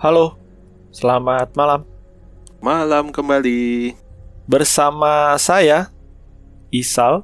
Halo, 0.00 0.40
selamat 0.96 1.52
malam. 1.60 1.84
Malam 2.64 3.12
kembali 3.12 3.92
Bersama 4.48 5.36
saya, 5.36 5.92
Isal. 6.72 7.20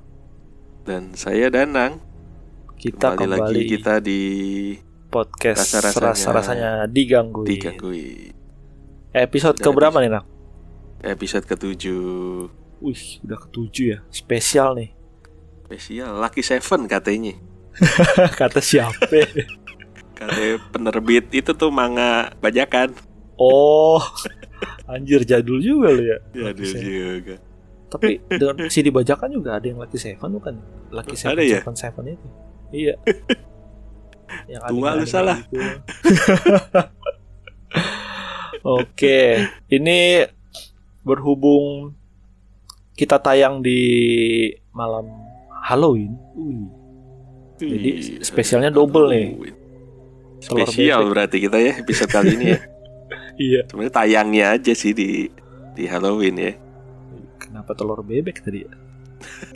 dan 0.84 1.16
saya 1.16 1.48
Danang. 1.48 2.04
Kita 2.76 3.16
kembali, 3.16 3.32
kembali, 3.32 3.32
lagi 3.32 3.62
kita 3.64 3.96
di 4.04 4.20
podcast 5.08 5.72
Rasa-rasanya 5.72 6.12
rasa-rasanya 6.12 6.70
digangguin. 6.92 7.48
digangguin 7.48 8.36
Episode 9.16 9.56
Udah 9.56 9.64
keberapa 9.72 9.96
nih, 10.04 10.12
Nang? 10.12 10.26
episode 11.00 11.48
ketujuh 11.48 12.04
Wih, 12.84 13.04
udah 13.24 13.40
ketujuh 13.40 13.84
ya. 13.88 13.98
Spesial 14.12 14.76
nih. 14.76 14.92
spesial 15.64 16.20
Lucky 16.20 16.45
Seven 16.45 16.84
katanya. 16.92 17.40
Kata 18.36 18.60
siapa? 18.60 19.00
Katanya 20.16 20.56
penerbit 20.72 21.28
itu 21.36 21.52
tuh 21.52 21.68
manga 21.68 22.32
bajakan. 22.40 22.96
oh, 23.36 24.00
anjir 24.88 25.20
jadul 25.28 25.60
juga 25.60 25.92
lu 25.92 26.02
ya. 26.08 26.18
Ya 26.32 26.42
Lucky 26.48 26.64
Seven. 26.64 26.88
juga. 26.88 27.36
Tapi 27.86 28.08
dengan 28.32 28.56
si 28.73 28.80
dibajakan 28.80 29.28
juga 29.28 29.60
ada 29.60 29.66
yang 29.68 29.76
Lucky 29.76 30.00
Seven 30.00 30.30
bukan? 30.40 30.56
Lucky 30.88 31.14
Seven 31.20 31.36
Ada 31.36 31.42
ya? 31.45 31.60
Seven 31.60 31.76
Seven 31.76 32.04
itu. 32.08 32.26
Iya. 32.73 32.95
yang 34.56 34.62
Tua 34.73 34.96
lu 34.96 35.06
salah. 35.06 35.38
Oke, 38.66 39.46
ini 39.70 40.26
berhubung 41.06 41.95
kita 42.98 43.23
tayang 43.23 43.62
di 43.62 43.78
malam 44.74 45.06
Halloween. 45.62 46.18
Wih, 46.34 46.66
Jadi, 47.62 47.90
spesialnya 48.26 48.74
double 48.74 49.06
nih. 49.12 49.26
Spesial 50.40 51.09
berarti 51.09 51.40
kita 51.40 51.59
ya 51.59 51.73
episode 51.80 52.12
kali 52.12 52.37
ini 52.37 52.46
ya. 52.52 52.60
iya. 53.48 53.60
Sebenarnya 53.66 53.95
tayangnya 53.95 54.45
aja 54.56 54.73
sih 54.76 54.92
di 54.92 55.30
di 55.76 55.84
Halloween 55.88 56.37
ya. 56.37 56.52
Kenapa 57.40 57.76
telur 57.76 58.01
bebek 58.04 58.45
tadi 58.45 58.64
ya? 58.64 58.73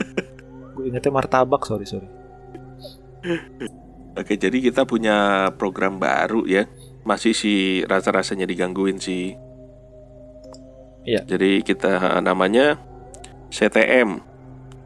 Gue 0.77 0.87
ingetnya 0.87 1.11
martabak, 1.11 1.65
sorry 1.67 1.85
sorry. 1.85 2.09
Oke, 4.19 4.35
jadi 4.35 4.57
kita 4.59 4.83
punya 4.83 5.49
program 5.55 6.01
baru 6.01 6.43
ya. 6.43 6.67
Masih 7.01 7.33
si 7.33 7.81
rasa-rasanya 7.87 8.45
digangguin 8.45 9.01
sih. 9.01 9.33
Iya. 11.07 11.25
Jadi 11.25 11.65
kita 11.65 12.21
namanya 12.21 12.77
CTM. 13.49 14.21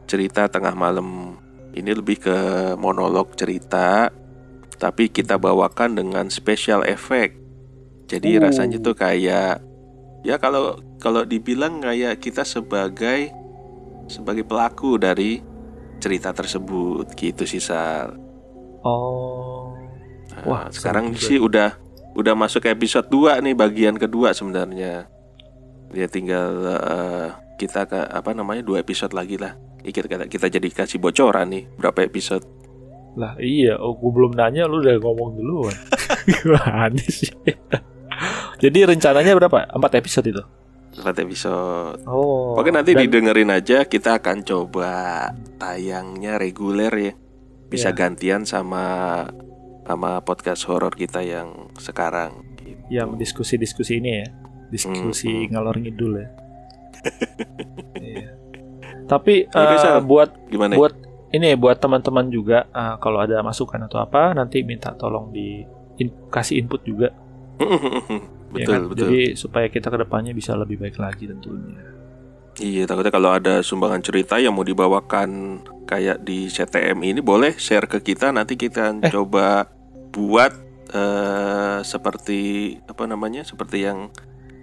Cerita 0.06 0.46
tengah 0.46 0.72
malam. 0.72 1.38
Ini 1.76 1.92
lebih 1.92 2.24
ke 2.24 2.38
monolog 2.80 3.36
cerita, 3.36 4.08
tapi 4.76 5.08
kita 5.08 5.36
bawakan 5.36 5.96
dengan 5.96 6.28
special 6.28 6.84
effect. 6.84 7.36
Jadi 8.06 8.38
Uh. 8.38 8.42
rasanya 8.44 8.78
tuh 8.78 8.94
kayak 8.94 9.60
ya 10.22 10.36
kalau 10.38 10.78
kalau 10.98 11.22
dibilang 11.22 11.82
kayak 11.82 12.18
kita 12.18 12.42
sebagai 12.42 13.30
sebagai 14.06 14.46
pelaku 14.46 14.96
dari 14.96 15.42
cerita 15.98 16.30
tersebut 16.30 17.10
gitu 17.16 17.42
sih 17.42 17.58
Sal. 17.58 18.14
Oh, 18.86 19.74
Nah, 20.36 20.44
Wah, 20.44 20.62
sekarang 20.68 21.16
juga. 21.16 21.24
sih 21.24 21.38
udah 21.40 21.70
udah 22.12 22.34
masuk 22.36 22.60
ke 22.60 22.70
episode 22.70 23.08
2 23.08 23.40
nih 23.40 23.56
bagian 23.56 23.96
kedua 23.96 24.36
sebenarnya. 24.36 25.08
Dia 25.90 26.06
tinggal 26.06 26.50
eh, 26.68 27.28
kita 27.56 27.88
ke 27.88 27.96
apa 27.96 28.36
namanya 28.36 28.60
dua 28.60 28.84
episode 28.84 29.16
lagi 29.16 29.40
lah. 29.40 29.56
Kita, 29.80 30.04
kita 30.28 30.46
jadi 30.50 30.68
kasih 30.68 30.98
bocoran 31.00 31.48
nih 31.48 31.64
berapa 31.78 32.04
episode. 32.04 32.44
Lah 33.16 33.32
iya. 33.36 33.74
Oh, 33.76 33.96
gue 33.96 34.10
belum 34.10 34.32
nanya, 34.32 34.64
lu 34.64 34.78
udah 34.78 34.96
ngomong 34.96 35.30
duluan. 35.34 35.76
Gimana 36.28 37.00
sih? 37.02 37.32
Jadi 38.56 38.78
rencananya 38.84 39.32
berapa? 39.32 39.68
Empat 39.68 39.92
episode 39.96 40.26
itu? 40.28 40.42
Empat 40.96 41.16
episode. 41.18 42.00
Oh. 42.04 42.56
Oke 42.56 42.68
nanti 42.68 42.92
dan- 42.92 43.04
didengerin 43.04 43.50
aja. 43.50 43.84
Kita 43.84 44.16
akan 44.16 44.40
coba 44.42 45.28
tayangnya 45.56 46.36
reguler 46.36 46.92
ya. 46.92 47.12
Bisa 47.66 47.90
Iya. 47.90 47.96
gantian 47.98 48.44
sama 48.44 48.84
sama 49.82 50.18
podcast 50.20 50.66
horor 50.66 50.92
kita 50.92 51.20
yang 51.20 51.70
sekarang. 51.76 52.42
gitu. 52.58 52.82
yang 52.90 53.14
diskusi-diskusi 53.14 53.98
ini 53.98 54.10
ya 54.16 54.26
diskusi 54.68 55.46
Hmm. 55.46 55.54
ngalor 55.54 55.78
ngidul 55.78 56.12
ya 56.16 56.28
Iya. 57.96 58.30
tapi 59.06 59.46
Oke, 59.46 59.74
Sal. 59.78 60.02
buat 60.02 60.30
Gimana? 60.46 60.74
buat 60.74 60.94
ini 61.28 61.54
buat 61.54 61.76
teman-teman 61.76 62.28
juga 62.28 62.66
eh, 62.66 62.94
kalau 62.96 63.18
ada 63.18 63.40
masukan 63.40 63.82
atau 63.82 63.98
apa 63.98 64.32
nanti 64.32 64.62
minta 64.62 64.92
tolong 64.92 65.30
di 65.30 65.62
in- 65.96 66.28
kasih 66.28 66.58
input 66.58 66.82
juga 66.82 67.08
ya 67.58 67.66
betul 68.52 68.68
kan? 68.68 68.80
betul. 68.86 69.08
jadi 69.08 69.20
supaya 69.34 69.66
kita 69.66 69.88
ke 69.88 69.98
depannya 69.98 70.30
bisa 70.30 70.54
lebih 70.54 70.78
baik 70.78 70.96
lagi 70.96 71.26
tentunya 71.26 71.94
Iya, 72.56 72.88
takutnya 72.88 73.12
kalau 73.12 73.30
ada 73.30 73.60
sumbangan 73.60 74.00
cerita 74.00 74.40
yang 74.40 74.56
mau 74.56 74.64
dibawakan 74.64 75.60
kayak 75.84 76.24
di 76.24 76.48
CTM 76.48 77.04
ini 77.04 77.20
boleh 77.20 77.52
share 77.54 77.84
ke 77.84 78.00
kita 78.00 78.32
nanti 78.32 78.56
kita 78.56 78.96
Eh. 78.96 79.12
coba 79.12 79.68
buat 80.08 80.56
eh, 80.88 81.78
seperti 81.82 82.40
apa 82.80 83.04
namanya? 83.04 83.44
Seperti 83.44 83.84
yang 83.84 84.08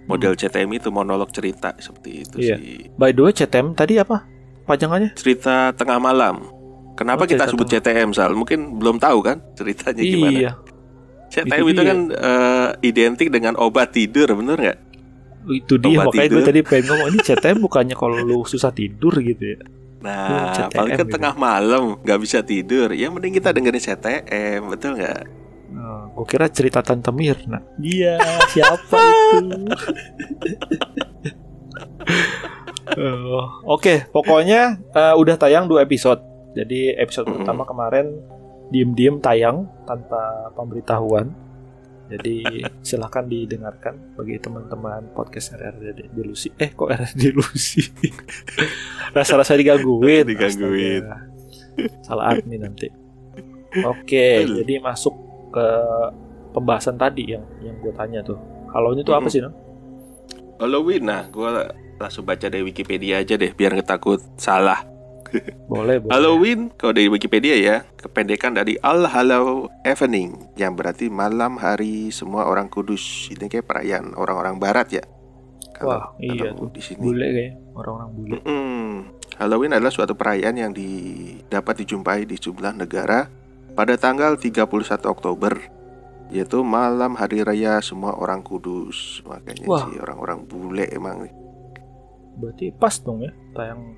model 0.04 0.34
CTM 0.34 0.74
itu 0.74 0.90
monolog 0.90 1.30
cerita 1.30 1.70
seperti 1.78 2.10
itu 2.18 2.36
Iya. 2.42 2.56
sih. 2.56 2.90
by 2.92 3.08
the 3.08 3.22
way 3.22 3.30
CTM 3.32 3.72
tadi 3.72 3.94
apa 3.96 4.26
pajangannya 4.64 5.10
Cerita 5.14 5.72
tengah 5.72 5.98
malam. 5.98 6.44
Oh, 6.44 6.94
Kenapa 6.94 7.24
kita 7.24 7.44
cerita 7.44 7.50
sebut 7.50 7.66
CTM 7.68 8.10
Sal? 8.10 8.32
Mungkin 8.32 8.76
belum 8.76 8.96
tahu 8.96 9.20
kan 9.20 9.36
ceritanya 9.52 10.00
gimana? 10.00 10.32
iya 10.32 10.50
CTM 11.28 11.66
Itu 11.66 11.68
itu, 11.68 11.82
kan 11.82 11.98
eh, 12.10 12.68
identik 12.82 13.28
dengan 13.28 13.52
obat 13.56 13.90
tidur, 13.90 14.30
bener 14.32 14.56
nggak? 14.56 14.78
itu 15.44 15.76
dia 15.76 16.00
Obat 16.00 16.08
makanya 16.08 16.24
gue 16.24 16.32
tidur. 16.32 16.48
tadi 16.48 16.60
pengen 16.64 16.84
ngomong 16.88 17.06
ini 17.12 17.18
CTM 17.20 17.58
bukannya 17.60 17.92
kalau 17.92 18.16
lu 18.16 18.40
susah 18.44 18.72
tidur 18.72 19.12
gitu 19.20 19.44
ya 19.44 19.58
Nah, 20.00 20.52
CTM 20.52 20.68
apalagi 20.70 20.94
kan 20.94 21.04
gitu. 21.04 21.14
tengah 21.16 21.34
malam 21.34 21.82
nggak 22.00 22.18
bisa 22.20 22.38
tidur, 22.40 22.92
ya 22.92 23.08
mending 23.08 23.34
kita 23.34 23.52
dengerin 23.52 23.78
CTM, 23.78 24.60
betul 24.68 24.96
nggak? 24.96 25.20
Oh, 25.74 26.02
gue 26.14 26.24
kira 26.28 26.46
cerita 26.48 26.80
Tante 26.80 27.08
Mirna. 27.08 27.60
Iya, 27.76 28.16
siapa 28.48 28.94
itu? 28.94 29.68
Oh, 32.84 33.48
Oke, 33.64 34.04
pokoknya 34.12 34.76
eh, 34.92 35.14
udah 35.16 35.34
tayang 35.40 35.64
dua 35.64 35.82
episode. 35.82 36.20
Jadi 36.54 36.92
episode 36.94 37.26
Mm-mm. 37.26 37.42
pertama 37.42 37.64
kemarin 37.64 38.06
diem-diem 38.68 39.18
tayang 39.18 39.64
tanpa 39.88 40.52
pemberitahuan. 40.52 41.32
Jadi 42.12 42.44
silahkan 42.86 43.24
didengarkan 43.24 43.96
bagi 44.14 44.36
teman-teman 44.36 45.08
podcast 45.16 45.56
RRD 45.56 46.12
Delusi. 46.12 46.52
Eh 46.60 46.76
kok 46.76 46.92
RRD 46.92 47.20
Delusi? 47.32 47.82
Rasa-rasa 49.16 49.56
digangguin. 49.56 50.28
Digangguin. 50.28 51.02
Astaga. 51.08 51.32
Salah 52.04 52.36
admin 52.36 52.68
nanti. 52.68 52.86
Oke, 53.82 54.46
Betul. 54.46 54.62
jadi 54.62 54.74
masuk 54.78 55.14
ke 55.50 55.66
pembahasan 56.54 56.94
tadi 56.94 57.34
yang 57.34 57.42
yang 57.58 57.74
gue 57.82 57.90
tanya 57.96 58.22
tuh. 58.22 58.38
Halonya 58.70 59.02
tuh 59.02 59.16
apa 59.18 59.26
Mm-mm. 59.26 59.34
sih, 59.34 59.42
Nang? 59.42 59.54
Halloween, 60.62 61.02
nah 61.02 61.26
gue 61.26 61.50
langsung 62.04 62.28
baca 62.28 62.46
dari 62.46 62.60
Wikipedia 62.60 63.24
aja 63.24 63.34
deh, 63.40 63.56
biar 63.56 63.72
nggak 63.74 63.88
takut 63.88 64.20
salah. 64.36 64.84
Boleh, 65.66 65.98
boleh. 65.98 66.14
Halloween, 66.14 66.70
kalau 66.78 66.94
dari 66.94 67.10
Wikipedia 67.10 67.58
ya, 67.58 67.82
kependekan 67.98 68.54
dari 68.54 68.78
All 68.86 69.02
Hallow 69.02 69.66
Evening, 69.82 70.54
yang 70.54 70.78
berarti 70.78 71.10
malam 71.10 71.58
hari 71.58 72.14
semua 72.14 72.46
orang 72.46 72.70
kudus. 72.70 73.32
Ini 73.34 73.50
kayak 73.50 73.66
perayaan 73.66 74.14
orang-orang 74.14 74.62
Barat 74.62 74.94
ya. 74.94 75.02
Wah, 75.82 76.14
iya 76.22 76.54
tuh. 76.54 76.70
kalau 76.70 76.70
di 76.70 76.78
sini. 76.78 77.02
Bule 77.02 77.26
kayaknya, 77.26 77.52
orang-orang 77.74 78.10
bule. 78.14 78.30
Mm-mm. 78.38 78.86
Halloween 79.34 79.74
adalah 79.74 79.90
suatu 79.90 80.14
perayaan 80.14 80.54
yang 80.54 80.70
di- 80.70 81.42
dapat 81.50 81.82
dijumpai 81.82 82.30
di 82.30 82.38
sejumlah 82.38 82.78
negara 82.78 83.26
pada 83.74 83.98
tanggal 83.98 84.38
31 84.38 84.70
Oktober 85.10 85.58
yaitu 86.32 86.64
malam 86.64 87.18
hari 87.18 87.42
raya 87.42 87.82
semua 87.82 88.14
orang 88.16 88.40
kudus. 88.40 89.20
Makanya 89.26 89.66
Wah. 89.66 89.86
sih 89.90 89.98
orang-orang 89.98 90.46
bule 90.46 90.86
emang. 90.94 91.26
Berarti 92.34 92.74
pas 92.74 92.94
dong 93.02 93.22
ya 93.22 93.32
tayang 93.54 93.94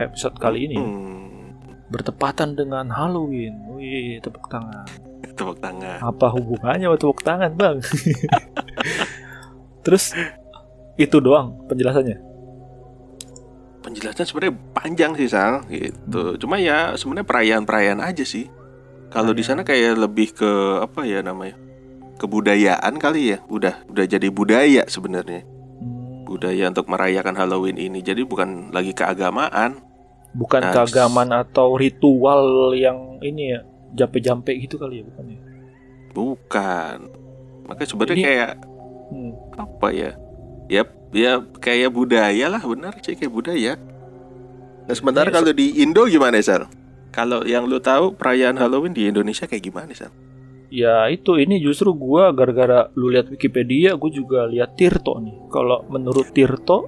episode 0.00 0.36
kali 0.40 0.66
ini. 0.70 0.76
Hmm, 0.80 1.54
bertepatan 1.92 2.56
dengan 2.56 2.88
Halloween. 2.88 3.54
Wih, 3.76 4.18
tepuk 4.22 4.48
tangan. 4.48 4.86
tepuk 5.38 5.58
tangan. 5.60 5.98
Apa 6.00 6.32
hubungannya 6.32 6.86
sama 6.88 6.98
tepuk 6.98 7.20
tangan, 7.22 7.50
Bang? 7.54 7.78
Terus 9.84 10.12
itu 11.00 11.16
doang 11.18 11.56
penjelasannya. 11.68 12.18
Penjelasan 13.80 14.28
sebenarnya 14.28 14.54
panjang 14.76 15.12
sih 15.16 15.28
Sal 15.32 15.64
gitu. 15.72 16.36
Cuma 16.36 16.60
ya 16.60 16.92
sebenarnya 17.00 17.26
perayaan-perayaan 17.26 18.00
aja 18.04 18.24
sih. 18.28 18.52
Kalau 19.10 19.34
di 19.34 19.42
sana 19.42 19.66
kayak 19.66 19.98
lebih 19.98 20.36
ke 20.36 20.50
apa 20.84 21.02
ya 21.08 21.24
namanya? 21.24 21.56
Kebudayaan 22.20 23.00
kali 23.00 23.34
ya. 23.34 23.38
Udah 23.48 23.80
udah 23.88 24.04
jadi 24.04 24.28
budaya 24.28 24.84
sebenarnya. 24.84 25.48
Budaya 26.30 26.70
untuk 26.70 26.86
merayakan 26.86 27.34
Halloween 27.34 27.74
ini. 27.74 27.98
Jadi 28.00 28.22
bukan 28.22 28.70
lagi 28.70 28.94
keagamaan. 28.94 29.82
bukan 30.30 30.62
Nah, 30.62 30.70
keagamaan 30.70 31.34
atau 31.34 31.74
ritual 31.74 32.70
yang 32.72 33.18
ini 33.18 33.50
ya 33.50 33.66
jampe-jampe 33.92 34.54
gitu 34.54 34.78
kali 34.78 35.02
ya 35.02 35.04
bukan 35.04 35.24
ya? 35.26 35.40
Bukan. 36.14 36.96
Makanya 37.66 37.88
sebenarnya 37.88 38.14
Ini- 38.14 38.26
kayak 38.30 38.50
Hmm. 39.10 39.32
apa 39.58 39.88
ya 39.90 40.10
ya 40.70 40.82
ya 41.10 41.32
kayak 41.58 41.90
budaya 41.90 42.46
lah 42.46 42.62
benar 42.62 42.94
sih 43.02 43.18
kayak 43.18 43.34
budaya 43.34 43.74
nah 44.86 44.94
sementara 44.94 45.26
Iya, 45.26 45.34
kalau 45.34 45.50
di 45.50 45.82
Indo 45.82 46.06
gimana 46.06 46.38
Sal 46.38 46.70
kalau 47.10 47.42
yang 47.42 47.66
lu 47.66 47.82
tahu 47.82 48.14
perayaan 48.14 48.54
Halloween 48.54 48.94
di 48.94 49.10
Indonesia 49.10 49.50
kayak 49.50 49.66
gimana 49.66 49.90
Sal 49.90 50.14
Ya 50.70 51.10
itu 51.10 51.34
ini 51.34 51.58
justru 51.58 51.90
gua 51.98 52.30
gara-gara 52.30 52.86
lu 52.94 53.10
lihat 53.10 53.26
Wikipedia, 53.26 53.98
gue 53.98 54.10
juga 54.14 54.46
lihat 54.46 54.78
Tirto 54.78 55.18
nih. 55.18 55.50
Kalau 55.50 55.82
menurut 55.90 56.30
Tirto, 56.30 56.86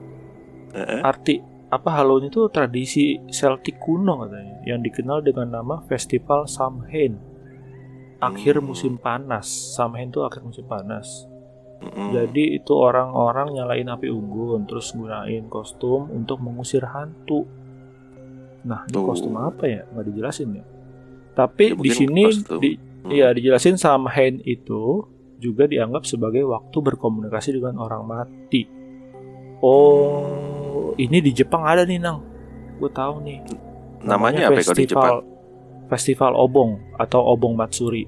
Heeh. 0.70 1.02
arti 1.02 1.42
apa 1.66 1.90
Halloween 1.90 2.30
itu 2.30 2.46
tradisi 2.46 3.18
Celtic 3.26 3.82
kuno 3.82 4.22
katanya, 4.22 4.62
yang 4.62 4.86
dikenal 4.86 5.26
dengan 5.26 5.58
nama 5.58 5.82
Festival 5.90 6.46
Samhain. 6.46 7.18
Akhir 8.22 8.62
Hmm. 8.62 8.70
musim 8.70 9.02
panas. 9.02 9.50
Samhain 9.50 10.14
itu 10.14 10.22
akhir 10.22 10.46
musim 10.46 10.62
panas. 10.62 11.26
Mm-mm. 11.82 12.14
Jadi 12.14 12.62
itu 12.62 12.70
orang-orang 12.78 13.58
nyalain 13.58 13.90
api 13.90 14.06
unggun, 14.06 14.62
terus 14.70 14.94
gunain 14.94 15.50
kostum 15.50 16.06
untuk 16.14 16.38
mengusir 16.38 16.86
hantu. 16.86 17.42
Nah, 18.62 18.86
ini 18.86 18.94
kostum 18.94 19.34
apa 19.34 19.66
ya? 19.66 19.82
Nggak 19.90 20.06
dijelasin 20.06 20.62
ya. 20.62 20.64
Tapi 21.34 21.74
Ya, 21.74 21.82
di 21.82 21.90
sini 21.90 22.22
di, 22.62 22.70
Hmm. 22.78 22.91
Iya, 23.02 23.34
dijelasin 23.34 23.74
Samhain 23.74 24.38
itu 24.42 25.06
juga 25.42 25.66
dianggap 25.66 26.06
sebagai 26.06 26.46
waktu 26.46 26.78
berkomunikasi 26.78 27.58
dengan 27.58 27.82
orang 27.82 28.06
mati. 28.06 28.62
Oh, 29.58 30.94
ini 30.94 31.18
di 31.18 31.30
Jepang 31.30 31.62
ada 31.62 31.82
nih, 31.82 31.98
Nang. 31.98 32.22
Gue 32.78 32.90
tahu 32.90 33.22
nih. 33.22 33.38
namanya 34.02 34.50
apa 34.50 34.58
ya 34.58 34.66
kalau 34.66 34.78
di 34.82 34.86
Jepang 34.90 35.18
Festival 35.86 36.32
Obong 36.34 36.70
atau 36.98 37.22
Obong 37.22 37.54
Matsuri. 37.54 38.02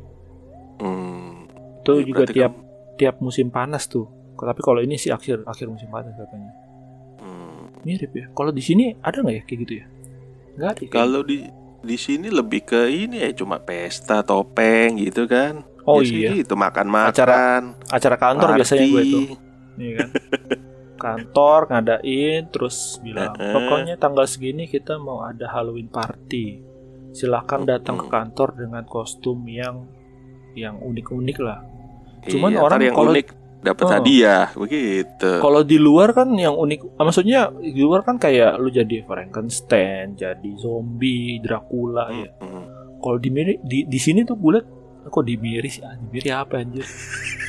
Hmm. 0.82 1.47
Itu 1.87 2.02
Ya, 2.02 2.06
juga 2.11 2.25
tiap 2.26 2.52
tiap 2.99 3.23
musim 3.23 3.47
panas 3.47 3.87
tuh. 3.87 4.11
Tapi 4.35 4.58
kalau 4.58 4.82
ini 4.82 4.99
sih 4.99 5.14
akhir 5.14 5.47
akhir 5.47 5.70
musim 5.70 5.87
panas 5.94 6.11
katanya. 6.19 6.50
Hmm. 7.23 7.70
Mirip 7.87 8.11
ya. 8.11 8.26
Kalau 8.35 8.50
di 8.50 8.58
sini 8.58 8.90
ada 8.99 9.23
nggak 9.23 9.35
ya 9.38 9.43
kayak 9.47 9.58
gitu 9.62 9.73
ya? 9.79 9.87
Nggak 10.58 10.69
ada. 10.75 10.81
Kalau 10.90 11.23
di 11.23 11.47
di 11.85 11.95
sini 11.95 12.27
lebih 12.27 12.65
ke 12.65 12.89
ini 12.89 13.21
ya 13.21 13.31
cuma 13.35 13.59
pesta 13.59 14.21
topeng 14.21 14.97
gitu 14.97 15.25
kan. 15.25 15.63
oh 15.85 16.01
Biasanya 16.01 16.33
iya, 16.33 16.43
Itu 16.43 16.57
makan-makan. 16.57 17.63
acara 17.87 18.17
kantor 18.17 18.49
party. 18.49 18.59
biasanya 18.59 18.87
gue 18.87 19.03
tuh. 19.07 19.25
Iya 19.77 19.93
kan? 19.95 20.09
Kantor 20.97 21.61
ngadain 21.69 22.49
terus 22.49 22.77
bilang 22.99 23.37
pokoknya 23.37 23.95
tanggal 23.95 24.25
segini 24.25 24.65
kita 24.65 24.97
mau 24.97 25.21
ada 25.23 25.45
Halloween 25.47 25.87
party. 25.87 26.65
Silahkan 27.13 27.61
datang 27.63 27.95
ke 27.97 28.07
kantor 28.09 28.57
dengan 28.57 28.83
kostum 28.83 29.45
yang 29.45 29.85
yang 30.55 30.81
unik-unik 30.81 31.39
lah. 31.39 31.61
Cuman 32.25 32.51
Iya, 32.51 32.59
orang 32.59 32.81
yang 32.81 32.97
kalau- 32.97 33.13
unik 33.13 33.27
dapat 33.64 33.84
Oh. 33.88 33.93
hadiah 33.96 34.52
begitu. 34.52 35.40
Kalau 35.40 35.64
di 35.64 35.81
luar 35.81 36.12
kan 36.12 36.28
yang 36.37 36.52
unik, 36.52 37.00
ah, 37.00 37.05
maksudnya 37.08 37.49
di 37.56 37.81
luar 37.81 38.05
kan 38.05 38.20
kayak 38.20 38.61
lu 38.61 38.69
jadi 38.69 39.00
Frankenstein, 39.02 40.12
jadi 40.14 40.50
zombie, 40.55 41.40
Dracula 41.40 42.12
ya. 42.12 42.28
Mm-mm. 42.38 42.64
Kalau 43.00 43.16
di 43.16 43.28
di 43.64 43.78
di 43.84 43.99
sini 43.99 44.22
tuh 44.22 44.37
gue 44.37 44.61
liat 44.61 44.66
kok 45.05 45.25
di 45.25 45.34
miri 45.37 45.69
sih, 45.69 45.81
ah, 45.81 45.96
di 45.96 46.06
miri 46.06 46.28
apa 46.28 46.61
anjir? 46.61 46.84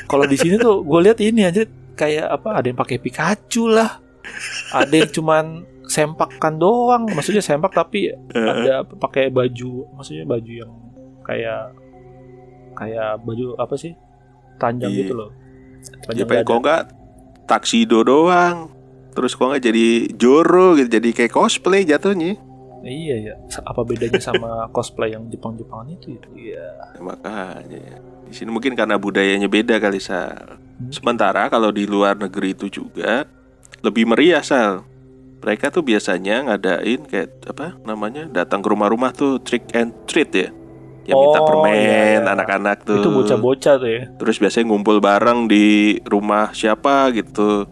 Kalau 0.04 0.24
di 0.24 0.36
sini 0.36 0.56
tuh 0.56 0.80
gue 0.80 1.00
lihat 1.04 1.20
ini 1.20 1.44
anjir 1.44 1.68
kayak 1.92 2.26
apa? 2.32 2.60
Ada 2.60 2.66
yang 2.72 2.78
pakai 2.78 2.96
Pikachu 2.96 3.68
lah, 3.68 4.00
ada 4.72 4.92
yang 4.92 5.12
cuman 5.12 5.44
sempakkan 5.86 6.58
doang, 6.58 7.06
maksudnya 7.08 7.40
sempak 7.40 7.70
tapi 7.70 8.10
ada 8.32 8.82
pakai 8.82 9.30
baju, 9.30 9.86
maksudnya 9.94 10.24
baju 10.24 10.52
yang 10.52 10.72
kayak 11.22 11.72
kayak 12.74 13.20
baju 13.20 13.56
apa 13.56 13.74
sih? 13.74 13.92
Tanjang 14.56 14.92
Iya. 14.92 15.00
gitu 15.04 15.14
loh. 15.14 15.30
Ya 16.14 16.24
pengen 16.24 16.44
kok 16.46 16.58
nggak 16.62 16.82
taksido 17.46 18.02
doang. 18.02 18.70
Terus 19.16 19.32
kok 19.32 19.48
nggak 19.48 19.64
jadi 19.64 19.86
Joro 20.12 20.76
gitu, 20.76 21.00
jadi 21.00 21.08
kayak 21.16 21.32
cosplay 21.32 21.88
jatuhnya. 21.88 22.36
Iya 22.86 23.16
ya, 23.18 23.34
apa 23.66 23.82
bedanya 23.82 24.22
sama 24.22 24.64
cosplay 24.76 25.10
yang 25.10 25.26
Jepang-Jepangan 25.26 25.86
itu? 25.90 26.14
ya? 26.14 26.22
Iya. 26.36 26.68
Ya, 26.94 27.00
makanya 27.02 27.98
di 28.26 28.34
sini 28.34 28.50
mungkin 28.54 28.78
karena 28.78 28.94
budayanya 28.98 29.50
beda 29.50 29.82
kali 29.82 29.98
sal. 29.98 30.58
Hmm. 30.58 30.92
Sementara 30.92 31.50
kalau 31.50 31.74
di 31.74 31.88
luar 31.88 32.14
negeri 32.14 32.54
itu 32.54 32.70
juga 32.70 33.26
lebih 33.82 34.06
meriah 34.06 34.44
sal. 34.44 34.86
Mereka 35.42 35.70
tuh 35.70 35.86
biasanya 35.86 36.46
ngadain 36.50 37.06
kayak 37.06 37.46
apa 37.46 37.78
namanya 37.86 38.26
datang 38.26 38.62
ke 38.62 38.68
rumah-rumah 38.70 39.14
tuh 39.14 39.38
trick 39.42 39.66
and 39.74 39.94
treat 40.10 40.30
ya. 40.34 40.50
Yang 41.06 41.18
minta 41.20 41.38
Oh, 41.38 41.46
permen 41.46 41.72
iya, 41.72 41.98
iya. 42.12 42.20
anak-anak 42.26 42.76
tuh. 42.82 42.98
Itu 42.98 43.08
bocah-bocah 43.10 43.74
tuh 43.78 43.88
ya. 43.88 44.02
Terus 44.12 44.36
biasanya 44.36 44.66
ngumpul 44.66 44.98
bareng 44.98 45.46
di 45.46 45.66
rumah 46.02 46.50
siapa 46.50 47.10
gitu. 47.10 47.64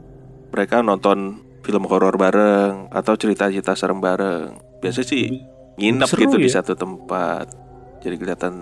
Mereka 0.50 0.80
nonton 0.80 1.38
film 1.60 1.82
horor 1.84 2.14
bareng 2.14 2.86
atau 2.88 3.14
cerita-cerita 3.14 3.74
serem 3.74 3.98
bareng. 3.98 4.54
Biasanya 4.78 5.06
sih 5.06 5.22
nginep 5.74 6.06
seru 6.06 6.20
gitu 6.22 6.36
di 6.38 6.46
ya. 6.46 6.62
satu 6.62 6.72
tempat. 6.72 7.50
Jadi 8.00 8.14
kelihatan 8.14 8.54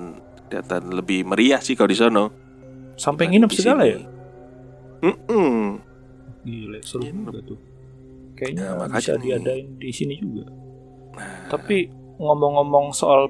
kelihatan 0.47 0.83
lebih 0.91 1.25
meriah 1.25 1.59
sih 1.59 1.73
kalau 1.73 1.89
di 1.89 1.97
sono. 1.97 2.25
sampai 2.93 3.25
dibanding 3.25 3.31
nginep 3.31 3.51
di 3.51 3.57
segala 3.57 3.83
ya. 3.85 4.01
Mm-mm. 5.03 5.81
Gila, 6.43 6.79
seru 6.81 7.03
Nginep. 7.03 7.25
juga 7.27 7.41
tuh. 7.45 7.59
Kayaknya 8.33 8.65
Ya, 8.65 8.87
bisa 8.89 9.13
nih. 9.13 9.23
diadain 9.23 9.67
di 9.77 9.91
sini 9.91 10.15
juga. 10.17 10.45
Nah, 11.13 11.49
Tapi 11.49 11.89
ngomong-ngomong 12.17 12.93
soal 12.93 13.29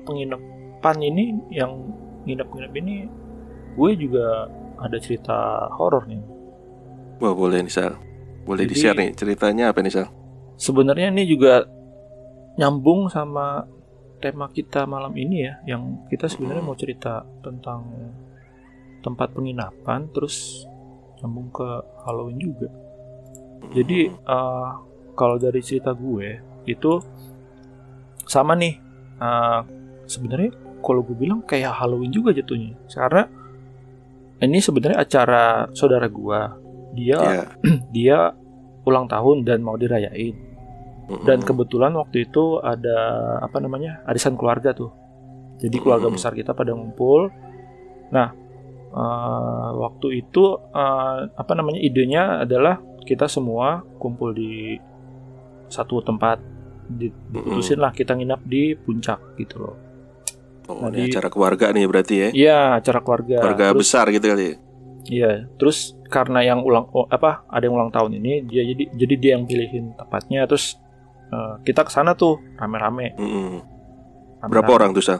penginapan 0.82 0.98
ini, 1.06 1.24
yang 1.54 1.72
nginep-nginep 2.26 2.72
ini, 2.74 2.96
gue 3.78 3.90
juga 3.94 4.50
ada 4.78 4.98
cerita 4.98 5.70
horor 5.78 6.10
nih. 6.10 6.22
wah 7.22 7.30
boleh 7.30 7.62
nih 7.62 7.70
Sal. 7.70 7.94
Boleh 8.42 8.66
Jadi- 8.66 8.74
di-share 8.74 8.98
nih 8.98 9.10
ceritanya 9.14 9.70
apa 9.70 9.78
nih 9.78 9.94
Sal? 9.94 10.10
Sebenarnya 10.58 11.14
ini 11.14 11.22
juga 11.22 11.62
nyambung 12.58 13.06
sama 13.06 13.62
tema 14.18 14.50
kita 14.50 14.90
malam 14.90 15.14
ini 15.14 15.46
ya, 15.46 15.54
yang 15.70 16.02
kita 16.10 16.26
sebenarnya 16.26 16.66
Hmm. 16.66 16.68
mau 16.68 16.74
cerita 16.74 17.22
tentang 17.38 17.86
tempat 19.02 19.30
penginapan, 19.30 20.10
terus 20.10 20.66
nyambung 21.22 21.54
ke 21.54 21.68
Halloween 22.02 22.42
juga. 22.42 22.66
Jadi 23.70 24.10
eh, 24.10 24.68
kalau 25.14 25.38
dari 25.38 25.62
cerita 25.62 25.94
gue 25.94 26.42
itu 26.66 26.92
sama 28.26 28.58
nih. 28.58 28.82
eh, 29.14 29.60
sebenarnya 30.02 30.50
kalau 30.82 31.00
gue 31.00 31.14
bilang 31.14 31.40
kayak 31.40 31.72
Halloween 31.72 32.10
juga 32.10 32.30
jatuhnya. 32.30 32.74
Karena 32.88 33.24
ini 34.38 34.58
sebenarnya 34.58 34.98
acara 34.98 35.44
saudara 35.70 36.04
gue. 36.04 36.40
Dia 36.92 37.18
ya. 37.18 37.44
dia 37.94 38.18
ulang 38.82 39.06
tahun 39.06 39.42
dan 39.42 39.60
mau 39.60 39.74
dirayain. 39.74 40.34
Dan 41.22 41.38
kebetulan 41.40 41.92
waktu 41.92 42.24
itu 42.24 42.58
ada 42.58 42.98
apa 43.38 43.58
namanya 43.58 44.02
arisan 44.04 44.34
keluarga 44.34 44.72
tuh. 44.72 44.90
Jadi 45.56 45.78
keluarga 45.78 46.08
besar 46.10 46.32
kita 46.32 46.50
pada 46.50 46.72
ngumpul. 46.72 47.30
Nah 48.10 48.28
eh, 48.88 49.70
waktu 49.76 50.20
itu 50.20 50.44
eh, 50.68 51.18
apa 51.28 51.52
namanya 51.52 51.78
idenya 51.78 52.42
adalah 52.42 52.76
kita 53.00 53.26
semua 53.26 53.86
kumpul 53.96 54.30
di 54.30 54.74
satu 55.68 56.00
tempat. 56.00 56.38
Di- 56.84 57.08
Diputusin 57.30 57.78
lah 57.78 57.90
kita 57.90 58.12
nginap 58.12 58.42
di 58.42 58.74
puncak 58.74 59.36
gitu 59.36 59.58
loh. 59.60 59.76
Oh, 60.66 60.78
Nah, 60.78 60.90
ini 60.90 61.06
di- 61.06 61.10
acara 61.10 61.28
keluarga 61.28 61.66
nih 61.70 61.84
berarti 61.84 62.14
ya. 62.14 62.28
Iya 62.30 62.58
acara 62.78 62.98
keluarga. 63.00 63.36
Keluarga 63.40 63.66
Terus- 63.70 63.80
besar 63.82 64.04
gitu 64.08 64.26
kali. 64.26 64.44
ya? 64.44 64.54
Iya, 65.02 65.30
terus 65.58 65.98
karena 66.06 66.40
yang 66.40 66.62
ulang 66.62 66.86
oh, 66.90 67.10
apa 67.10 67.42
ada 67.50 67.66
yang 67.66 67.74
ulang 67.74 67.90
tahun 67.90 68.14
ini 68.16 68.46
dia 68.46 68.62
jadi 68.62 68.84
jadi 68.94 69.14
dia 69.18 69.30
yang 69.34 69.44
pilihin 69.44 69.98
tempatnya 69.98 70.46
terus 70.46 70.78
eh, 71.26 71.54
kita 71.64 71.82
ke 71.82 71.90
sana 71.90 72.14
tuh 72.14 72.38
rame-rame. 72.54 73.18
Mm-mm. 73.18 73.50
rame-rame. 74.38 74.46
Berapa 74.46 74.70
orang 74.72 74.90
tuh 74.92 75.02
Sal? 75.02 75.18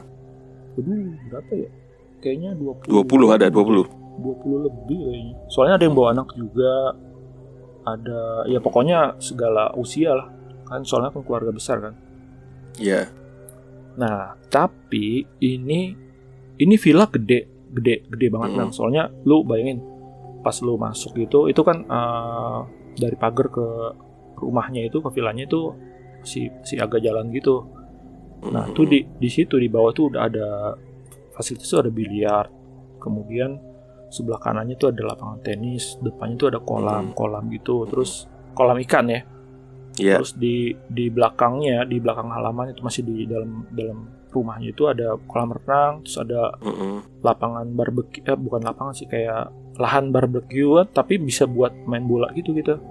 Aduh, 0.73 1.19
berapa 1.27 1.51
ya? 1.53 1.69
Kayaknya 2.17 2.51
20. 2.55 2.87
20 2.87 3.35
ada 3.35 3.51
20. 3.51 3.83
20 4.23 4.65
lebih 4.65 4.99
kayaknya. 5.03 5.35
Soalnya 5.51 5.75
ada 5.75 5.83
yang 5.83 5.95
bawa 5.95 6.09
anak 6.13 6.27
juga. 6.31 6.73
Ada 7.83 8.19
ya 8.47 8.59
pokoknya 8.63 9.19
segala 9.19 9.75
usia 9.75 10.15
lah. 10.15 10.27
Kan 10.63 10.87
soalnya 10.87 11.11
kan 11.11 11.19
keluarga 11.21 11.51
besar 11.51 11.83
kan. 11.83 11.93
Iya. 12.79 13.11
Nah, 13.97 14.33
tapi 14.49 15.21
ini 15.41 15.93
ini 16.57 16.75
villa 16.77 17.05
gede, 17.09 17.69
gede, 17.73 18.09
gede 18.09 18.27
banget 18.29 18.49
Mm-mm. 18.53 18.59
kan. 18.59 18.69
Soalnya 18.73 19.09
lu 19.25 19.45
bayangin 19.45 19.81
pas 20.43 20.55
lu 20.59 20.75
masuk 20.75 21.15
gitu, 21.17 21.47
itu 21.47 21.61
kan 21.63 21.85
eh, 21.87 22.59
dari 22.99 23.15
pagar 23.15 23.47
ke 23.49 23.67
rumahnya 24.37 24.83
itu 24.85 24.99
ke 24.99 25.09
villanya 25.13 25.47
itu 25.47 25.71
si 26.23 26.51
si 26.67 26.75
agak 26.79 26.99
jalan 27.03 27.31
gitu. 27.31 27.63
Nah, 28.43 28.67
tuh 28.75 28.83
di 28.83 29.07
di 29.07 29.29
situ 29.31 29.55
di 29.55 29.71
bawah 29.71 29.95
tuh 29.95 30.11
udah 30.11 30.21
ada 30.27 30.47
fasilitas 31.31 31.67
tuh 31.71 31.87
ada 31.87 31.91
biliar. 31.93 32.51
Kemudian 32.99 33.55
sebelah 34.11 34.39
kanannya 34.39 34.75
tuh 34.75 34.91
ada 34.91 35.15
lapangan 35.15 35.39
tenis, 35.41 35.95
depannya 36.03 36.35
tuh 36.35 36.47
ada 36.51 36.59
kolam, 36.59 37.15
kolam 37.15 37.47
gitu. 37.51 37.87
Terus 37.87 38.27
kolam 38.51 38.77
ikan 38.83 39.07
ya. 39.07 39.23
Iya. 39.95 40.17
Terus 40.17 40.33
di 40.33 40.55
di 40.87 41.05
belakangnya, 41.07 41.85
di 41.85 41.97
belakang 41.97 42.27
halaman 42.27 42.71
itu 42.71 42.81
masih 42.81 43.01
di 43.03 43.25
dalam 43.25 43.69
dalam 43.69 43.99
rumahnya 44.29 44.69
itu 44.69 44.89
ada 44.89 45.13
kolam 45.23 45.53
renang 45.53 46.01
terus 46.01 46.17
ada 46.17 46.57
Mm-mm. 46.59 47.21
lapangan 47.21 47.69
barbecue 47.69 48.25
eh, 48.25 48.33
bukan 48.33 48.61
lapangan 48.61 48.89
sih 48.91 49.05
kayak 49.05 49.45
lahan 49.77 50.09
barbecue 50.09 50.73
tapi 50.89 51.21
bisa 51.21 51.45
buat 51.45 51.69
main 51.85 52.01
bola 52.03 52.33
gitu 52.33 52.49
gitu 52.51 52.81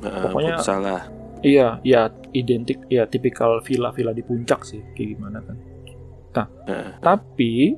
Nah, 0.00 0.24
Pokoknya- 0.24 0.56
futsal 0.56 0.80
lah. 0.80 1.02
iya 1.42 1.76
ya 1.82 2.08
identik 2.32 2.80
ya 2.88 3.04
tipikal 3.04 3.60
villa-villa 3.60 4.12
di 4.12 4.24
puncak 4.24 4.64
sih 4.64 4.80
kayak 4.90 5.08
gimana 5.12 5.38
kan 5.40 5.56
Nah, 6.30 6.46
tapi 6.98 7.76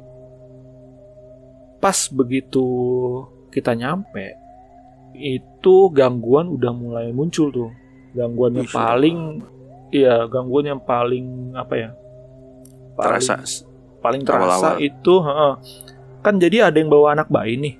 pas 1.79 1.99
begitu 2.09 2.62
kita 3.51 3.75
nyampe 3.75 4.39
itu 5.16 5.76
gangguan 5.92 6.49
udah 6.52 6.73
mulai 6.73 7.12
muncul 7.12 7.52
tuh 7.52 7.71
gangguan 8.12 8.57
yang 8.57 8.69
paling 8.69 9.16
iya 9.92 10.25
gangguan 10.28 10.66
yang 10.76 10.81
paling 10.83 11.52
apa 11.57 11.75
ya 11.76 11.90
paling, 12.97 13.21
Terasa. 13.25 13.37
paling 14.00 14.23
terasa 14.25 14.76
Awal-awal. 14.76 14.85
itu 14.85 15.14
heeh. 15.25 15.52
kan 16.21 16.35
jadi 16.40 16.73
ada 16.73 16.76
yang 16.81 16.90
bawa 16.92 17.16
anak 17.16 17.28
bayi 17.28 17.54
nih 17.61 17.75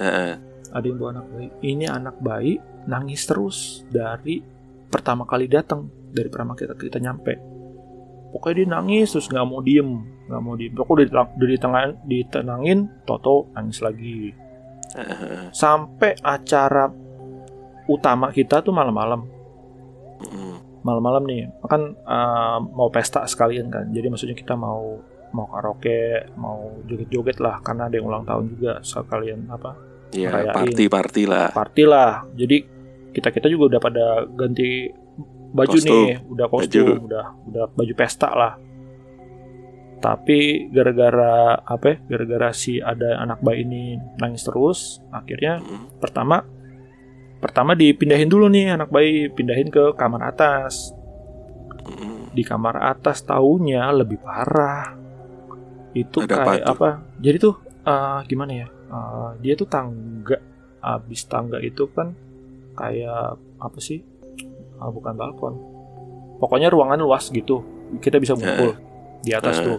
Heeh. 0.00 0.32
ada 0.72 0.84
yang 0.84 0.98
bawa 1.00 1.10
anak 1.20 1.26
bayi 1.32 1.48
ini 1.64 1.84
anak 1.88 2.16
bayi 2.20 2.52
nangis 2.88 3.24
terus 3.28 3.84
dari 3.92 4.40
pertama 4.88 5.28
kali 5.28 5.46
datang 5.48 5.86
dari 6.10 6.28
pertama 6.32 6.56
kita 6.56 6.74
kita 6.76 6.98
nyampe 6.98 7.36
pokoknya 8.32 8.54
dia 8.64 8.66
nangis 8.78 9.12
terus 9.12 9.26
nggak 9.28 9.46
mau 9.46 9.60
diem 9.60 9.90
nggak 10.30 10.40
mau 10.42 10.54
diem 10.54 10.72
pokoknya 10.74 11.06
udah, 11.12 11.86
ditenangin 12.06 12.78
Toto 13.04 13.50
nangis 13.54 13.82
lagi 13.82 14.32
Sampai 15.52 16.18
acara 16.18 16.90
utama 17.86 18.30
kita 18.30 18.62
tuh 18.62 18.70
malam-malam 18.70 19.26
malam-malam 20.80 21.22
nih 21.28 21.48
kan 21.64 21.92
eh, 21.92 22.58
mau 22.72 22.88
pesta 22.88 23.24
sekalian 23.26 23.68
kan 23.68 23.88
jadi 23.92 24.08
maksudnya 24.08 24.36
kita 24.36 24.56
mau 24.56 24.96
mau 25.30 25.46
karaoke 25.46 26.32
mau 26.36 26.80
joget-joget 26.86 27.38
lah 27.38 27.60
karena 27.60 27.86
ada 27.86 27.94
yang 27.98 28.06
ulang 28.08 28.24
tahun 28.24 28.44
juga 28.50 28.80
sekalian 28.80 29.46
apa 29.50 29.90
Ya, 30.10 30.30
party-party 30.50 31.22
lah. 31.22 31.54
party 31.54 31.86
lah. 31.86 32.26
Jadi 32.34 32.66
kita 33.14 33.30
kita 33.30 33.46
juga 33.46 33.70
udah 33.70 33.80
pada 33.80 34.04
ganti 34.26 34.90
baju 35.54 35.70
Kostum. 35.70 35.86
nih, 35.86 36.18
udah 36.26 36.46
kostum, 36.50 37.06
udah 37.06 37.24
udah 37.46 37.64
baju 37.70 37.92
pesta 37.94 38.30
lah. 38.34 38.58
Tapi 40.00 40.68
gara-gara 40.72 41.54
apa? 41.56 41.84
ya, 41.86 41.96
Gara-gara 42.08 42.48
si 42.50 42.80
ada 42.80 43.20
anak 43.20 43.44
bayi 43.44 43.62
ini 43.62 43.82
nangis 44.16 44.42
terus, 44.42 44.78
akhirnya 45.08 45.60
pertama 46.00 46.40
pertama 47.36 47.72
dipindahin 47.72 48.28
dulu 48.28 48.48
nih 48.48 48.74
anak 48.74 48.88
bayi, 48.88 49.28
pindahin 49.28 49.68
ke 49.68 49.92
kamar 49.94 50.24
atas. 50.26 50.96
Di 52.30 52.40
kamar 52.40 52.80
atas 52.80 53.20
taunya 53.22 53.90
lebih 53.90 54.20
parah. 54.20 54.96
Itu 55.90 56.22
Ada 56.22 56.32
apa 56.32 56.44
kayak 56.46 56.64
tuh? 56.64 56.72
apa? 56.72 56.88
Jadi 57.18 57.36
tuh 57.36 57.54
eh, 57.82 58.18
gimana 58.24 58.52
ya? 58.54 58.68
Eh, 58.70 59.30
dia 59.42 59.52
tuh 59.52 59.66
tangga, 59.66 60.38
abis 60.80 61.26
tangga 61.26 61.58
itu 61.60 61.90
kan 61.90 62.16
kayak 62.72 63.36
apa 63.58 63.78
sih? 63.82 64.00
Ah, 64.80 64.88
bukan 64.88 65.12
balkon. 65.12 65.54
Pokoknya 66.40 66.72
ruangan 66.72 66.96
luas 66.96 67.28
gitu. 67.28 67.60
Kita 68.00 68.16
bisa 68.16 68.32
ngumpul 68.32 68.80
di 69.20 69.36
atas 69.36 69.60
Eh. 69.60 69.64
tuh. 69.66 69.78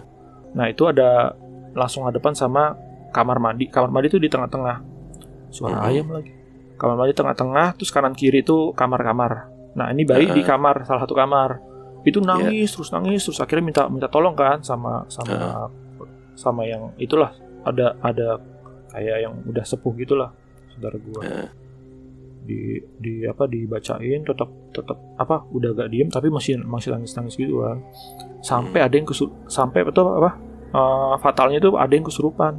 Nah 0.52 0.66
itu 0.66 0.84
ada 0.84 1.32
langsung 1.72 2.04
hadapan 2.04 2.32
sama 2.32 2.76
kamar 3.10 3.38
mandi. 3.38 3.66
Kamar 3.66 3.88
mandi 3.88 4.08
tuh 4.08 4.18
di 4.18 4.28
tengah-tengah. 4.28 4.76
Suara 5.48 5.80
Mhm. 5.80 5.86
ayam 5.86 6.08
lagi. 6.10 6.32
Kamar 6.76 6.96
mandi 6.96 7.12
tengah-tengah, 7.12 7.76
terus 7.76 7.90
kanan 7.90 8.12
kiri 8.12 8.40
itu 8.40 8.72
kamar-kamar. 8.72 9.48
Nah 9.72 9.88
ini 9.88 10.04
bayi 10.04 10.28
Eh. 10.28 10.34
di 10.34 10.42
kamar, 10.42 10.84
salah 10.84 11.04
satu 11.04 11.12
kamar. 11.12 11.60
Itu 12.02 12.18
nangis 12.18 12.74
terus 12.74 12.90
nangis 12.90 13.22
terus 13.22 13.38
akhirnya 13.38 13.62
minta 13.62 13.82
minta 13.86 14.10
tolong 14.10 14.34
kan 14.34 14.58
sama 14.60 15.06
sama 15.06 15.70
sama 16.34 16.66
yang 16.66 16.90
itulah 16.96 17.30
ada 17.62 17.94
ada 18.00 18.42
kayak 18.90 19.22
yang 19.22 19.38
udah 19.46 19.62
sepuh 19.62 19.94
gitulah 19.94 20.34
saudara 20.68 20.98
gua 20.98 21.22
Eh. 21.22 21.48
di 22.42 22.60
di 22.98 23.22
apa 23.22 23.46
dibacain 23.46 24.26
tetap 24.26 24.50
tetap 24.72 24.98
apa 25.20 25.44
udah 25.52 25.76
gak 25.76 25.92
diem 25.92 26.08
tapi 26.08 26.32
masih 26.32 26.58
masih 26.64 26.96
nangis 26.96 27.12
nangis 27.12 27.36
gitu 27.36 27.60
kan 27.60 27.78
sampai 28.40 28.80
ada 28.82 28.94
yang 28.96 29.06
kesu 29.06 29.28
sampai 29.46 29.84
betul 29.84 30.08
apa 30.08 30.40
eh, 30.72 31.14
fatalnya 31.20 31.60
itu 31.60 31.76
ada 31.76 31.92
yang 31.92 32.06
kesurupan. 32.08 32.58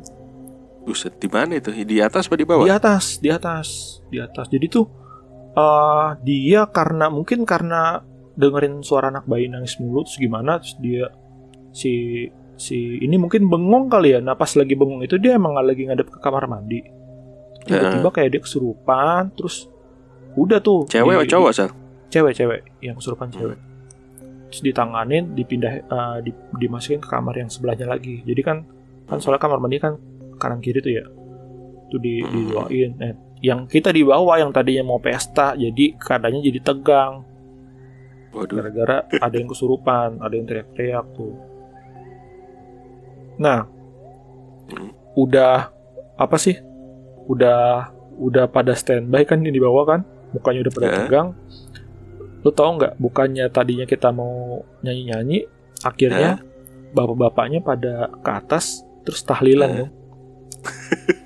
Buset, 0.84 1.16
di 1.16 1.32
mana 1.32 1.56
itu? 1.58 1.72
Di 1.72 2.04
atas 2.04 2.28
apa 2.28 2.36
di 2.36 2.44
bawah? 2.44 2.68
di 2.68 2.72
atas 2.72 3.18
di 3.24 3.30
atas 3.32 3.68
di 4.12 4.18
atas. 4.20 4.52
Jadi 4.52 4.66
tuh 4.68 4.86
eh 5.54 6.10
dia 6.22 6.68
karena 6.68 7.08
mungkin 7.08 7.48
karena 7.48 8.04
dengerin 8.34 8.82
suara 8.84 9.14
anak 9.14 9.30
bayi 9.30 9.48
nangis 9.48 9.78
mulu 9.78 10.04
terus 10.04 10.18
gimana 10.18 10.58
terus 10.58 10.76
dia 10.82 11.08
si 11.70 12.26
si 12.58 12.98
ini 13.00 13.16
mungkin 13.16 13.48
bengong 13.48 13.88
kali 13.88 14.14
ya. 14.14 14.20
Nah 14.20 14.36
pas 14.36 14.52
lagi 14.60 14.76
bengong 14.76 15.08
itu 15.08 15.16
dia 15.18 15.40
emang 15.40 15.56
lagi 15.56 15.88
ngadep 15.88 16.12
ke 16.12 16.20
kamar 16.20 16.52
mandi. 16.52 16.84
Tiba-tiba 17.64 18.10
kayak 18.12 18.30
dia 18.36 18.42
kesurupan 18.44 19.32
terus 19.40 19.72
udah 20.36 20.60
tuh. 20.60 20.84
Cewek 20.92 21.16
atau 21.16 21.26
di- 21.26 21.32
cowok, 21.32 21.52
Sal? 21.56 21.70
Cewek 22.14 22.34
cewek 22.34 22.62
yang 22.80 22.94
kesurupan 22.94 23.28
Hmm. 23.28 23.36
cewek. 23.36 23.60
Terus 24.48 24.62
ditanganin 24.64 25.34
dipindah 25.34 25.74
eh, 25.82 26.18
di, 26.22 26.30
dimasukin 26.60 27.02
ke 27.02 27.10
kamar 27.10 27.34
yang 27.36 27.50
sebelahnya 27.50 27.90
lagi. 27.90 28.22
Jadi 28.22 28.42
kan 28.42 28.62
kan 29.04 29.18
soalnya 29.18 29.42
kamar 29.42 29.58
mandi 29.58 29.82
kan 29.82 29.98
kanan 30.38 30.62
kiri 30.62 30.78
tuh 30.78 30.94
ya. 30.94 31.06
Tuh 31.90 31.98
di 31.98 32.22
Hmm. 32.22 32.30
didoain 32.32 32.92
eh, 33.00 33.14
yang 33.42 33.66
kita 33.66 33.90
di 33.90 34.02
bawah 34.02 34.38
yang 34.38 34.50
tadinya 34.50 34.86
mau 34.86 34.98
pesta 34.98 35.52
jadi 35.54 35.98
keadaannya 35.98 36.42
jadi 36.44 36.60
tegang. 36.62 37.26
Gara-gara 38.32 38.98
ada 39.12 39.36
yang 39.36 39.46
kesurupan 39.46 40.18
ada 40.18 40.34
yang 40.34 40.46
teriak-teriak 40.46 41.06
tuh. 41.12 41.34
Nah 43.36 43.66
Hmm. 44.64 44.90
udah 45.16 45.70
apa 46.16 46.38
sih? 46.38 46.56
Udah 47.26 47.90
udah 48.14 48.46
pada 48.48 48.74
standby 48.74 49.26
kan 49.26 49.42
di 49.42 49.58
bawah 49.58 49.86
kan? 49.88 50.02
Mukanya 50.32 50.66
udah 50.66 50.74
pada 50.74 50.88
Ya. 50.88 50.96
tegang 51.00 51.28
lu 52.44 52.52
tau 52.52 52.76
nggak 52.76 52.94
bukannya 52.98 53.48
tadinya 53.48 53.84
kita 53.84 54.12
mau 54.12 54.34
nyanyi-nyanyi 54.80 55.48
akhirnya 55.82 56.44
bapak-bapaknya 56.92 57.60
pada 57.60 57.94
ke 58.14 58.32
atas 58.32 58.84
terus 59.02 59.24
tahlilan 59.24 59.70
Ya. 59.70 59.78
dong 59.80 59.92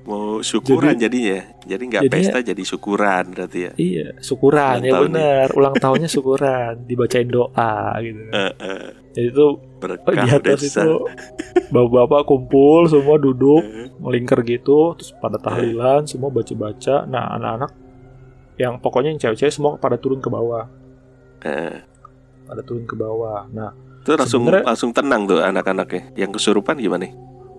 Mau 0.00 0.42
syukuran 0.42 0.98
jadinya. 0.98 1.38
Jadi 1.62 1.82
nggak 1.86 2.02
pesta 2.10 2.42
jadi 2.42 2.62
syukuran 2.64 3.30
berarti 3.30 3.58
ya. 3.62 3.72
iya 3.76 4.06
syukuran 4.18 4.80
Ulang 4.80 4.88
ya 4.88 4.92
bener 4.98 5.46
ulang 5.60 5.74
tahunnya 5.76 6.08
syukuran 6.08 6.82
dibacain 6.82 7.28
doa 7.28 7.94
gitu 8.02 8.18
Eh, 8.26 8.52
eh, 8.58 8.84
jadi 9.12 9.28
tuh 9.30 9.50
berkah 9.78 10.10
di 10.16 10.28
atas 10.32 10.60
desa. 10.60 10.82
itu 10.82 11.06
bapak-bapak 11.68 12.26
kumpul 12.26 12.90
semua 12.90 13.16
duduk 13.16 13.62
melingkar 13.96 14.42
gitu 14.42 14.98
terus 14.98 15.14
pada 15.14 15.38
tahlilan 15.38 16.02
semua 16.04 16.26
baca-baca 16.28 17.06
nah 17.06 17.30
anak-anak 17.30 17.70
yang 18.60 18.76
pokoknya 18.76 19.16
yang 19.16 19.20
cewek-cewek 19.20 19.48
semua 19.48 19.80
pada 19.80 19.96
turun 19.96 20.20
ke 20.20 20.28
bawah. 20.28 20.68
Eh. 21.40 21.80
pada 22.44 22.60
turun 22.60 22.84
ke 22.84 22.92
bawah. 22.92 23.48
Nah 23.48 23.72
Itu 24.02 24.12
langsung 24.18 24.44
langsung 24.44 24.90
tenang 24.92 25.24
tuh 25.24 25.40
anak-anaknya. 25.40 26.12
Yang 26.12 26.36
kesurupan 26.36 26.76
gimana? 26.76 27.08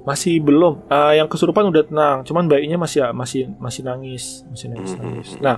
masih 0.01 0.41
belum. 0.41 0.81
Eh, 0.89 1.21
yang 1.21 1.29
kesurupan 1.29 1.69
udah 1.69 1.85
tenang. 1.85 2.17
Cuman 2.25 2.49
bayinya 2.49 2.81
masih 2.81 3.05
masih 3.13 3.49
masih 3.57 3.81
nangis. 3.81 4.41
Masih 4.49 4.67
nangis 4.69 4.91
Mhm. 4.93 4.99
nangis. 5.01 5.29
nah 5.39 5.57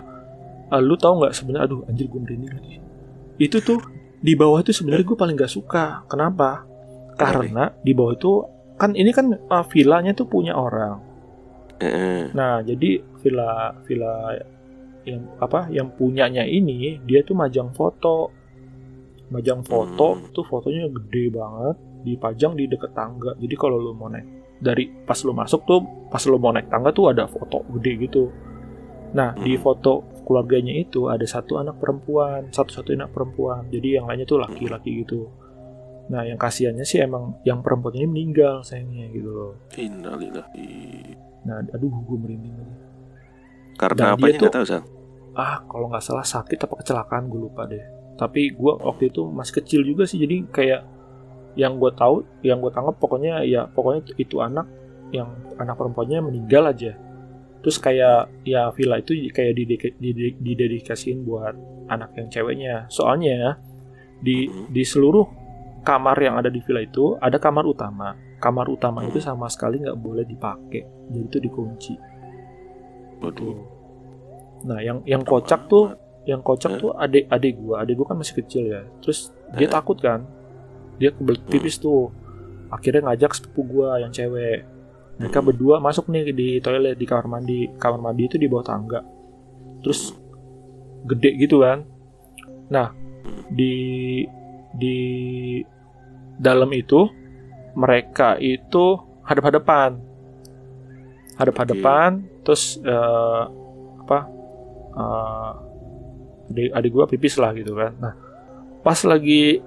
eh, 0.69 0.81
lu 0.83 0.95
tahu 0.95 1.23
nggak 1.23 1.33
sebenarnya 1.35 1.65
aduh 1.67 1.81
anjir 1.87 2.05
gue 2.07 2.19
merinding 2.19 2.51
lagi. 2.51 2.75
Itu 3.39 3.59
tuh 3.59 3.79
di 4.19 4.35
bawah 4.35 4.59
itu 4.59 4.71
sebenarnya 4.71 5.03
gue 5.03 5.17
paling 5.17 5.35
gak 5.35 5.51
suka. 5.51 6.07
Kenapa? 6.07 6.63
Karena 7.15 7.71
di 7.81 7.91
bawah 7.91 8.13
itu 8.13 8.31
kan 8.77 8.91
ini 8.93 9.11
kan 9.11 9.31
eh, 9.33 9.65
villanya 9.71 10.11
tuh 10.13 10.27
punya 10.27 10.53
orang. 10.55 10.99
Nah, 12.31 12.63
jadi 12.63 13.03
villa 13.19 13.75
villa 13.83 14.31
yang 15.03 15.21
apa 15.37 15.67
yang 15.67 15.91
punyanya 15.91 16.43
ini 16.43 16.99
dia 17.03 17.21
tuh 17.21 17.35
majang 17.35 17.71
foto. 17.71 18.31
Majang 19.29 19.65
foto 19.65 20.13
Hmm. 20.13 20.29
tuh 20.29 20.45
fotonya 20.45 20.85
gede 20.87 21.33
banget, 21.33 21.75
dipajang 22.05 22.53
di 22.53 22.69
deket 22.69 22.93
tangga. 22.93 23.33
Jadi 23.35 23.55
kalau 23.57 23.81
lu 23.81 23.91
mau 23.91 24.05
naik 24.05 24.27
dari 24.61 24.85
pas 24.87 25.17
lu 25.25 25.33
masuk 25.33 25.65
tuh 25.65 25.81
pas 26.07 26.21
lu 26.23 26.37
mau 26.37 26.53
naik 26.53 26.69
tangga 26.69 26.93
tuh 26.93 27.09
ada 27.09 27.25
foto 27.25 27.65
gede 27.77 27.91
gitu. 28.05 28.29
Nah, 29.13 29.33
di 29.35 29.57
Hmm. 29.57 29.61
foto 29.61 29.93
keluarganya 30.23 30.73
itu 30.73 31.05
ada 31.05 31.25
satu 31.25 31.57
anak 31.57 31.77
perempuan, 31.77 32.49
satu-satu 32.49 32.93
anak 32.93 33.11
perempuan. 33.11 33.67
Jadi 33.69 33.97
yang 33.97 34.05
lainnya 34.07 34.23
tuh 34.23 34.39
laki-laki 34.39 35.03
gitu. 35.03 35.27
Nah, 36.09 36.23
yang 36.23 36.37
kasihannya 36.37 36.83
sih 36.83 36.99
emang 36.99 37.39
yang 37.43 37.63
perempuan 37.63 37.95
ini 37.95 38.07
meninggal 38.07 38.61
sayangnya 38.61 39.07
gitu 39.11 39.29
loh. 39.29 39.53
Innalillahi. 39.73 40.69
Nah, 41.43 41.59
aduh 41.73 41.89
gue 41.89 42.17
merinding 42.17 42.55
lagi. 42.55 42.75
Karena 43.75 43.97
Dan 43.97 44.07
dia 44.07 44.15
apanya 44.15 44.33
tuh- 44.33 44.43
nggak 44.43 44.55
tahu, 44.55 44.65
Sal. 44.65 44.83
ah 45.33 45.55
kalau 45.65 45.85
nggak 45.87 46.03
salah 46.03 46.21
sakit 46.23 46.57
apa 46.59 46.75
kecelakaan 46.77 47.25
gue 47.25 47.41
lupa 47.41 47.65
deh 47.65 47.81
tapi 48.13 48.53
gue 48.53 48.73
waktu 48.77 49.09
itu 49.09 49.25
masih 49.27 49.53
kecil 49.57 49.81
juga 49.81 50.05
sih 50.05 50.21
jadi 50.21 50.45
kayak 50.47 50.81
yang 51.55 51.77
gue 51.77 51.89
tahu 51.91 52.21
yang 52.41 52.61
gue 52.61 52.69
tangkap 52.69 52.93
pokoknya 52.95 53.41
ya 53.41 53.65
pokoknya 53.65 54.05
itu, 54.05 54.11
itu 54.19 54.35
anak 54.37 54.69
yang 55.09 55.25
anak 55.57 55.73
perempuannya 55.73 56.21
meninggal 56.23 56.69
aja 56.69 56.93
terus 57.59 57.77
kayak 57.77 58.29
ya 58.43 58.69
villa 58.69 58.97
itu 58.97 59.17
kayak 59.27 59.53
didek- 59.55 59.97
didek- 59.97 60.37
didedikasiin 60.37 61.23
buat 61.23 61.57
anak 61.87 62.13
yang 62.13 62.29
ceweknya 62.29 62.85
soalnya 62.87 63.57
di 64.19 64.45
Mhm. 64.45 64.69
di 64.69 64.83
seluruh 64.83 65.25
kamar 65.81 66.17
yang 66.17 66.37
ada 66.37 66.47
di 66.47 66.61
villa 66.61 66.79
itu 66.79 67.17
ada 67.17 67.37
kamar 67.37 67.65
utama 67.65 68.13
kamar 68.37 68.69
utama 68.69 69.01
itu 69.01 69.17
Mhm. 69.17 69.25
sama 69.25 69.49
sekali 69.49 69.81
nggak 69.81 69.97
boleh 69.97 70.23
dipakai 70.23 71.09
jadi 71.09 71.25
itu 71.25 71.37
dikunci 71.39 71.93
Waduh. 73.23 73.55
nah 74.63 74.79
yang 74.79 75.03
yang 75.03 75.23
kocak 75.23 75.67
tuh 75.67 75.91
yang 76.23 76.39
kocak 76.39 76.75
Eh? 76.75 76.79
tuh 76.79 76.95
adik 76.95 77.27
adik 77.27 77.59
gua. 77.59 77.83
Adik 77.83 77.99
gua 77.99 78.11
kan 78.11 78.17
masih 78.17 78.39
kecil 78.39 78.63
ya. 78.69 78.81
Terus 79.03 79.27
dia 79.55 79.67
Eh. 79.67 79.71
takut 79.71 79.99
kan? 79.99 80.23
Dia 80.95 81.11
kebelet 81.11 81.43
Hmm. 81.43 81.51
pipis 81.51 81.75
tuh. 81.77 82.15
Akhirnya 82.71 83.11
ngajak 83.11 83.35
sepupu 83.35 83.61
gua 83.67 83.99
yang 83.99 84.07
cewek. 84.09 84.63
Mereka 85.19 85.39
Hmm. 85.39 85.47
berdua 85.51 85.75
masuk 85.77 86.07
nih 86.07 86.31
di 86.31 86.47
toilet 86.59 86.95
di 86.95 87.03
kamar 87.03 87.27
mandi. 87.27 87.67
Kamar 87.75 87.99
mandi 87.99 88.23
itu 88.23 88.39
di 88.39 88.47
bawah 88.47 88.63
tangga. 88.63 89.03
Terus 89.83 90.15
gede 91.03 91.35
gitu 91.37 91.59
kan. 91.59 91.83
Nah 92.71 92.95
di 93.51 93.75
di 94.73 94.97
dalam 96.33 96.71
itu 96.71 97.03
mereka 97.75 98.39
itu 98.39 98.95
hadap-hadapan 99.21 99.99
hadap-hadapan 101.37 102.23
terus 102.45 102.77
eh, 102.81 103.43
apa 104.03 104.19
eh, 104.93 105.51
adik 106.53 106.69
adik 106.75 106.91
gua 106.93 107.05
pipis 107.09 107.35
lah 107.41 107.51
gitu 107.57 107.73
kan. 107.73 107.93
Nah 107.97 108.13
pas 108.83 108.99
lagi 109.07 109.63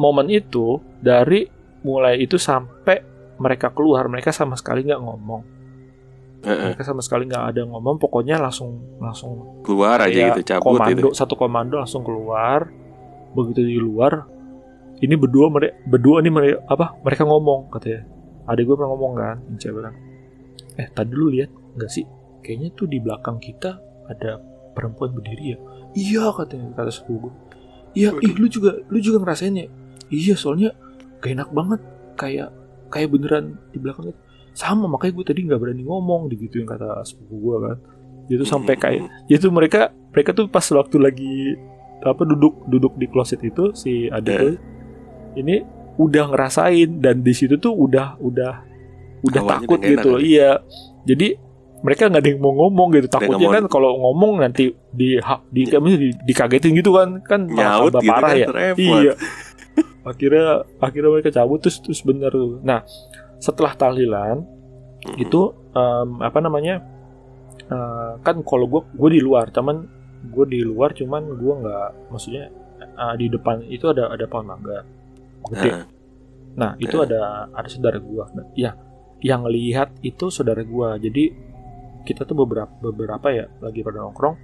momen 0.00 0.26
itu 0.32 0.80
dari 0.98 1.46
mulai 1.84 2.18
itu 2.18 2.40
sampai 2.40 3.04
mereka 3.36 3.70
keluar 3.70 4.08
mereka 4.08 4.32
sama 4.32 4.58
sekali 4.58 4.82
nggak 4.86 5.02
ngomong. 5.02 5.42
Heeh. 6.44 6.76
mereka 6.76 6.84
sama 6.84 7.00
sekali 7.00 7.24
nggak 7.24 7.56
ada 7.56 7.64
ngomong 7.64 7.96
pokoknya 7.96 8.36
langsung 8.36 9.00
langsung 9.00 9.64
keluar 9.64 9.96
aja 10.04 10.12
kayak 10.12 10.28
gitu 10.36 10.42
cabut 10.52 10.76
komando 10.76 11.08
gitu. 11.08 11.16
satu 11.16 11.34
komando 11.40 11.74
langsung 11.80 12.02
keluar. 12.04 12.68
Begitu 13.34 13.60
di 13.64 13.78
luar 13.80 14.28
ini 15.00 15.14
berdua 15.16 15.50
mereka 15.50 15.74
berdua 15.88 16.20
nih 16.20 16.32
mereka 16.32 16.56
apa 16.68 17.00
mereka 17.00 17.22
ngomong 17.24 17.72
katanya. 17.72 18.04
Adik 18.44 18.68
gue 18.68 18.76
pernah 18.76 18.92
ngomong 18.92 19.12
kan 19.16 19.36
cewek 19.56 19.82
kan 19.88 19.94
eh 20.74 20.88
tadi 20.90 21.12
lu 21.14 21.30
lihat 21.30 21.50
nggak 21.78 21.90
sih? 21.90 22.04
Kayaknya 22.44 22.68
tuh 22.76 22.86
di 22.90 22.98
belakang 23.00 23.40
kita 23.40 23.80
ada 24.10 24.36
perempuan 24.74 25.14
berdiri 25.14 25.54
ya. 25.54 25.58
Iya 25.94 26.24
katanya 26.34 26.74
kata 26.74 26.90
sepupu 26.90 27.30
gue 27.30 27.34
iya 27.94 28.10
ih 28.10 28.34
lu 28.34 28.50
juga 28.50 28.74
lu 28.90 28.98
juga 28.98 29.22
ngerasain 29.22 29.54
ya? 29.54 29.66
Iya 30.10 30.34
soalnya 30.34 30.74
gak 31.22 31.30
enak 31.30 31.50
banget. 31.54 31.80
Kayak 32.18 32.50
kayak 32.90 33.08
beneran 33.10 33.58
di 33.70 33.78
belakang 33.78 34.10
itu. 34.10 34.20
Sama 34.54 34.86
makanya 34.86 35.14
gue 35.18 35.24
tadi 35.26 35.40
nggak 35.46 35.60
berani 35.62 35.82
ngomong 35.86 36.30
digituin 36.30 36.66
kata 36.66 37.06
sepupu 37.06 37.34
gue 37.38 37.56
kan. 37.62 37.78
Itu 38.30 38.44
sampai 38.46 38.74
kayak 38.74 39.30
itu 39.30 39.46
mereka 39.50 39.94
mereka 40.10 40.34
tuh 40.34 40.50
pas 40.50 40.66
waktu 40.74 40.96
lagi 40.98 41.54
apa 42.04 42.22
duduk 42.26 42.66
duduk 42.68 42.98
di 43.00 43.06
kloset 43.08 43.40
itu 43.40 43.72
si 43.72 44.10
adik 44.10 44.34
Eh. 44.34 44.38
tuh 44.42 44.56
ini 45.38 45.62
udah 45.98 46.34
ngerasain. 46.34 46.98
Dan 46.98 47.22
di 47.22 47.32
situ 47.34 47.58
tuh 47.62 47.74
udah 47.74 48.18
udah 48.18 48.73
udah 49.24 49.40
Awalnya 49.40 49.60
takut 49.64 49.78
gitu 49.80 50.10
enak 50.10 50.20
ya? 50.20 50.26
iya. 50.26 50.50
Jadi 51.04 51.28
mereka 51.80 52.08
nggak 52.08 52.22
ada 52.24 52.30
yang 52.30 52.40
mau 52.40 52.52
ngomong 52.54 52.88
gitu. 52.92 53.08
Takutnya 53.08 53.48
kan 53.50 53.64
kalau 53.68 53.90
ngomong 53.98 54.40
nanti 54.40 54.72
di 54.90 55.16
di, 55.50 55.62
di, 55.64 55.92
di- 56.00 56.16
dikagetin 56.24 56.72
gitu 56.76 56.92
kan. 56.92 57.20
Kan 57.20 57.48
Nyaut 57.48 57.92
gitu 57.92 58.08
parah 58.08 58.32
kan, 58.32 58.40
ya. 58.40 58.46
repot. 58.48 58.80
iya. 58.80 59.12
Akhirnya 60.04 60.46
akhirnya 60.78 61.10
mereka 61.10 61.30
cabut 61.32 61.60
terus 61.60 61.80
terus 61.80 62.00
bener 62.00 62.28
tuh. 62.28 62.60
Nah 62.60 62.84
setelah 63.36 63.72
tahlilan 63.72 64.44
Mhm. 65.04 65.20
itu 65.20 65.40
em, 65.76 66.08
apa 66.24 66.40
namanya 66.40 66.80
eh, 67.64 68.12
kan 68.20 68.40
kalau 68.40 68.64
gue 68.64 68.80
gue 68.88 69.10
di 69.12 69.20
luar 69.20 69.52
cuman 69.52 69.84
gue 70.24 70.44
di 70.48 70.64
luar 70.64 70.96
cuman 70.96 71.22
gue 71.36 71.52
nggak 71.60 71.88
maksudnya 72.08 72.48
eh, 72.80 73.14
di 73.20 73.28
depan 73.28 73.60
itu 73.68 73.84
ada 73.88 74.08
ada 74.08 74.24
pohon 74.24 74.48
mangga. 74.48 74.80
Gede. 75.52 75.84
Nah 76.56 76.72
itu 76.80 76.96
ada 76.96 77.52
ada 77.52 77.68
saudara 77.68 78.00
gue 78.00 78.24
nah, 78.32 78.46
ya 78.56 78.72
yang 79.24 79.48
lihat 79.48 79.96
itu 80.04 80.28
saudara 80.28 80.60
gue 80.60 80.88
jadi 81.00 81.24
kita 82.04 82.28
tuh 82.28 82.36
beberapa 82.44 82.68
beberapa 82.84 83.32
ya 83.32 83.48
lagi 83.64 83.80
pada 83.80 84.04
nongkrong. 84.04 84.36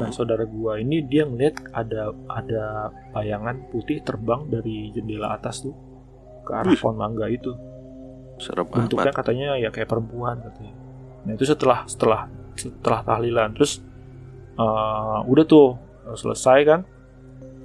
Nah 0.00 0.08
Mhm. 0.08 0.14
saudara 0.16 0.48
gue 0.48 0.72
ini 0.80 1.04
dia 1.04 1.28
ngeliat 1.28 1.60
ada 1.76 2.16
ada 2.32 2.88
bayangan 3.12 3.68
putih 3.68 4.00
terbang 4.00 4.48
dari 4.48 4.88
jendela 4.88 5.36
atas 5.36 5.60
tuh 5.60 5.76
ke 6.48 6.52
arah 6.56 6.72
pohon 6.80 6.96
mangga 6.96 7.28
itu. 7.28 7.52
Serem 8.40 8.64
bentuknya 8.64 9.12
amat. 9.12 9.20
katanya 9.20 9.48
ya 9.60 9.68
kayak 9.68 9.92
perempuan 9.92 10.40
katanya. 10.40 10.72
Nah 11.28 11.32
itu 11.36 11.44
setelah 11.44 11.84
setelah 11.84 12.24
setelah 12.56 13.04
tahlilan. 13.04 13.52
Terus 13.52 13.84
eh, 14.56 15.18
udah 15.28 15.44
tuh 15.44 15.76
eh, 16.08 16.16
selesai 16.16 16.58
kan? 16.64 16.80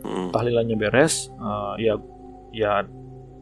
Mhm. 0.05 0.29
tahlilannya 0.35 0.75
beres 0.77 1.33
eh, 1.33 1.73
ya 1.81 1.93
ya 2.53 2.85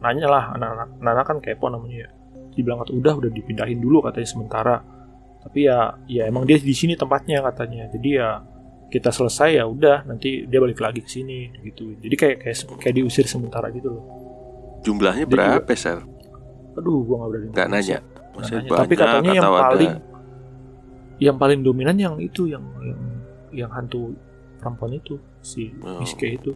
nanya 0.00 0.28
lah 0.32 0.44
anak-anak 0.56 0.88
anak 1.02 1.24
kan 1.28 1.38
kepo 1.44 1.68
namanya 1.68 2.08
ya 2.08 2.10
dibilang 2.54 2.80
kata 2.80 2.92
udah 2.92 3.14
udah 3.18 3.30
dipindahin 3.30 3.78
dulu 3.78 4.00
katanya 4.00 4.28
sementara. 4.28 4.76
Tapi 5.42 5.66
ya 5.66 5.92
ya 6.06 6.24
emang 6.24 6.42
dia 6.42 6.56
di 6.56 6.72
sini 6.72 6.94
tempatnya 6.94 7.44
katanya. 7.44 7.90
Jadi 7.90 8.08
ya 8.10 8.40
kita 8.88 9.10
selesai 9.10 9.58
ya 9.58 9.64
udah 9.66 10.06
nanti 10.06 10.46
dia 10.46 10.58
balik 10.58 10.78
lagi 10.78 11.02
ke 11.02 11.10
sini 11.10 11.50
gitu. 11.60 11.98
Jadi 11.98 12.14
kayak 12.14 12.36
kayak 12.40 12.56
kayak 12.78 12.94
diusir 12.94 13.26
sementara 13.26 13.68
gitu 13.70 13.90
loh. 13.90 14.04
Jumlahnya 14.82 15.24
Dia 15.26 15.32
berapa 15.60 15.72
sel? 15.74 16.00
Aduh 16.74 17.02
gua 17.02 17.16
nggak 17.20 17.30
berani 17.30 17.46
nggak 17.52 17.68
nanya. 17.68 17.98
Maksudnya 18.34 18.60
Nanya. 18.62 18.70
tapi 18.74 18.94
banyak 18.94 19.02
katanya 19.06 19.32
yang 19.32 19.44
atau 19.44 19.54
ada- 19.54 19.66
paling 19.70 19.92
yang 21.14 21.36
paling 21.38 21.60
dominan 21.62 21.96
yang 21.96 22.14
itu 22.18 22.50
yang 22.50 22.64
yang 22.82 23.00
yang 23.54 23.70
hantu 23.70 24.18
perempuan 24.58 24.92
itu 24.92 25.14
si 25.38 25.70
Oh. 25.80 26.00
Miske 26.00 26.26
itu. 26.26 26.50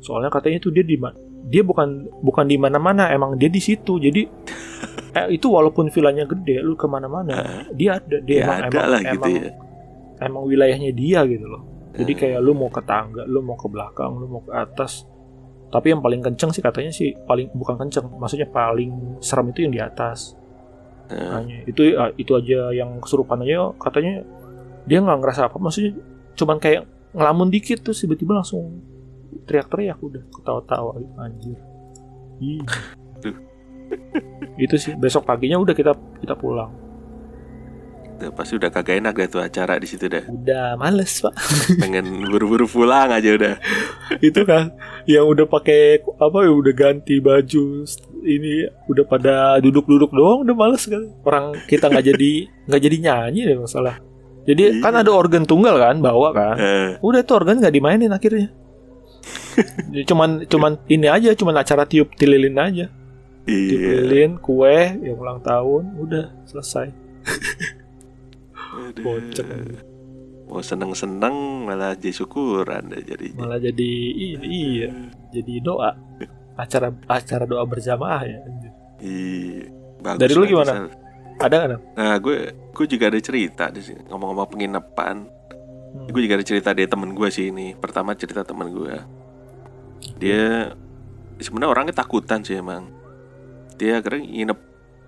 Soalnya 0.00 0.28
katanya 0.28 0.58
itu 0.58 0.68
dia 0.68 0.82
di 0.82 0.98
dia 1.44 1.62
bukan 1.62 2.08
bukan 2.20 2.44
di 2.44 2.56
mana-mana 2.56 3.08
emang 3.08 3.36
dia 3.36 3.46
di 3.46 3.60
situ. 3.60 3.96
Jadi 3.96 4.26
eh, 5.14 5.26
itu 5.32 5.46
walaupun 5.48 5.88
villanya 5.88 6.26
gede 6.26 6.60
lu 6.60 6.74
ke 6.74 6.86
mana-mana 6.90 7.66
dia 7.72 8.02
ada 8.02 8.18
dia 8.20 8.36
ya 8.36 8.44
emang 8.44 8.58
ada 8.58 8.68
emang, 8.68 8.90
lah 8.90 9.00
gitu 9.00 9.14
emang, 9.14 9.32
ya 9.32 9.50
emang 10.24 10.42
wilayahnya 10.46 10.90
dia 10.92 11.20
gitu 11.26 11.46
loh 11.46 11.62
jadi 11.94 12.12
Eh. 12.12 12.16
kayak 12.18 12.40
lu 12.42 12.52
mau 12.58 12.70
ke 12.70 12.82
tangga 12.82 13.22
lu 13.24 13.38
mau 13.40 13.54
ke 13.54 13.66
belakang 13.70 14.12
lu 14.18 14.26
mau 14.26 14.42
ke 14.42 14.52
atas 14.52 15.06
tapi 15.70 15.90
yang 15.90 16.02
paling 16.02 16.22
kenceng 16.22 16.50
sih 16.54 16.62
katanya 16.62 16.90
sih 16.94 17.14
paling 17.26 17.50
bukan 17.54 17.74
kenceng 17.78 18.06
maksudnya 18.18 18.46
paling 18.46 19.18
serem 19.22 19.50
itu 19.50 19.66
yang 19.66 19.74
di 19.74 19.82
atas 19.82 20.34
Eh. 21.04 21.20
Makanya 21.20 21.58
itu 21.68 21.82
itu 22.16 22.32
aja 22.32 22.72
yang 22.72 22.96
kesurupan 22.96 23.44
aja 23.44 23.76
katanya 23.76 24.24
dia 24.88 25.04
nggak 25.04 25.20
ngerasa 25.20 25.52
apa 25.52 25.60
maksudnya 25.60 26.00
cuman 26.32 26.56
kayak 26.56 26.88
ngelamun 27.12 27.52
dikit 27.52 27.84
tuh 27.84 27.92
tiba-tiba 27.92 28.40
langsung 28.40 28.80
teriak-teriak 29.44 30.00
udah 30.00 30.24
ketawa-tawa 30.32 30.96
gitu 30.96 31.14
anjir 31.20 31.58
Ih. 32.40 32.64
Itu 34.56 34.76
sih. 34.76 34.94
Besok 34.94 35.24
paginya 35.24 35.58
udah 35.58 35.72
kita 35.72 35.92
kita 36.20 36.34
pulang. 36.34 36.70
Tuh, 38.14 38.30
pasti 38.30 38.54
udah 38.54 38.70
kagak 38.70 39.02
enak 39.02 39.14
deh 39.18 39.26
tuh 39.26 39.42
acara 39.42 39.74
di 39.74 39.90
situ 39.90 40.06
dah 40.06 40.22
udah 40.22 40.78
males 40.78 41.18
pak. 41.18 41.34
Pengen 41.82 42.30
buru-buru 42.30 42.62
pulang 42.64 43.10
aja 43.10 43.26
udah. 43.34 43.58
Itu 44.22 44.46
kan 44.46 44.70
yang 45.10 45.26
udah 45.26 45.50
pakai 45.50 45.98
apa 45.98 46.38
ya 46.46 46.52
udah 46.54 46.74
ganti 46.78 47.18
baju 47.18 47.82
ini 48.22 48.70
udah 48.86 49.04
pada 49.04 49.58
duduk-duduk 49.58 50.14
doang 50.14 50.46
udah 50.46 50.54
males 50.54 50.86
kan. 50.86 51.02
Orang 51.26 51.58
kita 51.66 51.90
nggak 51.90 52.14
jadi 52.14 52.32
nggak 52.70 52.82
jadi 52.86 52.96
nyanyi 53.02 53.40
deh 53.50 53.58
masalah. 53.58 53.98
Jadi 54.46 54.78
Iya. 54.78 54.82
kan 54.84 54.94
ada 54.94 55.10
organ 55.10 55.42
tunggal 55.42 55.74
kan 55.74 55.98
bawa 55.98 56.30
kan. 56.30 56.54
Eh, 56.54 56.88
udah 57.02 57.26
tuh 57.26 57.42
organ 57.42 57.58
nggak 57.58 57.74
dimainin 57.74 58.14
akhirnya. 58.14 58.54
Cuman 60.08 60.46
cuman 60.46 60.78
ini 60.86 61.10
aja 61.10 61.34
cuman 61.34 61.58
acara 61.58 61.82
tiup 61.82 62.14
tililin 62.14 62.54
aja 62.62 62.86
iya 63.44 64.00
lilin 64.00 64.36
kue 64.36 64.72
yang 64.98 65.16
ulang 65.16 65.40
tahun 65.40 65.96
udah 65.98 66.26
selesai. 66.44 66.88
Kocak. 68.94 69.46
mau 70.44 70.60
seneng-seneng 70.60 71.64
malah 71.64 71.96
jadi 71.96 72.12
syukuran 72.14 72.92
deh 72.92 73.00
jadi 73.00 73.26
malah 73.32 73.56
jadi 73.56 73.90
ini 74.12 74.44
iya 74.44 74.88
jadi 75.32 75.62
doa 75.62 75.96
acara 76.54 76.92
acara 77.06 77.44
doa 77.44 77.64
berjamaah 77.64 78.22
ya 78.22 78.38
Iya, 79.00 79.68
bagus 80.00 80.20
Dari 80.20 80.32
lu 80.32 80.44
gimana? 80.46 80.72
Sal. 80.72 80.86
ada 81.36 81.56
kan 81.60 81.70
Nah, 81.92 82.16
gue 82.16 82.36
gue 82.72 82.86
juga 82.86 83.04
ada 83.10 83.20
cerita 83.20 83.68
di 83.68 83.82
sini. 83.82 84.00
Ngomong-ngomong 84.06 84.48
penginapan, 84.48 85.16
Hmm. 85.92 86.08
gue 86.08 86.20
juga 86.24 86.40
ada 86.40 86.46
cerita 86.46 86.72
dari 86.72 86.88
temen 86.88 87.12
gue 87.12 87.28
sih 87.28 87.52
ini. 87.52 87.76
Pertama 87.76 88.16
cerita 88.16 88.42
temen 88.42 88.72
gue. 88.72 88.96
Dia 90.16 90.72
sebenarnya 91.36 91.70
orangnya 91.70 91.94
takutan 91.94 92.40
sih 92.40 92.56
emang. 92.56 92.88
Dia 93.80 93.98
akhirnya 93.98 94.22
nginep 94.24 94.58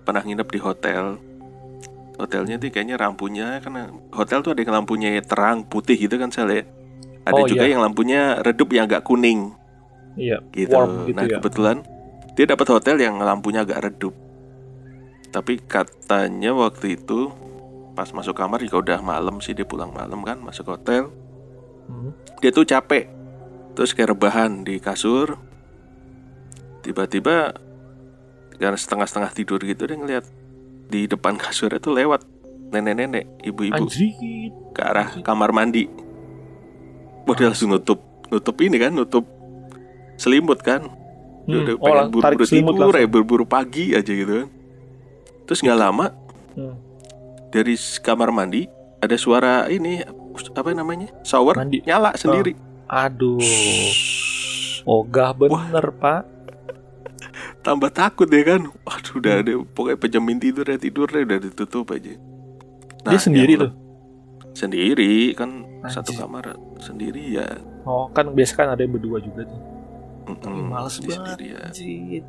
pernah 0.03 0.23
nginep 0.23 0.47
di 0.51 0.59
hotel. 0.59 1.03
Hotelnya 2.17 2.57
tuh 2.57 2.73
kayaknya 2.73 2.97
lampunya 2.97 3.61
karena 3.61 3.93
hotel 4.09 4.41
tuh 4.41 4.57
ada 4.57 4.61
yang 4.65 4.73
lampunya 4.73 5.09
terang 5.21 5.61
putih 5.69 5.93
gitu 5.95 6.17
kan 6.17 6.33
Sal 6.33 6.49
ya. 6.49 6.65
Ada 7.27 7.43
Oh, 7.43 7.47
juga 7.47 7.67
iya. 7.67 7.75
yang 7.75 7.83
lampunya 7.83 8.39
redup 8.39 8.71
yang 8.71 8.87
agak 8.87 9.03
kuning 9.03 9.51
iya 10.17 10.41
gitu. 10.55 10.73
Warm 10.73 11.05
gitu 11.05 11.13
nah 11.13 11.23
ya. 11.29 11.37
kebetulan 11.37 11.77
dia 12.33 12.45
dapat 12.49 12.67
hotel 12.73 12.95
yang 12.97 13.21
lampunya 13.21 13.61
agak 13.61 13.85
redup. 13.85 14.15
Tapi 15.29 15.61
katanya 15.61 16.55
waktu 16.57 16.97
itu 16.97 17.29
pas 17.93 18.09
masuk 18.13 18.33
kamar 18.33 18.61
juga 18.65 18.81
udah 18.81 18.99
malam 19.01 19.37
sih 19.41 19.53
dia 19.53 19.65
pulang 19.67 19.93
malam 19.93 20.25
kan 20.25 20.41
masuk 20.41 20.73
hotel. 20.73 21.13
Hmm. 21.85 22.15
Dia 22.41 22.49
tuh 22.49 22.65
capek, 22.65 23.09
terus 23.77 23.93
kayak 23.93 24.17
rebahan 24.17 24.65
di 24.65 24.77
kasur 24.81 25.37
tiba-tiba 26.81 27.57
karena 28.57 28.77
setengah-setengah 28.77 29.31
tidur 29.33 29.59
gitu 29.61 29.85
dia 29.85 29.97
ngeliat 29.97 30.25
di 30.87 31.05
depan 31.05 31.37
kasur 31.41 31.71
itu 31.71 31.89
lewat 31.89 32.25
nenek-nenek 32.67 33.47
ibu-ibu 33.47 33.87
ke 34.75 34.81
arah 34.81 35.15
kamar 35.23 35.55
mandi. 35.55 35.87
Wah 37.23 37.35
dia 37.35 37.47
langsung 37.51 37.71
nutup 37.71 37.99
nutup 38.27 38.55
ini 38.59 38.75
kan 38.75 38.91
nutup 38.91 39.23
selimut 40.19 40.59
kan. 40.59 40.83
Hmm, 41.47 41.47
Dia 41.47 41.57
udah 41.63 41.75
oh, 41.79 41.83
pengen 41.83 41.95
tarik 42.19 42.37
buru-buru 42.43 42.45
tidur 42.75 42.93
ya 42.95 43.07
buru-buru 43.07 43.45
pagi 43.47 43.95
aja 43.95 44.11
gitu 44.11 44.43
kan. 44.43 44.49
Terus 45.47 45.59
nggak 45.63 45.79
lama 45.79 46.07
Hmm. 46.57 46.73
dari 47.53 47.77
kamar 48.01 48.33
mandi 48.33 48.65
ada 48.97 49.13
suara 49.13 49.69
ini 49.69 50.01
apa 50.57 50.73
namanya 50.73 51.13
shower 51.21 51.53
Mandi. 51.53 51.85
nyala 51.85 52.17
sendiri. 52.17 52.57
Aduh. 52.89 53.37
Ogah 54.87 55.35
bener, 55.35 55.91
Pak. 55.99 56.36
Tambah 57.59 57.89
takut 57.89 58.27
ya 58.27 58.43
kan 58.47 58.61
waduh 58.81 59.05
Hmm. 59.09 59.19
udah 59.19 59.33
ada 59.37 59.51
pokoknya 59.65 59.97
penjamin 59.97 60.37
tidur 60.37 60.63
ya 60.63 60.77
tidur 60.77 61.05
deh 61.05 61.23
udah 61.23 61.39
ditutup 61.41 61.85
aja 61.89 62.13
Dia 63.03 63.19
sendiri 63.19 63.53
tuh. 63.55 63.71
sendiri 64.51 65.31
kan 65.33 65.63
satu 65.85 66.11
Anjir. 66.11 66.19
kamar 66.19 66.45
sendiri 66.77 67.23
ya 67.33 67.47
Oh, 67.81 68.09
kan 68.09 68.27
biasa 68.29 68.53
kan 68.53 68.67
ada 68.69 68.83
yang 68.83 68.91
berdua 68.91 69.17
juga 69.17 69.41
tuh. 69.43 69.61
Tapi 70.27 70.43
Mm-mm, 70.43 70.67
males 70.67 70.99
dia 70.99 71.07
banget. 71.07 71.23
sendiri 71.23 71.45
ya. 71.47 71.59
Anjir. 71.63 72.23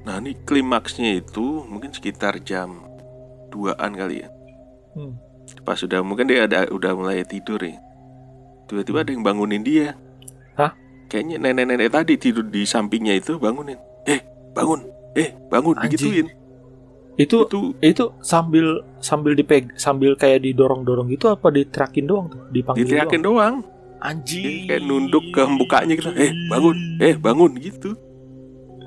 nah 0.00 0.16
ini 0.16 0.32
klimaksnya 0.40 1.10
itu 1.14 1.46
mungkin 1.62 1.90
sekitar 1.90 2.40
jam 2.40 2.80
2an 3.50 3.92
kali 3.92 4.24
ya 4.24 4.28
Hmm. 4.90 5.14
pas 5.60 5.76
sudah 5.76 6.00
mungkin 6.00 6.26
dia 6.26 6.44
ada 6.44 6.64
udah 6.66 6.92
mulai 6.92 7.22
tidur 7.22 7.60
ya 7.60 7.76
tiba-tiba 8.66 9.02
ada 9.02 9.10
yang 9.10 9.20
bangunin 9.20 9.60
dia 9.60 9.94
Hah? 10.54 10.72
kayaknya 11.06 11.38
nenek-nenek 11.38 11.90
tadi 11.90 12.14
tidur 12.16 12.42
di 12.42 12.64
sampingnya 12.64 13.14
itu 13.14 13.36
bangunin 13.36 13.76
bangun. 14.52 14.80
Eh 15.12 15.34
bangun 15.48 15.76
Anjing. 15.76 15.90
digituin. 15.92 16.26
Itu 17.16 17.44
itu 17.44 17.58
itu 17.80 18.04
sambil 18.20 18.80
sambil 18.98 19.34
dipeg 19.34 19.74
sambil 19.76 20.14
kayak 20.14 20.40
didorong-dorong 20.40 21.10
gitu 21.10 21.28
apa 21.28 21.50
diterakin 21.50 22.06
doang 22.06 22.26
tuh? 22.28 22.40
Dipanggil 22.48 22.86
diteriakin 22.86 23.20
doang? 23.20 23.54
doang. 23.62 24.00
Anjing. 24.00 24.64
Dia 24.64 24.76
kayak 24.76 24.82
nunduk 24.82 25.24
ke 25.28 25.42
mukanya 25.44 25.92
gitu. 25.94 26.08
Eh 26.16 26.32
bangun. 26.48 26.76
Eh 26.96 27.14
bangun 27.14 27.52
gitu. 27.56 27.92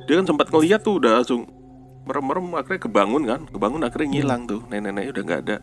Dia 0.03 0.17
kan 0.17 0.25
sempat 0.25 0.49
ngeliat 0.49 0.81
tuh 0.81 0.97
udah 0.97 1.21
langsung 1.21 1.45
merem-merem 2.03 2.47
akhirnya 2.53 2.81
kebangun 2.81 3.23
kan. 3.23 3.41
Kebangun 3.45 3.81
akhirnya 3.83 4.07
ngilang 4.09 4.41
tuh. 4.43 4.61
Nenek-neneknya 4.65 5.11
udah 5.13 5.23
nggak 5.23 5.41
ada. 5.45 5.57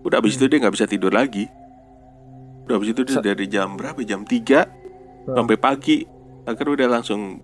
Udah 0.00 0.16
abis 0.20 0.36
itu 0.36 0.44
dia 0.46 0.58
nggak 0.60 0.74
bisa 0.76 0.84
tidur 0.84 1.10
lagi. 1.10 1.48
Udah 2.68 2.76
abis 2.76 2.88
itu 2.92 3.00
dia 3.02 3.16
Sa- 3.16 3.24
dari 3.24 3.46
jam 3.48 3.74
berapa? 3.74 3.96
Jam 4.04 4.22
3 4.22 4.68
Hmm. 5.20 5.36
sampai 5.36 5.56
pagi. 5.56 6.04
Akhirnya 6.44 6.84
udah 6.84 6.88
langsung 7.00 7.40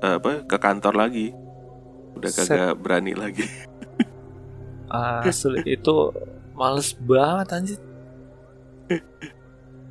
apa 0.00 0.44
ke 0.44 0.56
kantor 0.56 0.94
lagi. 0.94 1.34
Udah 2.14 2.30
Set. 2.30 2.50
kagak 2.50 2.74
berani 2.78 3.12
lagi. 3.14 3.44
Asli 4.90 5.60
itu 5.66 5.94
males 6.54 6.96
banget 6.96 7.46
anjir. 7.52 7.78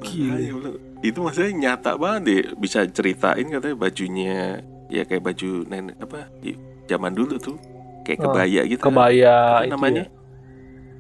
Gila. 0.02 0.72
Itu 1.02 1.22
maksudnya 1.22 1.52
nyata 1.54 1.96
banget 1.96 2.22
deh. 2.26 2.42
Bisa 2.58 2.86
ceritain 2.86 3.46
katanya 3.46 3.78
bajunya 3.78 4.62
ya 4.88 5.04
kayak 5.04 5.24
baju 5.24 5.50
nenek 5.68 5.96
apa 6.02 6.32
i- 6.42 6.58
zaman 6.86 7.14
dulu 7.14 7.38
tuh. 7.38 7.58
Kayak 8.02 8.20
Oh, 8.20 8.24
kebaya 8.32 8.62
gitu. 8.66 8.82
kebaya 8.82 9.36
Apa 9.60 9.66
itu 9.66 9.74
namanya? 9.76 10.04
ya. 10.06 10.16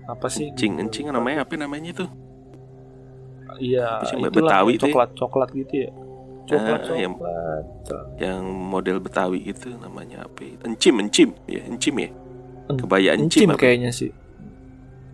apa 0.07 0.27
sih? 0.31 0.47
Encing 0.47 0.79
encing 0.79 1.05
namanya 1.11 1.43
apa 1.43 1.59
namanya 1.59 1.91
itu 1.91 2.07
iya 3.59 3.99
itulah 4.05 4.31
Betawi 4.31 4.73
tuh 4.77 4.87
coklat 4.87 5.09
coklat 5.17 5.49
gitu 5.51 5.73
ya 5.83 5.91
coklat 6.47 6.81
Ah, 6.87 6.95
yang- 6.95 7.19
yang 8.17 8.43
model 8.47 8.97
betawi 9.03 9.43
itu 9.43 9.67
namanya 9.77 10.25
apa 10.25 10.41
itu 10.41 10.63
encim 10.63 10.95
encim. 11.03 11.29
Ya 11.45 11.61
encim 11.67 11.95
ya. 11.99 12.09
Kebaya 12.67 13.15
encim 13.15 13.47
encim 13.47 13.49
apa? 13.51 13.59
kayaknya 13.59 13.91
sih. 13.91 14.11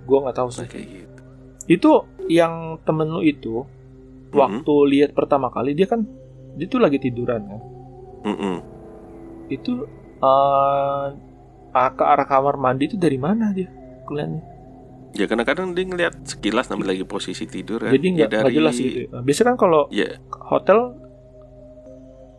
Gua 0.06 0.30
nggak 0.30 0.38
tahu 0.38 0.50
Nah, 0.50 0.58
sih. 0.62 0.67
Kayak 0.69 0.88
gitu. 0.88 1.22
Itu 1.65 1.91
yang 2.30 2.80
temen 2.86 3.10
lu 3.10 3.22
itu 3.22 3.65
Mm-mm. 4.32 4.38
waktu 4.38 4.74
lihat 4.89 5.12
pertama 5.13 5.50
kali 5.50 5.74
dia 5.74 5.86
kan 5.86 6.06
dia 6.54 6.65
tuh 6.69 6.80
lagi 6.82 6.98
tiduran 7.02 7.41
kan? 7.43 7.62
Mm-mm. 8.24 8.58
itu 9.50 9.84
eh 10.24 11.08
ke 11.74 12.04
arah 12.06 12.26
kamar 12.26 12.56
mandi 12.56 12.88
itu 12.88 12.98
dari 12.98 13.17
mana 13.17 13.52
dia 13.52 13.67
kelihatannya? 14.06 14.43
Ya 15.13 15.30
kadang-kadang 15.30 15.78
dia 15.78 15.86
ngeliat 15.86 16.15
sekilas 16.26 16.74
namanya 16.74 16.98
lagi 16.98 17.06
posisi 17.06 17.46
tidur 17.46 17.86
kan. 17.86 17.93
Jadi 17.93 18.08
nggak 18.17 18.30
ya, 18.34 18.39
nggak 18.41 18.56
jelas 18.56 18.76
gitu 18.82 19.00
ya. 19.06 19.22
biasanya 19.22 19.48
kan 19.54 19.58
kalau 19.62 19.82
ya. 19.93 20.17
hotel 20.50 20.98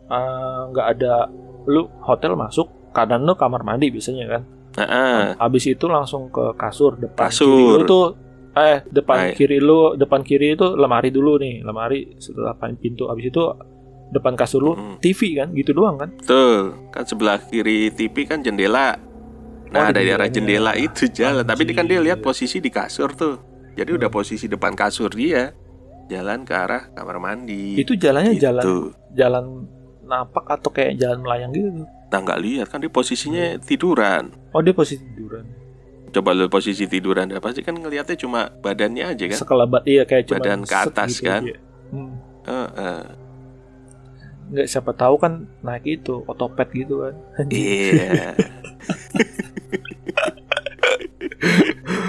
eh, 0.07 0.59
nggak 0.71 0.87
ada 0.97 1.29
lu 1.65 1.89
hotel 2.03 2.37
masuk 2.37 2.67
kanan 2.91 3.25
lu 3.25 3.33
kamar 3.33 3.65
mandi 3.65 3.89
biasanya 3.89 4.25
kan 4.29 4.41
ah, 4.81 5.23
habis 5.39 5.65
itu 5.65 5.85
langsung 5.87 6.29
ke 6.29 6.53
kasur 6.55 6.95
depan 6.95 7.27
Kasur. 7.27 7.47
kiri 7.47 7.65
lu 7.73 7.83
tuh 7.83 8.05
eh 8.55 8.79
depan 8.87 9.17
Baik. 9.31 9.35
kiri 9.35 9.57
lu 9.59 9.99
depan 9.99 10.21
kiri 10.23 10.55
itu 10.55 10.67
lemari 10.75 11.11
dulu 11.11 11.35
nih 11.35 11.59
lemari 11.59 12.15
setelah 12.19 12.55
pintu 12.77 13.11
habis 13.11 13.27
itu 13.27 13.43
depan 14.05 14.37
kasur 14.37 14.61
lu 14.61 14.71
mm. 14.77 14.95
TV 15.01 15.35
kan 15.35 15.51
gitu 15.51 15.73
doang 15.73 15.97
kan 15.97 16.09
Betul, 16.15 16.87
kan 16.93 17.03
sebelah 17.03 17.41
kiri 17.41 17.89
TV 17.91 18.23
kan 18.23 18.39
jendela. 18.39 18.95
Oh, 18.95 19.03
Nah, 19.73 19.91
di 19.91 19.97
dari 19.97 20.09
arah 20.13 20.29
jendela 20.31 20.71
itu 20.77 21.09
jalan, 21.11 21.43
tapi 21.43 21.67
dia 21.67 21.75
kan 21.75 21.83
dia 21.83 21.99
lihat 21.99 22.23
posisi 22.23 22.63
di 22.63 22.71
kasur 22.71 23.11
tuh. 23.11 23.35
Jadi 23.75 23.91
udah 23.91 24.07
posisi 24.07 24.47
depan 24.47 24.71
kasur 24.71 25.11
dia. 25.11 25.51
Jalan 26.07 26.47
ke 26.47 26.53
arah 26.55 26.93
kamar 26.95 27.17
mandi. 27.19 27.75
itu 27.75 27.97
jalannya 27.97 28.37
Gitu. 28.37 28.45
jalan 28.45 28.63
jalan 29.11 29.45
napak 30.05 30.45
atau 30.47 30.69
kayak 30.69 30.95
jalan 30.95 31.19
melayang 31.21 31.51
gitu. 31.51 31.83
Nah, 32.05 32.19
nggak 32.21 32.39
lihat 32.39 32.67
kan 32.71 32.79
dia 32.79 32.87
posisinya 32.87 33.59
tiduran. 33.59 34.31
oh 34.53 34.61
dia 34.63 34.71
posisi 34.71 35.03
tiduran 35.03 35.43
Coba 36.15 36.31
lu 36.31 36.47
posisi 36.47 36.87
tiduran, 36.87 37.27
ya 37.27 37.43
pasti 37.43 37.59
kan 37.59 37.75
ngelihatnya 37.75 38.15
cuma 38.15 38.47
badannya 38.63 39.03
aja 39.11 39.25
kan. 39.27 39.35
sekelebat 39.35 39.83
iya 39.83 40.07
kayak 40.07 40.31
cuma 40.31 40.39
Badan 40.39 40.63
ke 40.63 40.71
atas 40.71 41.19
gitu 41.19 41.27
kan. 41.27 41.41
aja. 41.43 41.55
hmm. 41.91 42.13
Heeh. 42.45 42.99
nggak 44.45 44.67
siapa 44.69 44.93
tahu 44.95 45.17
kan 45.19 45.43
naik 45.59 45.83
itu 45.83 46.23
otopet 46.23 46.69
gitu 46.71 47.03
kan 47.03 47.15
Iya. 47.51 48.31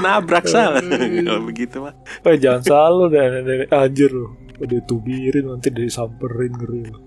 Nabrak 0.04 0.46
salah 0.46 0.85
kalau 0.87 1.42
begitu 1.42 1.82
mah. 1.82 1.94
Eh 2.22 2.37
jangan 2.38 3.11
deh 3.11 3.26
nenek 3.42 3.72
anjir 3.72 4.12
lu 4.12 4.28
udah 4.56 4.80
tubirin 4.88 5.44
nanti 5.52 5.68
disamperin 5.68 6.52
ngeri 6.56 6.82
lu 6.88 6.98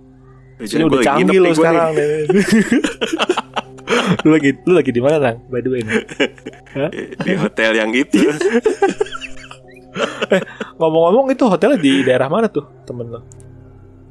Jadi 0.59 0.83
udah 0.83 0.99
canggih 0.99 1.39
lo 1.39 1.49
sekarang 1.51 1.95
lu 4.21 4.29
lagi 4.29 4.49
lu 4.63 4.71
lagi 4.73 4.91
di 4.91 4.99
mana 4.99 5.15
nang 5.17 5.37
by 5.47 5.59
the 5.59 5.69
way 5.69 5.81
di 7.19 7.31
hotel 7.33 7.71
yang 7.73 7.91
itu. 7.91 8.19
ngomong-ngomong 10.77 11.27
itu 11.29 11.43
hotelnya 11.43 11.75
di 11.75 12.03
daerah 12.03 12.27
mana 12.27 12.47
tuh 12.47 12.63
temen 12.83 13.07
lo 13.09 13.19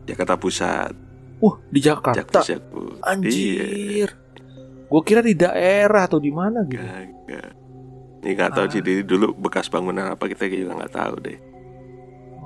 Jakarta 0.05 0.35
Pusat. 0.35 0.93
wah 1.39 1.55
di 1.65 1.79
Jakarta 1.79 2.19
Jakarta 2.19 2.39
Pusat. 2.43 2.61
Bu. 2.67 2.81
Iya. 2.81 3.01
anjir 3.07 4.09
gue 4.89 5.01
kira 5.05 5.21
di 5.21 5.33
daerah 5.33 6.03
atau 6.05 6.19
di 6.19 6.33
mana 6.33 6.65
gitu 6.65 6.81
Kagak. 6.81 7.53
Ini 8.19 8.29
nggak 8.35 8.51
tahu 8.51 8.65
Ah. 8.67 8.69
sih 8.69 8.81
dulu 9.05 9.27
bekas 9.39 9.69
bangunan 9.69 10.11
apa 10.11 10.25
kita 10.27 10.49
juga 10.49 10.75
nggak 10.75 10.91
tahu 10.91 11.15
deh. 11.23 11.39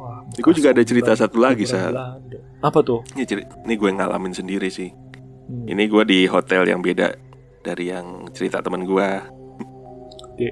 Wah, 0.02 0.18
gue 0.26 0.52
juga 0.52 0.68
ada 0.70 0.82
cerita 0.82 1.14
satu 1.14 1.38
lagi. 1.38 1.62
Belanda. 1.62 2.10
apa 2.58 2.78
tuh 2.80 3.06
Ini 3.12 3.22
ceri- 3.22 3.46
ini 3.60 3.74
gue 3.76 3.90
ngalamin 3.92 4.30
sendiri 4.32 4.66
sih. 4.66 4.90
Hmm. 4.90 5.62
Ini 5.64 5.82
gue 5.84 6.02
di 6.04 6.20
hotel 6.24 6.66
yang 6.66 6.78
beda 6.78 7.14
dari 7.60 7.88
yang 7.88 8.06
cerita 8.30 8.58
teman 8.58 8.82
gue. 8.82 9.08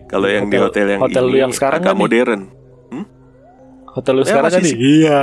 Kalau 0.06 0.26
yang 0.26 0.46
di 0.46 0.54
hotel 0.56 0.86
yang 0.88 1.00
hotel 1.00 1.24
ini 1.26 1.38
yang 1.40 1.50
sekarang 1.50 1.82
agak 1.82 1.88
kan 1.88 1.96
nih? 1.96 2.02
modern. 2.04 2.42
hotel 3.90 4.12
lu 4.12 4.22
Ya, 4.22 4.28
sekarang 4.28 4.50
kan 4.52 4.62
nih 4.62 4.76
iya 4.78 5.22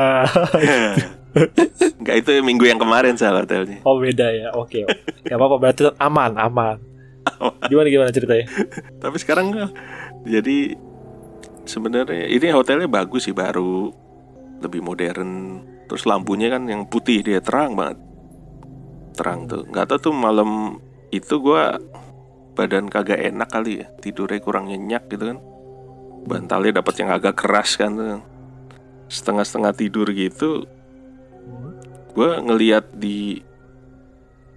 Enggak 1.97 2.15
itu 2.17 2.31
minggu 2.41 2.65
yang 2.65 2.75
kemarin 2.75 3.15
Sal 3.15 3.37
hotelnya. 3.37 3.79
oh 3.81 3.95
beda 3.95 4.27
ya 4.27 4.51
oke 4.51 4.83
oke. 4.83 4.97
Gak 5.23 5.37
apa-apa 5.37 5.55
berarti 5.57 5.87
aman 5.95 6.35
aman 6.35 6.77
gimana 7.63 7.87
gimana 7.87 8.09
ceritanya 8.09 8.43
Tapi 8.97 9.15
sekarang 9.17 9.55
jadi 10.25 10.75
sebenarnya 11.63 12.27
ini 12.27 12.47
hotelnya 12.49 12.87
bagus 12.87 13.23
sih 13.23 13.31
baru, 13.31 13.91
lebih 14.61 14.81
modern. 14.81 15.61
Terus 15.87 16.03
lampunya 16.03 16.51
kan 16.51 16.67
yang 16.67 16.83
putih 16.83 17.23
dia 17.23 17.39
terang 17.39 17.77
banget, 17.77 17.97
terang 19.15 19.47
tuh. 19.47 19.63
Nggak 19.71 19.87
tahu 19.95 20.11
tuh 20.11 20.15
malam 20.15 20.81
itu 21.15 21.39
gua 21.39 21.79
badan 22.57 22.91
kagak 22.91 23.21
enak 23.21 23.47
kali 23.47 23.85
ya, 23.85 23.87
tidurnya 24.03 24.43
kurang 24.43 24.67
nyenyak 24.67 25.07
gitu 25.07 25.31
kan. 25.31 25.39
Bantalnya 26.27 26.83
dapat 26.83 26.99
yang 26.99 27.15
agak 27.15 27.39
keras 27.39 27.79
kan 27.79 27.95
tuh. 27.95 28.19
Setengah-setengah 29.07 29.71
tidur 29.79 30.11
gitu, 30.11 30.67
gua 32.11 32.43
ngeliat 32.43 32.91
di 32.91 33.39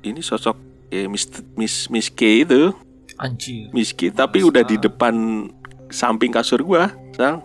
ini 0.03 0.19
sosok 0.19 0.59
ya 0.91 1.07
Miss 1.07 1.31
Miss 1.55 1.87
Miss 1.87 2.11
K 2.11 2.43
itu 2.43 2.75
anjir 3.21 3.69
Miski 3.71 4.09
tapi 4.09 4.43
udah 4.43 4.65
di 4.65 4.81
depan 4.81 5.47
samping 5.93 6.35
kasur 6.35 6.67
gua, 6.67 6.91
Sal. 7.15 7.39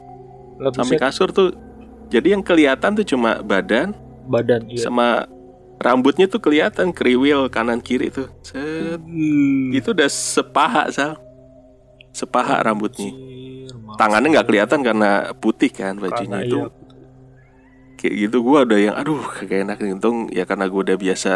Samping 0.73 0.97
kasur 0.97 1.29
tuh. 1.29 1.64
Jadi 2.09 2.27
yang 2.37 2.43
kelihatan 2.45 2.93
tuh 2.95 3.05
cuma 3.05 3.41
badan, 3.41 3.93
badan 4.29 4.65
iya. 4.69 4.85
sama 4.85 5.25
rambutnya 5.81 6.25
tuh 6.29 6.39
kelihatan 6.39 6.93
kriwil 6.95 7.49
kanan 7.51 7.81
kiri 7.81 8.13
tuh. 8.13 8.29
Set. 8.45 9.01
Hmm. 9.01 9.73
Itu 9.73 9.91
udah 9.91 10.09
sepaha 10.09 10.87
sal. 10.93 11.17
Sepaha 12.15 12.63
rambutnya. 12.63 13.11
Anjir, 13.11 13.75
maksud- 13.75 13.99
Tangannya 13.99 14.27
nggak 14.39 14.47
kelihatan 14.47 14.79
karena 14.81 15.11
putih 15.35 15.71
kan 15.73 15.99
bajunya 15.99 16.39
Karena 16.41 16.47
itu. 16.47 16.57
iya. 16.63 16.67
Kayak 17.95 18.13
gitu 18.27 18.37
gua 18.43 18.67
udah 18.67 18.79
yang 18.79 18.95
aduh 18.95 19.23
kagak 19.23 19.65
enak 19.67 19.77
nih. 19.81 19.91
Untung 19.95 20.17
ya 20.31 20.43
karena 20.47 20.65
gua 20.71 20.81
udah 20.85 20.97
biasa 20.99 21.31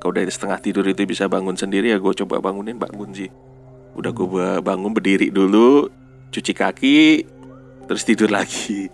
kalau 0.00 0.16
udah 0.16 0.22
setengah 0.26 0.58
tidur 0.64 0.84
itu 0.88 1.04
bisa 1.04 1.28
bangun 1.28 1.54
sendiri 1.60 1.92
ya 1.92 2.00
gue 2.00 2.12
coba 2.24 2.40
bangunin 2.40 2.80
bangun 2.80 3.12
sih. 3.12 3.28
Udah 3.92 4.10
gua 4.16 4.62
bangun 4.64 4.96
berdiri 4.96 5.28
dulu, 5.28 5.92
cuci 6.32 6.52
kaki, 6.56 7.26
terus 7.84 8.02
tidur 8.08 8.32
lagi. 8.32 8.88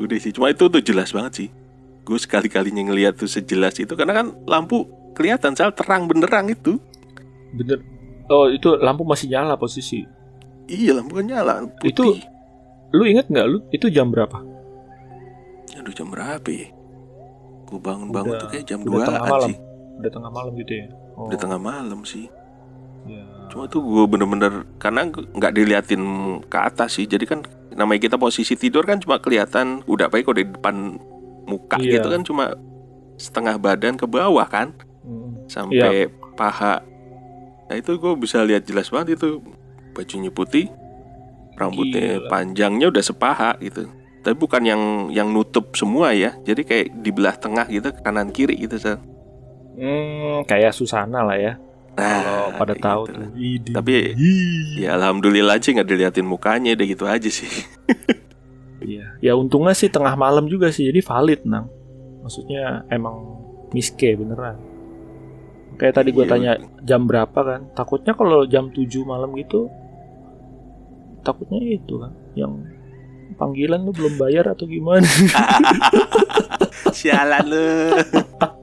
Udah 0.00 0.16
sih, 0.16 0.32
cuma 0.32 0.48
itu 0.48 0.64
tuh 0.68 0.80
jelas 0.80 1.12
banget 1.12 1.32
sih. 1.34 1.48
Gue 2.02 2.18
sekali-kalinya 2.18 2.88
ngeliat 2.90 3.14
tuh 3.20 3.30
sejelas 3.30 3.78
itu 3.78 3.92
karena 3.94 4.22
kan 4.22 4.26
lampu 4.44 4.88
kelihatan 5.12 5.52
sal 5.54 5.70
terang 5.76 6.08
benderang 6.08 6.48
itu. 6.48 6.80
bener 7.52 7.84
oh 8.32 8.48
itu 8.48 8.80
lampu 8.80 9.04
masih 9.04 9.28
nyala 9.28 9.60
posisi 9.60 10.08
Iya 10.64 10.96
lampu 10.96 11.20
kan 11.20 11.26
nyala 11.28 11.68
putih. 11.68 11.92
Itu 11.92 12.04
lu 12.96 13.04
inget 13.04 13.28
nggak 13.28 13.46
lu 13.46 13.60
itu 13.68 13.92
jam 13.92 14.08
berapa 14.08 14.40
Aduh 15.76 15.92
jam 15.92 16.08
berapa 16.08 16.48
ya? 16.48 16.68
Gue 17.68 17.80
bangun-bangun 17.80 18.34
tuh 18.40 18.48
kayak 18.52 18.64
jam 18.68 18.80
udah 18.84 19.04
2 19.04 19.08
tengah 19.08 19.24
malam. 19.28 19.48
sih. 19.52 19.56
udah 20.00 20.10
tengah 20.12 20.30
malam 20.32 20.52
gitu 20.56 20.72
ya 20.72 20.86
oh, 21.16 21.28
Udah 21.28 21.38
tengah 21.38 21.60
malam 21.60 22.00
sih. 22.08 22.24
ya. 23.04 23.24
Cuma 23.48 23.64
tuh 23.66 23.80
gue 23.80 24.04
bener-bener 24.06 24.64
karena 24.76 25.08
nggak 25.08 25.52
diliatin 25.52 26.02
ke 26.46 26.58
atas 26.58 26.96
sih. 26.96 27.04
Jadi 27.04 27.24
kan 27.24 27.40
namanya 27.72 28.04
kita 28.04 28.16
posisi 28.16 28.52
tidur 28.52 28.84
kan 28.84 29.00
cuma 29.00 29.16
kelihatan 29.16 29.80
udah 29.84 30.06
baik 30.06 30.24
kalau 30.24 30.38
di 30.38 30.46
depan 30.46 31.00
muka 31.42 31.80
Iya. 31.80 31.98
gitu 31.98 32.08
kan 32.08 32.22
cuma 32.22 32.44
setengah 33.16 33.56
badan 33.56 33.96
ke 33.96 34.04
bawah 34.04 34.44
kan 34.44 34.76
Hmm. 35.02 35.48
sampai 35.48 36.06
paha. 36.32 36.80
Nah 37.66 37.74
itu 37.74 37.96
gue 37.96 38.12
bisa 38.14 38.40
lihat 38.40 38.62
jelas 38.62 38.86
banget 38.86 39.16
itu 39.16 39.40
bajunya 39.92 40.28
putih, 40.28 40.70
rambutnya 41.54 42.20
Gila. 42.20 42.28
panjangnya 42.28 42.86
udah 42.88 43.02
sepaha 43.02 43.50
gitu. 43.58 43.88
Tapi 44.22 44.34
bukan 44.34 44.62
yang 44.62 44.82
yang 45.10 45.28
nutup 45.28 45.74
semua 45.74 46.14
ya. 46.14 46.38
Jadi 46.40 46.62
kayak 46.62 46.86
di 46.94 47.10
belah 47.10 47.34
tengah 47.34 47.66
gitu 47.66 47.90
kanan 48.00 48.30
kiri 48.30 48.54
gitu 48.56 48.78
Sal. 48.78 49.02
Hmm, 49.72 50.44
kayak 50.44 50.70
Susana 50.70 51.24
lah 51.24 51.34
ya 51.34 51.56
kalau 51.92 52.48
Nah, 52.48 52.56
pada 52.56 52.72
kayak 52.72 52.84
tahu 52.84 53.02
gitu 53.36 53.68
tuh. 53.68 53.72
Tapi-. 53.76 54.16
Ya 54.80 54.96
alhamdulillah 54.96 55.60
aja 55.60 55.68
nggak 55.72 55.88
diliatin 55.88 56.24
mukanya 56.24 56.72
udah 56.72 56.86
gitu 56.88 57.04
aja 57.04 57.28
sih. 57.28 57.48
Iya. 58.82 59.06
Ya 59.20 59.32
untungnya 59.38 59.76
sih 59.76 59.92
tengah 59.92 60.16
malam 60.16 60.48
juga 60.48 60.72
sih, 60.72 60.88
jadi 60.90 61.00
valid 61.04 61.44
nang. 61.46 61.68
Maksudnya 62.24 62.82
emang 62.88 63.38
miske 63.70 64.16
beneran. 64.16 64.56
Kayak 65.78 65.94
tadi 66.02 66.10
gue 66.14 66.24
Iya. 66.24 66.32
tanya 66.32 66.52
jam 66.82 67.04
berapa 67.06 67.38
kan? 67.44 67.60
Takutnya 67.76 68.12
kalau 68.16 68.44
jam 68.48 68.72
7 68.72 69.04
malam 69.04 69.32
gitu, 69.38 69.68
takutnya 71.22 71.60
itu 71.62 71.94
kan, 71.98 72.12
yang 72.34 72.52
panggilan 73.38 73.80
lu 73.82 73.92
belum 73.92 74.16
bayar 74.20 74.52
atau 74.52 74.68
gimana? 74.68 75.06
Sialan 76.96 77.44
lu. 77.48 77.66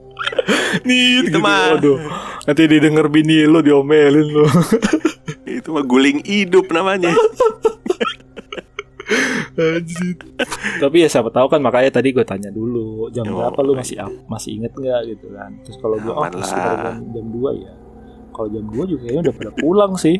Nih, 0.86 1.24
Itu 1.24 1.38
mah. 1.38 1.76
Aduh, 1.76 1.98
nanti 2.42 2.62
didengar 2.64 3.06
bini 3.06 3.42
lu 3.42 3.60
diomelin 3.60 4.26
lu. 4.26 4.44
Itu 5.58 5.70
mah 5.70 5.82
guling 5.82 6.22
hidup 6.22 6.70
namanya. 6.70 7.10
Anjir. 9.52 10.14
Tapi 10.78 10.96
ya 11.00 11.08
siapa 11.08 11.28
tahu 11.28 11.46
kan 11.48 11.58
makanya 11.58 11.90
tadi 11.92 12.10
gue 12.10 12.22
tanya 12.22 12.48
dulu 12.48 13.10
jam 13.10 13.26
Oh, 13.28 13.42
berapa 13.42 13.60
lu 13.60 13.74
masih 13.74 13.98
up- 13.98 14.22
masih 14.24 14.56
inget 14.56 14.72
nggak 14.72 15.00
gitu 15.08 15.26
kan. 15.30 15.50
Terus 15.60 15.76
kalau 15.76 15.98
gue 15.98 16.08
oh 16.08 16.24
sekitar 16.40 16.76
jam, 16.80 16.96
jam 17.10 17.26
2 17.28 17.58
ya. 17.58 17.72
Kalau 18.30 18.48
jam 18.48 18.64
2 18.64 18.86
juga 18.86 19.00
kayaknya 19.02 19.20
udah 19.20 19.34
pada 19.34 19.52
pulang 19.52 19.92
sih. 19.98 20.16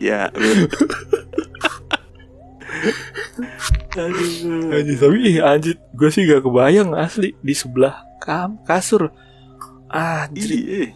ya. 0.00 0.32
Aduh. 3.92 4.72
anjir, 4.72 4.96
tapi 4.96 5.16
ih, 5.22 5.38
anjir 5.38 5.76
gue 5.92 6.08
sih 6.08 6.24
gak 6.24 6.42
kebayang 6.42 6.96
asli 6.96 7.36
di 7.38 7.52
sebelah 7.52 8.00
kam 8.18 8.56
kasur. 8.64 9.12
Anjir. 9.86 10.92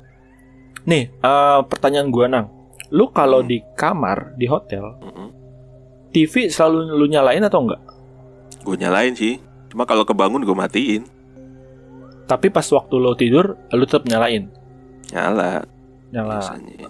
Nih, 0.87 1.05
eh, 1.11 1.61
pertanyaan 1.69 2.09
gue 2.09 2.27
nang. 2.27 2.47
Lu 2.89 3.11
kalau 3.11 3.43
Hmm. 3.43 3.51
di 3.51 3.59
kamar 3.75 4.33
di 4.35 4.47
hotel, 4.47 4.97
Mm-mm. 5.03 5.29
TV 6.15 6.49
selalu 6.49 6.95
lu 6.95 7.07
nyalain 7.07 7.43
atau 7.43 7.67
enggak? 7.67 7.83
Gue 8.63 8.77
nyalain 8.79 9.13
sih. 9.13 9.37
Cuma 9.69 9.85
kalau 9.85 10.07
kebangun 10.07 10.47
gue 10.47 10.57
matiin. 10.57 11.05
Tapi 12.25 12.49
pas 12.49 12.65
waktu 12.65 12.95
lo 12.97 13.13
tidur, 13.13 13.59
lu 13.69 13.85
tetap 13.85 14.07
nyalain. 14.07 14.49
Nyala 15.13 15.63
Nyala. 16.07 16.39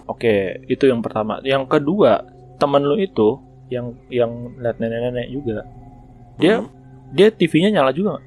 Oke, 0.05 0.61
itu 0.65 0.85
yang 0.85 1.01
pertama. 1.01 1.41
Yang 1.41 1.65
kedua, 1.67 2.21
temen 2.55 2.85
lu 2.85 2.95
itu 2.95 3.41
yang 3.67 3.91
yang 4.07 4.31
lihat 4.55 4.77
nenek-nenek 4.77 5.27
juga, 5.29 5.67
Dia- 6.37 6.61
Hmm. 6.61 6.69
dia 7.11 7.27
TV-nya 7.29 7.73
nyala 7.73 7.91
juga? 7.91 8.21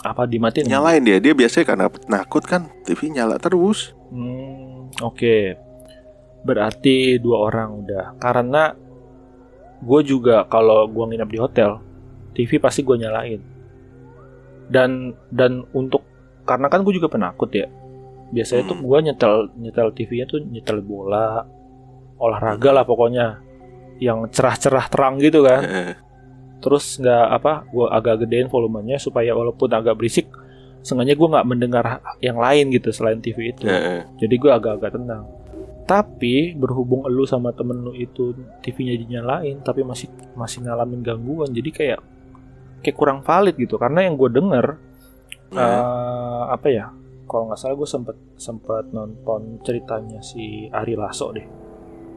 Apa 0.00 0.24
dimatiin? 0.24 0.68
nyalain 0.68 1.00
dia. 1.00 1.16
Dia 1.16 1.32
biasanya 1.32 1.64
karena 1.64 1.84
nakut 2.06 2.44
kan 2.44 2.68
TV 2.84 3.08
nyala 3.10 3.36
terus. 3.36 3.96
Hmm, 4.08 4.92
Oke, 5.00 5.58
berarti 6.42 7.18
dua 7.18 7.42
orang 7.42 7.82
udah. 7.82 8.14
Karena 8.16 8.76
gue 9.80 10.00
juga 10.02 10.44
kalau 10.44 10.86
gue 10.86 11.04
nginep 11.04 11.26
di 11.26 11.38
hotel, 11.40 11.80
TV 12.32 12.56
pasti 12.58 12.80
gue 12.80 12.94
nyalain. 12.94 13.40
Dan 14.64 14.90
dan 15.28 15.66
untuk 15.72 16.04
karena 16.44 16.68
kan 16.68 16.80
gue 16.80 16.94
juga 16.94 17.08
penakut 17.08 17.50
ya. 17.50 17.66
Biasanya 18.30 18.64
tuh 18.66 18.76
Hmm. 18.76 18.86
gue 18.86 18.98
nyetel 19.02 19.34
nyetel 19.56 19.88
TV-nya 19.90 20.26
tuh 20.26 20.40
nyetel 20.42 20.78
bola, 20.78 21.42
olahraga 22.16 22.70
lah 22.72 22.84
pokoknya, 22.84 23.40
yang 23.98 24.26
cerah-cerah 24.28 24.86
terang 24.88 25.18
gitu 25.18 25.42
kan. 25.42 25.62
Terus 26.60 26.96
nggak 26.96 27.26
apa 27.28 27.52
gue 27.68 27.86
agak 27.88 28.14
gedein 28.24 28.48
volumenya 28.48 28.96
supaya 28.96 29.36
walaupun 29.36 29.68
agak 29.68 30.00
berisik 30.00 30.32
sengaja 30.80 31.16
gue 31.16 31.28
nggak 31.28 31.48
mendengar 31.48 31.84
yang 32.20 32.36
lain 32.36 32.68
gitu 32.72 32.92
selain 32.92 33.20
TV 33.20 33.52
itu. 33.52 33.64
Jadi 34.20 34.34
gue 34.36 34.50
agak-agak 34.52 34.96
tenang. 34.96 35.24
Tapi 35.84 36.56
berhubung 36.56 37.04
lu 37.12 37.28
sama 37.28 37.52
temen 37.52 37.84
lu 37.84 37.92
itu 37.92 38.32
TV-nya 38.64 38.96
dinyalain 38.96 39.60
tapi 39.60 39.84
masih 39.84 40.08
masih 40.32 40.64
ngalamin 40.64 41.04
gangguan 41.04 41.52
jadi 41.52 41.70
kayak 41.72 42.00
kayak 42.80 42.96
kurang 42.96 43.20
valid 43.20 43.56
gitu. 43.60 43.76
Karena 43.76 44.04
yang 44.04 44.16
gue 44.16 44.32
denger 44.32 44.66
Nah, 45.54 45.70
eh, 45.70 46.42
apa 46.50 46.66
ya 46.66 46.90
kalau 47.30 47.48
nggak 47.48 47.58
salah 47.62 47.76
gue 47.78 47.88
sempet 47.88 48.16
sempet 48.34 48.84
nonton 48.90 49.62
ceritanya 49.62 50.20
si 50.20 50.66
Ari 50.68 50.98
Lasso 50.98 51.30
deh 51.30 51.46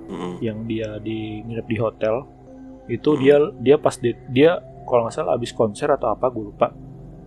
mm-mm. 0.08 0.34
yang 0.39 0.63
dia 0.63 0.98
di 0.98 1.17
nginep 1.41 1.65
di 1.65 1.78
hotel 1.78 2.15
itu 2.88 3.10
Hmm. 3.10 3.20
dia 3.20 3.36
dia 3.60 3.76
pas 3.76 3.96
di- 3.96 4.15
dia 4.28 4.58
kalau 4.84 5.04
nggak 5.04 5.13
salah 5.13 5.36
abis 5.36 5.52
konser 5.52 5.88
atau 5.89 6.10
apa 6.10 6.28
gue 6.28 6.43
lupa 6.46 6.72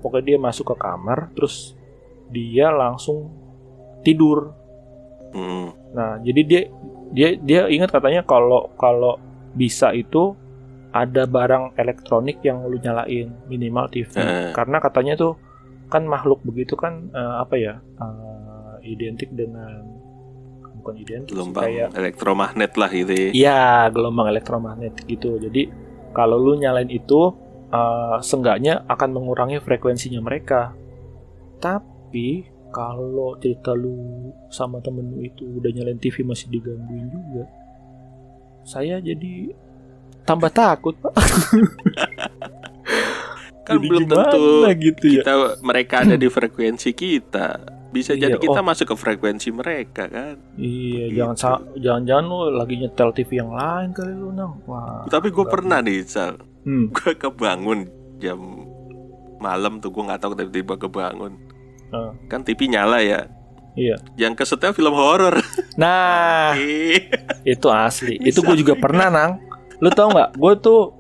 pokoknya 0.01 0.25
dia 0.27 0.39
masuk 0.39 0.65
ke 0.67 0.77
kamar 0.77 1.29
terus 1.31 1.77
dia 2.27 2.71
langsung 2.71 3.29
tidur 4.01 4.57
Mm-mm. 5.31 5.67
nah 5.93 6.17
jadi 6.19 6.41
dia 6.43 6.63
dia 7.11 7.29
dia 7.37 7.61
ingat 7.67 7.91
katanya 7.91 8.23
kalau 8.23 8.73
kalau 8.75 9.21
bisa 9.53 9.93
itu 9.93 10.33
ada 10.91 11.23
barang 11.23 11.77
elektronik 11.77 12.41
yang 12.41 12.65
lu 12.65 12.75
nyalain 12.77 13.31
minimal 13.47 13.87
TV 13.87 14.11
Eh. 14.17 14.51
karena 14.51 14.79
katanya 14.79 15.15
tuh 15.15 15.37
kan 15.87 16.03
makhluk 16.03 16.41
begitu 16.41 16.75
kan 16.75 17.11
eh, 17.11 17.35
apa 17.37 17.55
ya 17.55 17.75
eh, 17.79 18.75
identik 18.89 19.29
dengan 19.31 20.00
sih, 20.95 21.05
Gelombang 21.07 21.63
kayak 21.67 21.89
elektromagnet 21.95 22.73
lah 22.77 22.91
gitu 22.91 23.13
ya. 23.13 23.31
Iya, 23.31 23.65
gelombang 23.93 24.29
elektromagnet 24.31 24.95
gitu. 25.05 25.37
Jadi 25.41 25.71
kalau 26.15 26.37
lu 26.39 26.59
nyalain 26.59 26.91
itu, 26.91 27.35
uh, 27.71 28.19
seenggaknya 28.21 28.83
akan 28.87 29.09
mengurangi 29.15 29.63
frekuensinya 29.63 30.21
mereka. 30.23 30.75
Tapi 31.61 32.47
kalau 32.71 33.35
cerita 33.43 33.75
lu 33.75 34.31
sama 34.49 34.79
temen 34.79 35.11
lu 35.11 35.27
itu 35.27 35.43
udah 35.59 35.71
nyalain 35.75 35.99
TV 35.99 36.23
masih 36.23 36.47
digangguin 36.51 37.11
juga, 37.11 37.45
saya 38.63 39.03
jadi 39.03 39.51
tambah 40.23 40.51
takut 40.55 40.95
pak. 41.03 41.15
Kan 43.67 43.77
Jadi 43.79 43.87
belum 43.87 44.07
tentu 44.09 44.45
gitu 44.83 45.05
ya. 45.11 45.23
kita 45.23 45.33
mereka 45.63 45.95
ada 46.03 46.17
di 46.17 46.29
frekuensi 46.31 46.91
kita. 46.91 47.80
Bisa 47.91 48.15
Iya, 48.15 48.31
jadi 48.31 48.37
kita 48.39 48.63
oh. 48.63 48.67
masuk 48.67 48.87
ke 48.95 48.97
frekuensi 48.97 49.51
mereka 49.51 50.07
kan. 50.07 50.39
Iya, 50.55 51.05
Gitu. 51.11 51.17
jangan 51.19 51.37
jangan-jangan 51.75 52.25
lu 52.25 52.39
lagi 52.55 52.75
nyetel 52.79 53.11
TV 53.11 53.31
yang 53.43 53.51
lain 53.51 53.91
kali 53.91 54.13
lu 54.15 54.31
nang. 54.31 54.63
Wah. 54.65 55.07
Tapi 55.11 55.35
gue 55.35 55.47
pernah 55.47 55.83
nih, 55.83 56.07
Sal. 56.07 56.39
Hmm. 56.63 56.91
Gue 56.97 57.17
kebangun 57.17 57.89
jam 58.21 58.37
malam 59.41 59.81
tuh 59.81 59.89
gue 59.89 60.05
nggak 60.05 60.21
tahu 60.21 60.37
tiba-tiba 60.37 60.77
kebangun. 60.77 61.33
Ah. 61.91 62.13
Kan 62.29 62.45
TV 62.45 62.69
nyala 62.69 63.01
ya. 63.01 63.27
Iya. 63.75 63.97
Yang 64.21 64.45
kesetel 64.45 64.77
film 64.77 64.95
horor. 64.95 65.41
Nah, 65.81 66.53
Ih, 66.61 67.09
itu 67.41 67.65
asli. 67.73 68.21
Bisa 68.21 68.29
itu 68.29 68.41
gue 68.45 68.57
juga 68.61 68.77
juga. 68.77 68.83
pernah 68.85 69.09
nang. 69.09 69.41
Lu 69.81 69.89
tau 69.89 70.13
nggak? 70.13 70.37
Gue 70.37 70.53
tuh 70.61 70.93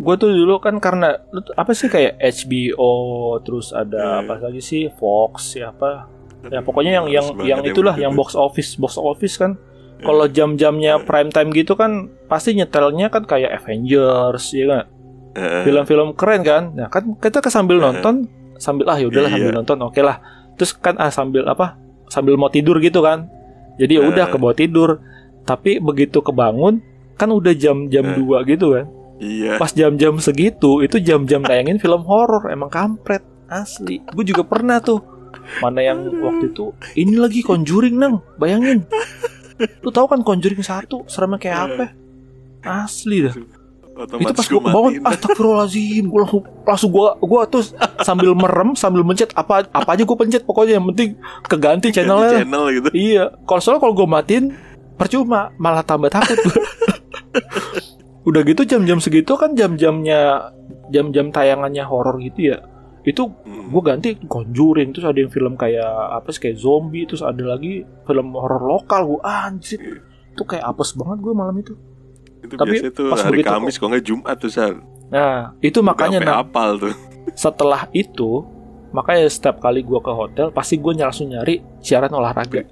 gue 0.00 0.14
tuh 0.16 0.30
dulu 0.30 0.56
kan 0.58 0.76
karena 0.76 1.20
apa 1.54 1.70
sih 1.70 1.86
kayak 1.86 2.16
HBO 2.16 2.92
terus 3.40 3.70
ada 3.70 4.00
Hmm. 4.16 4.20
apa 4.24 4.40
lagi 4.42 4.58
sih? 4.58 4.88
Fox 4.90 5.54
siapa 5.54 6.08
ya 6.42 6.58
pokoknya 6.58 6.92
yang 6.94 7.06
yang 7.06 7.26
yang 7.38 7.60
banget 7.60 7.76
itulah 7.76 7.94
yang 7.94 8.12
box 8.14 8.32
office 8.32 8.74
box 8.74 8.96
office 8.96 9.36
kan. 9.36 9.60
Kalau 10.00 10.24
jam-jamnya 10.26 10.96
prime 10.98 11.28
time 11.28 11.52
gitu 11.52 11.76
kan 11.76 12.08
pasti 12.24 12.56
nyetelnya 12.56 13.12
kan 13.12 13.22
kayak 13.22 13.52
Avengers 13.54 14.48
ya 14.50 14.64
kan? 14.66 14.84
Eh, 15.30 15.62
film-film 15.62 16.16
keren 16.16 16.40
kan? 16.40 16.72
Nah 16.72 16.88
kan 16.88 17.14
kita 17.14 17.38
ke 17.38 17.48
sambil 17.48 17.76
Eh. 17.76 17.82
nonton 17.82 18.24
sambil 18.56 18.88
ah 18.88 18.96
yaudahlah 18.96 19.28
Iya. 19.28 19.36
sambil 19.36 19.52
nonton 19.54 19.78
oke 19.82 20.00
lah 20.00 20.16
terus 20.56 20.72
kan 20.72 20.96
ah 20.96 21.12
sambil 21.12 21.44
apa? 21.44 21.76
Sambil 22.08 22.34
mau 22.34 22.48
tidur 22.48 22.80
gitu 22.80 23.00
kan? 23.00 23.28
Jadi 23.76 23.96
ya 23.96 24.02
udah 24.02 24.26
ke 24.26 24.36
bawah 24.36 24.52
tidur. 24.52 25.04
Tapi 25.40 25.76
begitu 25.78 26.20
kebangun 26.20 26.80
kan 27.14 27.28
udah 27.28 27.52
jam-jam. 27.52 28.16
2 28.16 28.40
gitu 28.46 28.72
kan 28.72 28.88
Iya. 29.20 29.60
pas 29.60 29.68
jam-jam 29.76 30.16
segitu 30.16 30.80
itu 30.80 30.96
jam-jam 30.96 31.44
tayangin 31.44 31.76
film 31.84 32.02
horor 32.08 32.48
emang 32.48 32.72
kampret. 32.72 33.20
Asli. 33.50 33.98
Gue 34.14 34.24
juga 34.24 34.46
pernah 34.46 34.78
tuh. 34.78 35.02
Mana 35.58 35.82
yang 35.82 36.06
waktu 36.22 36.54
itu 36.54 36.70
ini 36.94 37.18
lagi 37.18 37.42
Conjuring 37.42 37.98
nang. 37.98 38.22
Bayangin. 38.38 38.86
Lu 39.84 39.90
tahu 39.90 40.06
kan 40.06 40.22
Conjuring 40.22 40.62
satu 40.62 41.04
seremnya 41.10 41.36
kayak 41.42 41.58
apa? 41.58 41.84
Asli 42.62 43.26
dah. 43.26 43.34
Itu 44.00 44.32
pas 44.32 44.46
gue 44.48 44.60
kebangun 44.62 44.92
astagfirullahaladzim. 45.04 46.04
Gue 46.08 46.20
langsung 46.24 46.42
langsung 46.64 46.90
gue 46.94 47.08
gue 47.20 47.40
tuh 47.52 47.62
sambil 48.06 48.32
merem 48.32 48.72
sambil 48.78 49.02
mencet 49.02 49.34
apa 49.36 49.66
apa 49.68 49.90
aja 49.92 50.06
gue 50.06 50.16
pencet 50.16 50.42
pokoknya 50.46 50.78
yang 50.78 50.86
penting 50.94 51.18
keganti 51.44 51.90
channelnya. 51.92 52.40
channel 52.40 52.64
gitu. 52.70 52.88
Iya, 52.94 53.34
kalau 53.44 53.60
soalnya 53.60 53.82
kalau 53.82 53.94
gue 53.98 54.08
matiin 54.08 54.44
percuma, 54.96 55.50
malah 55.58 55.84
tambah 55.84 56.08
takut. 56.08 56.38
Udah 58.24 58.44
gitu 58.44 58.68
jam-jam 58.68 59.00
segitu 59.00 59.32
kan 59.40 59.56
jam-jamnya 59.56 60.52
jam-jam 60.92 61.32
tayangannya 61.32 61.84
horor 61.86 62.20
gitu 62.20 62.52
ya. 62.52 62.58
Itu 63.00 63.32
gue 63.48 63.82
ganti 63.82 64.12
Conjuring 64.20 64.92
terus 64.92 65.08
ada 65.08 65.16
yang 65.16 65.32
film 65.32 65.56
kayak 65.56 66.20
apa 66.20 66.28
sih 66.28 66.40
kayak 66.44 66.60
zombie 66.60 67.08
terus 67.08 67.24
ada 67.24 67.40
lagi 67.56 67.80
film 68.04 68.36
horor 68.36 68.60
lokal 68.60 69.16
gue 69.16 69.20
anjir. 69.24 69.80
Itu 70.36 70.44
kayak 70.44 70.68
apes 70.68 70.92
banget 70.92 71.18
gue 71.24 71.32
malam 71.32 71.56
itu. 71.56 71.74
Itu 72.44 72.54
Tapi 72.56 72.68
biasanya 72.76 72.92
tuh 72.92 73.08
pas 73.08 73.20
hari 73.24 73.40
begitu 73.40 73.52
Kamis 73.52 73.74
kok 73.80 73.86
nggak 73.88 74.04
Jumat 74.04 74.36
tuh 74.36 74.52
Sal. 74.52 74.74
Nah, 75.10 75.58
itu 75.58 75.78
makanya 75.82 76.18
nah, 76.22 76.44
apal 76.44 76.78
tuh. 76.78 76.94
setelah 77.34 77.90
itu 77.90 78.46
makanya 78.90 79.26
setiap 79.26 79.58
kali 79.58 79.80
gua 79.80 79.98
ke 79.98 80.10
hotel 80.10 80.50
pasti 80.50 80.74
gue 80.74 80.92
langsung 80.92 81.28
nyari 81.28 81.58
siaran 81.78 82.10
olahraga. 82.10 82.66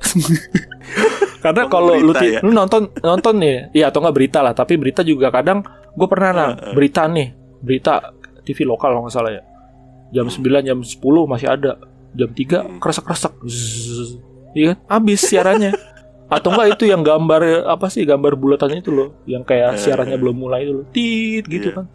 Karena 1.38 1.62
Oh, 1.64 1.70
kalau 1.70 1.94
lu, 1.94 2.10
ya? 2.18 2.42
lu 2.42 2.50
nonton 2.50 2.90
nonton 2.98 3.34
nih. 3.38 3.70
Ya 3.72 3.88
atau 3.88 4.02
nggak 4.02 4.10
berita 4.12 4.42
lah. 4.42 4.50
Tapi 4.52 4.74
berita 4.74 5.00
juga 5.00 5.30
kadang 5.30 5.62
gue 5.94 6.08
pernah 6.10 6.30
nah 6.30 6.50
berita 6.74 7.06
nih. 7.06 7.30
Berita 7.58 8.10
TV 8.42 8.66
lokal 8.66 8.90
kalau 8.90 9.06
nggak 9.06 9.14
salah 9.14 9.32
ya. 9.32 9.42
Jam 10.10 10.26
9 10.26 10.42
jam 10.64 10.78
10 10.80 10.98
masih 11.24 11.48
ada. 11.48 11.78
Jam 12.10 12.30
3 12.32 12.58
Hmm. 12.58 12.78
kresek 12.78 13.04
kresek 13.04 13.32
iya 14.52 14.74
kan? 14.74 14.78
Habis 14.90 15.20
siarannya. 15.22 15.72
Atau 16.34 16.52
enggak 16.52 16.76
itu 16.76 16.84
yang 16.84 17.00
gambar 17.00 17.40
apa 17.64 17.86
sih 17.86 18.02
gambar 18.02 18.34
bulatan 18.34 18.74
itu 18.76 18.90
loh. 18.90 19.14
Yang 19.24 19.44
kayak 19.46 19.70
Eh. 19.70 19.78
siarannya 19.78 20.16
belum 20.16 20.36
mulai 20.36 20.66
itu 20.66 20.72
loh. 20.74 20.84
Tit 20.90 21.44
gitu 21.46 21.70
Iya. 21.70 21.76
kan 21.78 21.86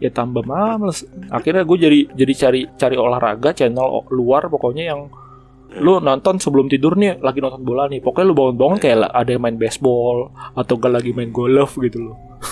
ya 0.00 0.10
tambah 0.10 0.42
males 0.48 1.04
akhirnya 1.28 1.62
gue 1.62 1.76
jadi 1.76 2.00
jadi 2.16 2.32
cari 2.34 2.60
cari 2.74 2.96
olahraga 2.96 3.52
channel 3.52 4.08
luar 4.10 4.48
pokoknya 4.48 4.96
yang 4.96 5.12
lu 5.78 6.02
nonton 6.02 6.42
sebelum 6.42 6.66
tidur 6.66 6.98
nih 6.98 7.22
lagi 7.22 7.38
nonton 7.38 7.62
bola 7.62 7.86
nih 7.86 8.02
pokoknya 8.02 8.26
lu 8.26 8.34
bangun-bangun 8.34 8.78
kayak 8.82 9.06
ada 9.12 9.30
yang 9.30 9.44
main 9.44 9.54
baseball 9.60 10.34
atau 10.58 10.74
gak 10.80 10.90
lagi 10.98 11.14
main 11.14 11.30
golf 11.30 11.78
gitu 11.78 12.10
loh 12.10 12.16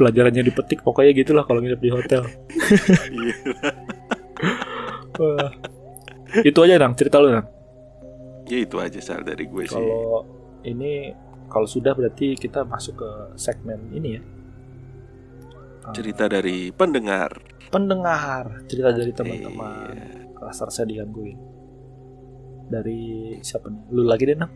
pelajarannya 0.00 0.42
dipetik 0.48 0.80
pokoknya 0.80 1.12
gitulah 1.12 1.44
kalau 1.44 1.60
nginep 1.60 1.80
di 1.84 1.90
hotel. 1.92 2.22
Wah. 5.20 5.52
itu 6.40 6.56
aja 6.64 6.80
nang 6.80 6.96
cerita 6.96 7.20
lu 7.20 7.28
nang 7.28 7.44
Ya 8.48 8.64
itu 8.64 8.80
aja 8.80 8.98
Sal 8.98 9.20
dari 9.22 9.44
gue 9.44 9.68
sih. 9.68 9.76
kalau 9.76 10.24
ini 10.64 11.12
kalau 11.52 11.68
sudah 11.68 11.92
berarti 11.92 12.34
kita 12.40 12.64
masuk 12.64 12.98
ke 13.04 13.10
segmen 13.36 13.92
ini 13.92 14.16
ya 14.16 14.22
Cerita 15.96 16.28
dari 16.28 16.68
pendengar. 16.70 17.32
pendengar 17.70 18.66
cerita 18.66 18.90
dari 18.90 19.14
teman-teman. 19.14 19.94
Iya. 19.94 20.42
rasa 20.42 20.66
rasa 20.66 20.82
digangguin. 20.82 21.38
Dari 22.66 23.36
siapa 23.44 23.70
nih? 23.70 23.82
Lu 23.94 24.02
lagi 24.08 24.26
deh 24.26 24.34
nang 24.34 24.50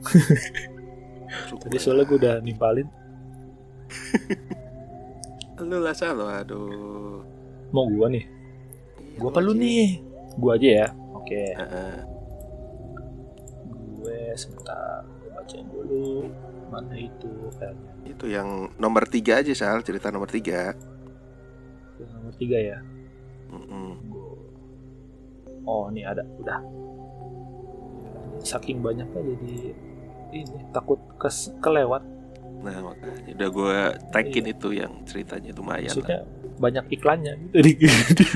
tadi 1.63 1.77
soalnya 1.79 2.05
gue 2.07 2.19
udah 2.19 2.35
nimpalin. 2.43 2.89
Lu 5.63 5.79
lah 5.79 5.95
Sal, 5.95 6.19
aduh. 6.19 7.23
mau 7.71 7.87
gua 7.91 8.07
nih? 8.11 8.27
Iya, 8.99 9.19
gua 9.19 9.31
apa 9.31 9.41
lu 9.43 9.53
nih? 9.55 10.03
Gua 10.39 10.59
aja 10.59 10.69
ya? 10.83 10.87
Oke. 11.15 11.43
Heeh. 11.55 11.95
gue 14.05 14.21
sebentar 14.37 15.01
gue 15.23 15.31
bacain 15.33 15.65
dulu. 15.71 16.29
Mana 16.69 16.93
itu 16.99 17.31
filenya? 17.57 17.93
Itu 18.05 18.27
yang 18.29 18.69
nomor 18.77 19.07
tiga 19.09 19.41
aja 19.41 19.55
Sal, 19.55 19.81
cerita 19.87 20.11
nomor 20.11 20.29
tiga. 20.29 20.75
Nomor 22.25 22.35
tiga 22.41 22.57
ya. 22.57 22.79
Gua- 24.09 24.41
oh 25.69 25.93
ini 25.93 26.01
ada. 26.03 26.25
Udah. 26.41 26.59
Saking 28.41 28.81
banyaknya 28.81 29.21
jadi 29.21 29.53
ini 30.35 30.59
takut 30.73 30.97
kes 31.21 31.53
kelewat. 31.61 32.01
Nah 32.65 32.81
makanya. 32.81 33.29
Udah 33.37 33.49
gue 33.53 33.77
tagin 34.09 34.47
itu 34.49 34.69
yang 34.73 35.05
ceritanya 35.05 35.53
lumayan 35.53 35.85
lah. 35.85 35.93
Iya. 35.93 35.93
maksudnya 35.93 36.21
banyak 36.57 36.85
iklannya. 36.91 37.33
Gitu 37.53 37.61
di, 37.61 37.73
di- 38.17 38.33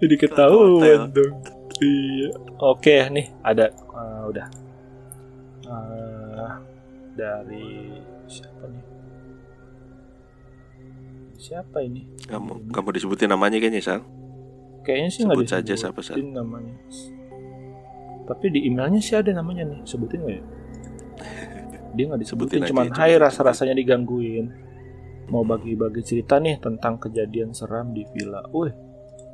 jadi 0.00 0.14
ketahuan 0.18 1.12
dong. 1.12 1.34
Iya. 1.78 2.30
Oke 2.58 2.96
nih 3.10 3.26
ada. 3.42 3.68
Eh, 3.68 4.20
udah. 4.26 4.46
Eh, 5.62 6.50
dari 7.12 8.00
siapa 11.42 11.82
ini 11.82 12.06
Kamu 12.30 12.70
kamu 12.70 12.88
disebutin 12.94 13.34
namanya 13.34 13.58
kayaknya 13.58 13.82
Sal. 13.82 14.00
kayaknya 14.86 15.10
sih 15.10 15.20
nggak 15.26 15.36
Sebut 15.42 15.48
saja 15.50 15.74
disebutin 15.74 15.82
siapa 15.82 16.00
Sal. 16.00 16.16
namanya 16.22 16.74
tapi 18.22 18.46
di 18.54 18.70
emailnya 18.70 19.02
sih 19.02 19.18
ada 19.18 19.34
namanya 19.34 19.66
nih 19.66 19.80
sebutin 19.82 20.22
nggak 20.22 20.36
ya 20.38 20.44
dia 21.98 22.04
nggak 22.06 22.22
disebutin 22.22 22.62
Sebutin 22.62 22.70
cuman 22.70 22.86
hai 22.94 23.18
rasa 23.18 23.42
rasanya 23.42 23.74
digangguin 23.74 24.46
mau 25.28 25.46
bagi-bagi 25.46 26.02
cerita 26.04 26.36
nih 26.36 26.60
tentang 26.60 27.00
kejadian 27.00 27.56
seram 27.56 27.94
di 27.96 28.04
villa. 28.12 28.44
Wih, 28.52 28.68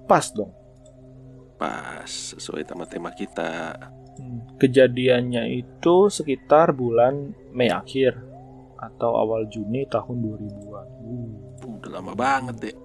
pas 0.06 0.30
dong. 0.30 0.54
Pas 1.58 2.06
sesuai 2.06 2.62
sama 2.62 2.86
tema 2.86 3.10
kita. 3.10 3.74
Hmm, 4.14 4.46
Kejadiannya 4.62 5.50
itu 5.58 6.06
sekitar 6.06 6.70
bulan 6.70 7.34
Mei 7.50 7.72
akhir 7.72 8.14
atau 8.78 9.18
awal 9.18 9.50
Juni 9.50 9.90
tahun 9.90 10.22
2000-an. 10.22 10.86
Uh, 11.02 11.34
Udah 11.88 12.04
lama 12.04 12.12
banget 12.12 12.56
deh. 12.60 12.76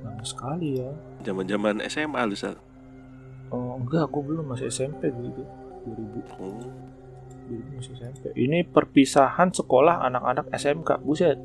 lama 0.00 0.24
sekali 0.24 0.80
ya. 0.80 0.88
Zaman-zaman 1.20 1.84
SMA 1.84 2.16
lu 2.24 2.32
Sal. 2.32 2.56
Oh, 3.52 3.76
enggak, 3.76 4.08
aku 4.08 4.24
belum 4.24 4.48
masih 4.48 4.72
SMP 4.72 5.12
gitu. 5.12 5.44
2000, 5.84 6.24
Oh, 6.40 6.56
2000 7.44 7.76
masih 7.76 7.92
SMP. 7.92 8.32
Ini 8.32 8.64
perpisahan 8.64 9.52
sekolah 9.52 10.00
anak-anak 10.00 10.48
SMK. 10.48 11.04
Buset. 11.04 11.36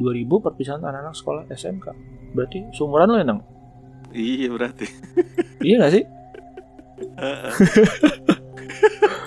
2000 0.00 0.40
perpisahan 0.40 0.80
anak-anak 0.80 1.12
sekolah 1.12 1.42
SMK. 1.52 1.92
Berarti 2.32 2.72
seumuran 2.72 3.12
lo 3.12 3.16
ya, 3.20 3.26
Nang? 3.28 3.40
Iya 4.08 4.48
berarti. 4.48 4.88
Iya 5.60 5.74
gak 5.84 5.92
sih? 5.92 6.04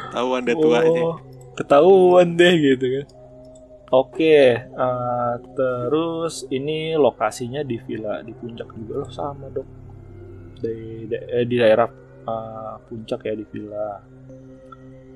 Tahuan 0.10 0.42
deh 0.48 0.56
tuanya. 0.58 1.02
Oh, 1.04 1.18
ketahuan 1.54 2.34
deh 2.34 2.54
gitu 2.58 2.86
kan. 2.90 3.06
Oke, 3.92 4.56
eh, 4.56 5.34
terus 5.52 6.48
ini 6.48 6.96
lokasinya 6.96 7.60
di 7.60 7.76
villa 7.76 8.24
di 8.24 8.32
puncak 8.32 8.72
juga 8.72 9.04
loh 9.04 9.12
sama 9.12 9.52
dok. 9.52 9.68
Di, 10.64 11.04
da- 11.12 11.28
eh, 11.28 11.44
di 11.44 11.56
daerah 11.60 11.92
eh, 12.24 12.76
puncak 12.88 13.20
ya 13.28 13.36
di 13.36 13.44
villa. 13.52 14.00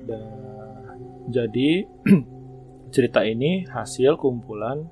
Dan 0.04 1.00
jadi 1.32 1.88
cerita 2.94 3.24
ini 3.24 3.64
hasil 3.64 4.20
kumpulan 4.20 4.84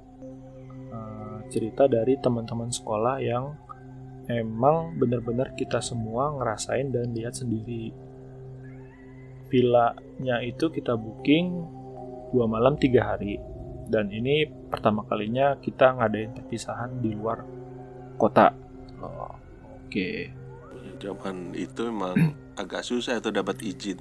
eh, 0.88 1.38
cerita 1.52 1.84
dari 1.84 2.16
teman-teman 2.16 2.72
sekolah 2.72 3.20
yang 3.20 3.52
emang 4.32 4.96
bener-bener 4.96 5.52
kita 5.60 5.84
semua 5.84 6.32
ngerasain 6.32 6.88
dan 6.88 7.12
lihat 7.12 7.36
sendiri 7.36 7.92
villanya 9.52 10.40
itu 10.40 10.72
kita 10.72 10.96
booking 10.96 11.52
dua 12.32 12.48
malam 12.48 12.80
tiga 12.80 13.12
hari 13.12 13.36
dan 13.86 14.08
ini 14.08 14.42
pertama 14.46 15.04
kalinya 15.04 15.56
kita 15.56 15.94
ngadain 15.94 16.32
perpisahan 16.32 16.98
di 16.98 17.12
luar 17.12 17.44
kota. 18.14 18.50
Oh, 18.98 19.32
oke. 19.84 20.08
Zaman 20.96 21.52
itu 21.52 21.80
emang 21.84 22.16
agak 22.60 22.82
susah 22.82 23.18
tuh 23.18 23.30
dapat 23.30 23.60
izin. 23.60 24.00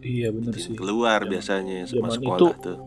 iya 0.00 0.28
Izin 0.28 0.52
sih. 0.52 0.76
keluar 0.76 1.22
Zaman- 1.22 1.30
biasanya 1.30 1.78
sama 1.84 1.96
zaman 1.96 2.10
sekolah 2.12 2.38
itu- 2.38 2.60
tuh. 2.60 2.78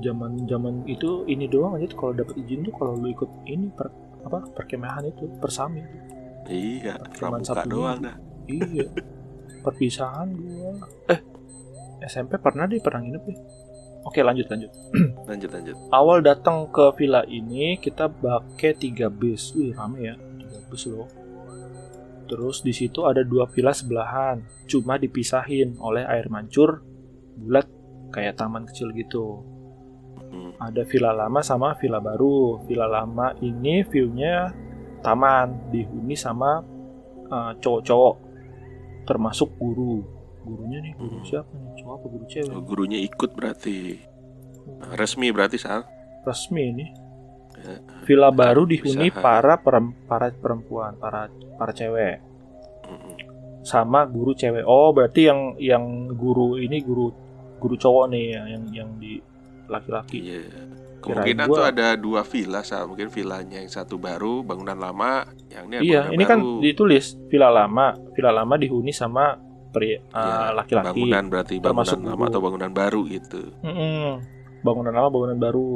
zaman 0.00 0.32
zaman 0.46 0.74
itu 0.86 1.10
ini 1.26 1.44
doang 1.46 1.76
aja 1.76 1.86
tuh. 1.86 1.98
Kalau 1.98 2.14
dapat 2.14 2.34
izin 2.38 2.62
tuh 2.62 2.72
kalau 2.72 2.92
lu 2.94 3.08
ikut 3.08 3.30
ini 3.44 3.66
per 3.68 3.90
apa 4.22 4.38
perkemahan 4.48 5.04
itu 5.04 5.26
persami. 5.36 5.82
Iya, 6.44 6.98
pramuka 7.12 7.54
Sabtu 7.54 7.68
doang 7.68 7.98
dah. 8.00 8.16
iya. 8.46 8.86
Perpisahan 9.64 10.26
gua. 10.32 10.74
Eh 11.06 11.20
SMP 12.02 12.34
pernah 12.36 12.66
deh 12.66 12.78
pernah 12.78 12.98
nginep 12.98 13.22
deh 13.22 13.38
oke 14.04 14.20
lanjut 14.20 14.46
lanjut. 14.48 14.70
Lanjut 15.28 15.50
lanjut. 15.54 15.76
awal 15.94 16.18
datang 16.20 16.68
ke 16.68 16.92
villa 16.98 17.22
ini 17.24 17.78
kita 17.78 18.10
pakai 18.10 18.74
tiga 18.74 19.06
bis. 19.08 19.54
Wih 19.54 19.72
rame 19.72 19.98
ya. 20.02 20.14
Tiga 20.18 20.58
bis 20.68 20.84
loh. 20.90 21.08
Terus 22.26 22.60
di 22.60 22.72
situ 22.72 23.04
ada 23.04 23.22
dua 23.22 23.46
villa 23.48 23.70
sebelahan. 23.70 24.42
Cuma 24.66 24.96
dipisahin 24.96 25.76
oleh 25.78 26.02
air 26.04 26.26
mancur 26.28 26.80
bulat 27.38 27.68
kayak 28.10 28.36
taman 28.36 28.66
kecil 28.68 28.90
gitu. 28.92 29.46
Hmm. 30.32 30.56
ada 30.56 30.80
villa 30.88 31.12
lama 31.12 31.44
sama 31.44 31.76
villa 31.76 32.00
baru. 32.00 32.64
Villa 32.64 32.88
lama 32.88 33.36
ini 33.44 33.84
viewnya 33.84 34.48
taman 35.04 35.68
dihuni 35.68 36.16
sama 36.16 36.64
uh, 37.28 37.52
cowok-cowok. 37.60 38.16
Termasuk 39.04 39.52
guru. 39.60 40.00
Gurunya 40.42 40.80
nih 40.82 40.92
guru 40.96 41.20
Hmm. 41.20 41.26
siapa 41.28 41.52
nih 41.52 41.71
cowok 41.82 41.94
apa 41.94 42.06
guru 42.08 42.24
cewek 42.26 42.52
Oh, 42.52 42.62
gurunya 42.62 42.98
ikut 42.98 43.30
berarti. 43.32 43.98
Resmi 44.92 45.28
berarti 45.28 45.56
Sal. 45.56 45.82
resmi 46.22 46.62
ini 46.70 46.86
Ya. 47.54 47.76
villa 48.02 48.30
baru 48.30 48.62
dihuni 48.64 49.06
Usaha. 49.08 49.20
para 49.20 49.54
perem- 49.56 49.94
para 50.04 50.30
perempuan 50.30 50.94
para 50.96 51.26
para 51.52 51.70
cewek 51.70 52.22
sama 53.62 54.02
guru 54.04 54.32
cewek 54.32 54.64
oh 54.64 54.90
berarti 54.90 55.20
yang 55.24 55.40
yang 55.56 55.84
guru 56.10 56.56
ini 56.56 56.78
guru 56.78 57.14
guru 57.56 57.74
cowok 57.76 58.04
nih 58.08 58.24
yang 58.32 58.46
yang, 58.48 58.64
yang 58.72 58.90
di 58.96 59.22
laki-laki 59.66 60.18
Iya. 60.20 60.42
Kemungkinan 60.98 61.44
gua- 61.44 61.56
tuh 61.56 61.66
ada 61.66 61.86
dua 61.94 62.22
villa, 62.22 62.62
Sal. 62.62 62.86
Mungkin 62.86 63.10
villanya 63.10 63.58
yang 63.58 63.66
satu 63.68 63.98
baru, 63.98 64.40
bangunan 64.40 64.78
lama, 64.78 65.26
yang 65.48 65.66
ini 65.68 65.82
iya 65.84 66.06
ini 66.08 66.22
kan 66.22 66.38
baru. 66.38 66.62
ditulis 66.62 67.18
villa 67.26 67.50
lama 67.50 67.98
villa 68.12 68.30
lama 68.32 68.54
dihuni 68.54 68.90
sama 68.92 69.34
peri 69.72 69.96
uh, 69.96 70.00
Iya, 70.12 70.52
laki-laki. 70.52 70.86
bangunan 70.92 71.24
berarti 71.26 71.54
bangunan 71.56 71.82
Termasuk 71.82 71.98
lama 72.04 72.24
atau 72.28 72.40
bangunan 72.40 72.70
baru 72.70 73.00
gitu. 73.08 73.42
Mm-mm. 73.60 74.08
bangunan 74.60 74.92
lama 74.92 75.08
bangunan 75.08 75.38
baru. 75.38 75.72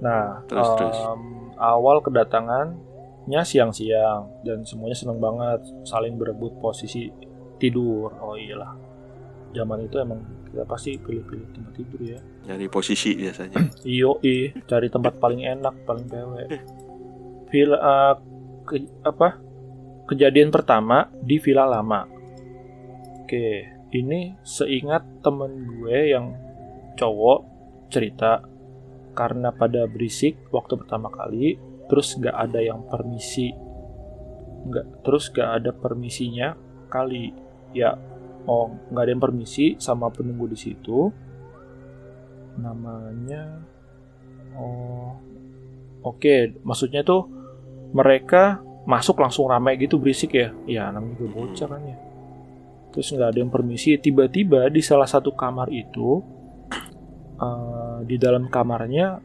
Nah 0.00 0.40
Terus, 0.46 0.68
terus. 0.74 0.96
em, 0.96 1.22
awal 1.54 2.00
kedatangannya 2.00 2.80
siang-siang 3.44 4.40
dan 4.40 4.64
semuanya 4.64 4.96
seneng 4.96 5.18
banget 5.18 5.60
saling 5.84 6.16
berebut 6.16 6.56
posisi 6.56 7.12
tidur. 7.56 8.16
Oh 8.16 8.34
iyalah. 8.34 8.72
Zaman 9.50 9.84
itu 9.84 9.98
emang 9.98 10.22
kita 10.46 10.64
pasti 10.64 10.96
pilih-pilih 10.96 11.46
tempat 11.52 11.72
tidur 11.74 12.00
ya. 12.00 12.20
Nyari 12.46 12.66
posisi 12.66 13.12
biasanya. 13.14 13.58
iyo 13.86 14.16
ih 14.20 14.56
cari 14.64 14.88
tempat 14.88 15.18
paling 15.18 15.44
enak 15.44 15.84
paling 15.84 16.06
pewe 16.06 16.44
villa 17.46 17.76
eh, 17.76 18.14
ke- 18.64 19.02
apa? 19.02 19.36
Kejadian 20.06 20.48
pertama 20.48 21.06
di 21.14 21.38
villa 21.38 21.68
lama 21.68 22.02
oke 23.30 23.62
ini 23.94 24.34
seingat 24.42 25.22
temen 25.22 25.62
gue 25.62 26.10
yang 26.10 26.34
cowok 26.98 27.46
cerita 27.86 28.42
karena 29.14 29.54
pada 29.54 29.86
berisik 29.86 30.50
waktu 30.50 30.74
pertama 30.74 31.14
kali 31.14 31.54
terus 31.86 32.18
gak 32.18 32.34
ada 32.34 32.58
yang 32.58 32.82
permisi. 32.90 33.54
Nggak 34.66 35.06
terus 35.06 35.30
gak 35.30 35.62
ada 35.62 35.70
permisinya 35.70 36.58
kali. 36.90 37.30
Ya 37.70 37.94
oh 38.50 38.74
nggak 38.90 39.02
ada 39.06 39.10
yang 39.14 39.22
permisi 39.22 39.78
sama 39.78 40.10
penunggu 40.10 40.50
di 40.50 40.58
situ. 40.58 41.14
Namanya 42.58 43.62
oh 44.58 45.14
oke 46.02 46.66
maksudnya 46.66 47.06
tuh 47.06 47.30
mereka 47.94 48.58
masuk 48.90 49.22
langsung 49.22 49.46
ramai 49.46 49.78
gitu 49.78 50.02
berisik 50.02 50.34
ya? 50.34 50.50
Ya 50.66 50.90
namanya 50.90 51.14
juga 51.14 51.30
bocah 51.30 51.68
kan 51.70 51.82
ya 51.86 52.09
terus 52.90 53.10
nggak 53.14 53.34
ada 53.34 53.38
yang 53.40 53.52
permisi 53.52 53.96
tiba-tiba 53.96 54.66
di 54.68 54.82
salah 54.82 55.06
satu 55.06 55.34
kamar 55.34 55.70
itu 55.70 56.22
eh, 57.38 57.98
di 58.04 58.16
dalam 58.18 58.50
kamarnya 58.50 59.22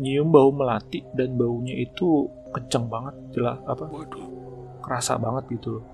nyium 0.00 0.32
bau 0.32 0.48
melati 0.50 1.04
dan 1.12 1.36
baunya 1.36 1.76
itu 1.76 2.26
kenceng 2.52 2.88
banget 2.88 3.14
jelas 3.36 3.58
apa 3.68 3.84
Waduh, 3.88 4.28
kerasa 4.80 5.20
banget 5.20 5.44
gitu 5.52 5.78
loh 5.78 5.84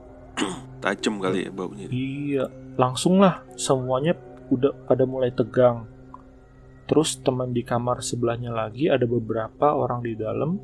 tajam 0.79 1.19
kali 1.19 1.47
ya 1.47 1.51
baunya. 1.51 1.87
Iya, 1.91 2.45
langsung 2.79 3.19
lah 3.19 3.43
semuanya 3.59 4.15
udah 4.49 4.87
pada 4.87 5.05
mulai 5.05 5.35
tegang. 5.35 5.87
Terus 6.89 7.21
teman 7.21 7.53
di 7.53 7.61
kamar 7.61 8.01
sebelahnya 8.01 8.49
lagi 8.49 8.89
ada 8.89 9.05
beberapa 9.05 9.77
orang 9.77 10.01
di 10.01 10.17
dalam 10.17 10.57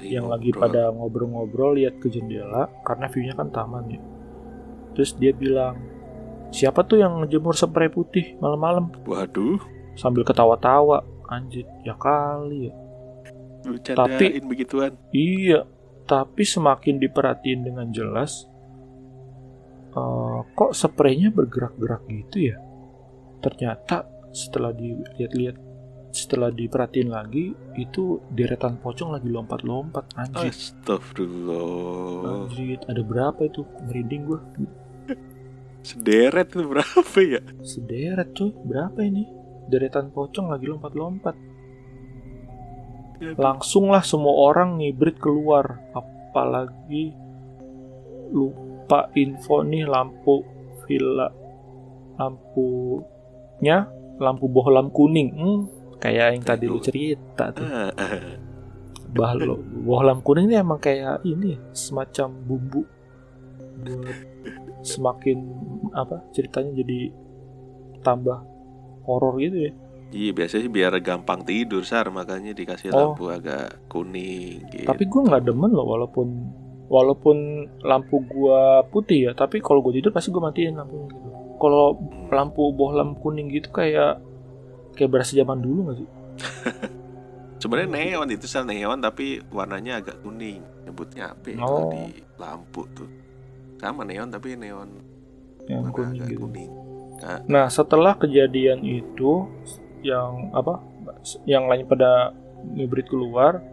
yang 0.00 0.32
lagi 0.32 0.48
Ngobrol. 0.48 0.62
pada 0.64 0.82
ngobrol-ngobrol 0.88 1.70
lihat 1.76 2.00
ke 2.00 2.08
jendela 2.08 2.72
karena 2.80 3.06
view-nya 3.12 3.34
kan 3.36 3.52
taman 3.52 3.84
ya. 3.92 4.00
Terus 4.94 5.14
dia 5.16 5.32
bilang, 5.34 5.78
"Siapa 6.50 6.82
tuh 6.82 7.00
yang 7.02 7.22
ngejemur 7.22 7.54
spray 7.54 7.90
putih 7.90 8.36
malam-malam?" 8.42 8.90
Waduh, 9.06 9.60
Sambil 10.00 10.24
ketawa-tawa. 10.24 11.02
Anjir, 11.30 11.68
ya 11.86 11.94
kali 11.94 12.72
ya. 12.72 12.74
candain 13.84 14.42
begituan. 14.48 14.96
Iya, 15.12 15.68
tapi 16.08 16.42
semakin 16.42 16.96
diperhatiin 16.96 17.60
dengan 17.60 17.92
jelas, 17.92 18.48
eh, 19.94 20.38
kok 20.56 20.72
spraynya 20.72 21.28
bergerak-gerak 21.30 22.08
gitu 22.08 22.50
ya? 22.50 22.56
Ternyata 23.44 24.08
setelah 24.32 24.72
dilihat-lihat, 24.72 25.56
setelah 26.10 26.50
diperhatiin 26.50 27.12
lagi, 27.12 27.54
itu 27.78 28.18
deretan 28.32 28.80
pocong 28.80 29.14
lagi 29.14 29.28
lompat-lompat. 29.28 30.18
Anjir, 30.18 30.50
Astagfirullah. 30.50 32.48
anjir, 32.48 32.80
ada 32.88 33.02
berapa 33.04 33.44
itu? 33.46 33.62
Merinding 33.86 34.22
gua. 34.24 34.40
Sederet 35.80 36.52
itu 36.52 36.66
berapa 36.68 37.18
ya? 37.24 37.40
Sederet 37.64 38.36
cuy, 38.36 38.52
berapa 38.68 39.00
ini? 39.00 39.24
Deretan 39.70 40.10
pocong 40.12 40.50
lagi 40.52 40.66
lompat-lompat. 40.68 41.36
langsunglah 43.20 44.00
semua 44.00 44.32
orang 44.48 44.80
ngibrit 44.80 45.20
keluar 45.20 45.76
apalagi 45.92 47.12
lupa 48.32 49.12
info 49.12 49.60
nih 49.60 49.84
lampu 49.84 50.40
villa 50.88 51.28
lampunya 52.16 53.84
lampu 54.16 54.48
bohlam 54.48 54.88
kuning 54.88 55.36
hmm, 55.36 55.60
kayak 56.00 56.32
yang 56.32 56.44
tadi 56.48 56.64
lu 56.64 56.80
cerita 56.80 57.52
tuh 57.52 57.66
Ah, 57.68 57.92
ah. 57.92 58.40
bah 59.12 59.36
lo 59.36 59.60
bohlam 59.60 60.24
kuning 60.24 60.48
ini 60.48 60.56
emang 60.56 60.80
kayak 60.80 61.20
ini 61.26 61.56
ya, 61.56 61.58
semacam 61.76 62.28
bumbu 62.40 62.82
buat 63.84 64.29
semakin 64.82 65.38
apa 65.92 66.24
ceritanya 66.30 66.72
jadi 66.74 67.12
tambah 68.00 68.38
horor 69.04 69.36
gitu 69.38 69.68
ya 69.68 69.72
Iya 70.10 70.34
biasanya 70.34 70.62
sih 70.66 70.72
biar 70.72 70.92
gampang 70.98 71.46
tidur 71.46 71.86
sar 71.86 72.10
makanya 72.10 72.50
dikasih 72.50 72.90
Oh. 72.90 73.14
lampu 73.14 73.30
agak 73.30 73.86
kuning 73.86 74.66
gitu. 74.66 74.82
Tapi 74.82 75.06
gue 75.06 75.22
nggak 75.22 75.46
demen 75.46 75.70
loh 75.70 75.86
walaupun 75.86 76.50
walaupun 76.90 77.36
lampu 77.80 78.18
gua 78.26 78.82
putih 78.82 79.30
ya, 79.30 79.32
tapi 79.32 79.62
kalau 79.62 79.78
gue 79.78 79.94
tidur 79.94 80.10
pasti 80.10 80.34
gue 80.34 80.42
matiin 80.42 80.74
lampunya 80.74 81.06
gitu. 81.06 81.30
Kalau 81.56 81.94
Hmm. 81.94 82.26
lampu 82.26 82.74
bohlam 82.74 83.14
kuning 83.14 83.54
gitu 83.54 83.70
kayak 83.70 84.18
kayak 84.98 85.10
berasa 85.14 85.38
zaman 85.38 85.62
dulu 85.62 85.78
nggak 85.86 85.98
sih? 86.02 86.08
Sebenarnya 87.62 87.90
neon 87.94 88.28
itu 88.32 88.48
sel 88.48 88.66
neon 88.66 88.98
tapi 88.98 89.38
warnanya 89.46 90.02
agak 90.02 90.26
kuning. 90.26 90.58
Nyebutnya 90.82 91.38
apa 91.38 91.46
ya 91.46 91.56
kalau 91.60 91.80
Oh. 91.86 91.92
di 91.94 92.04
lampu 92.34 92.82
tuh? 92.90 93.06
Sama 93.80 94.04
neon 94.04 94.28
tapi 94.28 94.60
neon 94.60 95.00
Yang 95.64 95.84
kuning 95.96 96.24
gitu. 96.28 96.44
kuning. 96.44 96.70
Nah 97.48 97.72
setelah 97.72 98.12
kejadian 98.16 98.84
itu 98.84 99.48
yang 100.04 100.52
apa? 100.52 100.84
Yang 101.48 101.64
lain 101.64 101.84
pada 101.88 102.36
ngibrit 102.76 103.08
keluar 103.08 103.64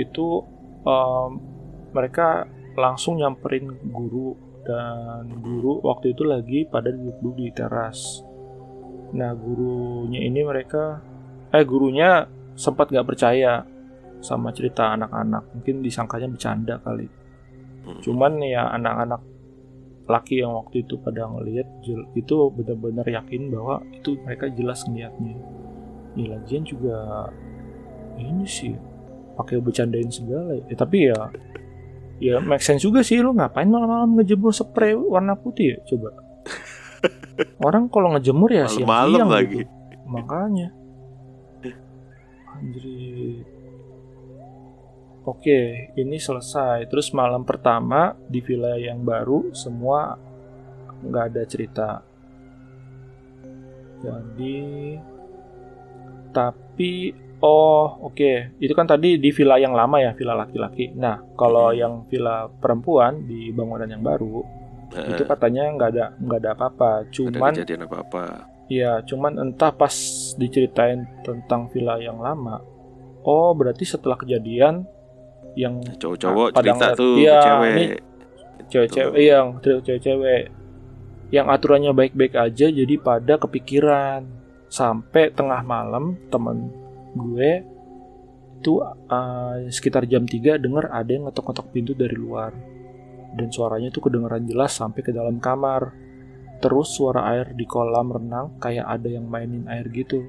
itu 0.00 0.40
em, 0.84 1.30
mereka 1.92 2.48
langsung 2.78 3.20
nyamperin 3.20 3.68
guru 3.92 4.32
dan 4.64 5.28
guru 5.40 5.80
waktu 5.84 6.12
itu 6.16 6.22
lagi 6.24 6.64
pada 6.68 6.92
duduk 6.92 7.34
di 7.36 7.48
teras. 7.52 8.24
Nah 9.16 9.32
gurunya 9.32 10.24
ini 10.24 10.44
mereka 10.44 11.00
eh 11.52 11.64
gurunya 11.64 12.28
sempat 12.56 12.92
nggak 12.92 13.08
percaya 13.08 13.64
sama 14.20 14.52
cerita 14.52 14.92
anak-anak 14.92 15.56
mungkin 15.56 15.80
disangkanya 15.80 16.28
bercanda 16.28 16.76
kali. 16.84 17.08
Hmm. 17.88 18.00
Cuman 18.04 18.44
ya 18.44 18.68
anak-anak 18.76 19.24
laki 20.08 20.44
yang 20.44 20.56
waktu 20.56 20.84
itu 20.84 21.00
pada 21.00 21.28
ngelihat 21.28 21.68
itu 22.16 22.36
benar-benar 22.52 23.04
yakin 23.08 23.52
bahwa 23.52 23.80
itu 23.92 24.20
mereka 24.24 24.52
jelas 24.52 24.84
ngeliatnya. 24.84 25.36
Ya 26.16 26.36
lagian 26.36 26.64
juga 26.68 27.28
ini 28.20 28.44
sih 28.44 28.76
pakai 29.36 29.60
bercandain 29.64 30.12
segala 30.12 30.52
ya. 30.56 30.64
Eh, 30.68 30.76
tapi 30.76 31.08
ya 31.08 31.18
ya 32.18 32.34
make 32.44 32.64
sense 32.64 32.84
juga 32.84 33.00
sih 33.00 33.22
lu 33.24 33.32
ngapain 33.32 33.68
malam-malam 33.68 34.20
ngejemur 34.20 34.52
spray 34.52 34.92
warna 34.92 35.32
putih 35.32 35.76
ya 35.76 35.78
coba. 35.88 36.12
Orang 37.66 37.86
kalau 37.88 38.12
ngejemur 38.18 38.50
ya 38.50 38.66
siang-siang 38.66 39.30
lagi. 39.30 39.62
gitu. 39.62 39.72
makanya 40.08 40.72
anjir 42.56 43.44
Oke, 45.28 45.92
ini 45.92 46.16
selesai. 46.16 46.88
Terus 46.88 47.12
malam 47.12 47.44
pertama 47.44 48.16
di 48.24 48.40
villa 48.40 48.80
yang 48.80 49.04
baru 49.04 49.52
semua 49.52 50.16
nggak 51.04 51.24
ada 51.28 51.42
cerita. 51.44 51.90
Jadi, 54.00 54.96
tapi 56.32 57.12
oh 57.44 58.08
oke, 58.08 58.56
itu 58.56 58.72
kan 58.72 58.88
tadi 58.88 59.20
di 59.20 59.28
villa 59.28 59.60
yang 59.60 59.76
lama 59.76 60.00
ya, 60.00 60.16
villa 60.16 60.32
laki-laki. 60.32 60.96
Nah, 60.96 61.20
kalau 61.36 61.76
yang 61.76 62.08
villa 62.08 62.48
perempuan 62.48 63.28
di 63.28 63.52
bangunan 63.52 63.90
yang 63.90 64.00
baru 64.00 64.58
Eh, 64.88 65.12
itu 65.12 65.22
katanya 65.28 65.68
nggak 65.76 65.90
ada 65.92 66.04
nggak 66.16 66.38
ada 66.40 66.50
apa-apa. 66.56 66.90
ada 67.04 67.12
Cuman 67.12 67.52
kejadian 67.52 67.84
apa-apa. 67.84 68.24
ya, 68.72 69.04
cuman 69.04 69.36
entah 69.36 69.68
pas 69.68 69.92
diceritain 70.40 71.04
tentang 71.20 71.68
villa 71.68 72.00
yang 72.00 72.16
lama. 72.16 72.64
Oh, 73.20 73.52
berarti 73.52 73.84
setelah 73.84 74.16
kejadian 74.16 74.88
yang 75.58 75.82
Cowok-cowok 75.98 76.48
cerita 76.54 76.94
ngeliat, 76.94 76.94
tuh 76.94 77.14
iya, 77.18 77.38
cewek. 77.42 77.74
cewek-cewek 78.70 79.22
yang 79.26 79.46
cewek-cewek 79.58 80.42
yang 81.28 81.46
aturannya 81.50 81.92
baik-baik 81.92 82.38
aja 82.38 82.66
jadi 82.70 82.94
pada 83.02 83.36
kepikiran. 83.36 84.22
Sampai 84.68 85.32
tengah 85.32 85.64
malam 85.64 86.20
temen 86.28 86.68
gue 87.16 87.64
itu 88.60 88.84
uh, 88.84 89.56
sekitar 89.72 90.04
jam 90.04 90.28
3 90.28 90.60
denger 90.60 90.92
ada 90.92 91.08
yang 91.08 91.24
ngetok-ngetok 91.28 91.66
pintu 91.72 91.92
dari 91.96 92.14
luar. 92.14 92.52
Dan 93.32 93.48
suaranya 93.52 93.88
tuh 93.92 94.08
kedengeran 94.08 94.44
jelas 94.44 94.76
sampai 94.76 95.00
ke 95.00 95.10
dalam 95.12 95.40
kamar. 95.40 95.92
Terus 96.58 96.92
suara 96.92 97.32
air 97.32 97.54
di 97.56 97.64
kolam 97.64 98.12
renang 98.12 98.60
kayak 98.60 98.84
ada 98.84 99.08
yang 99.08 99.24
mainin 99.24 99.64
air 99.72 99.88
gitu. 99.88 100.26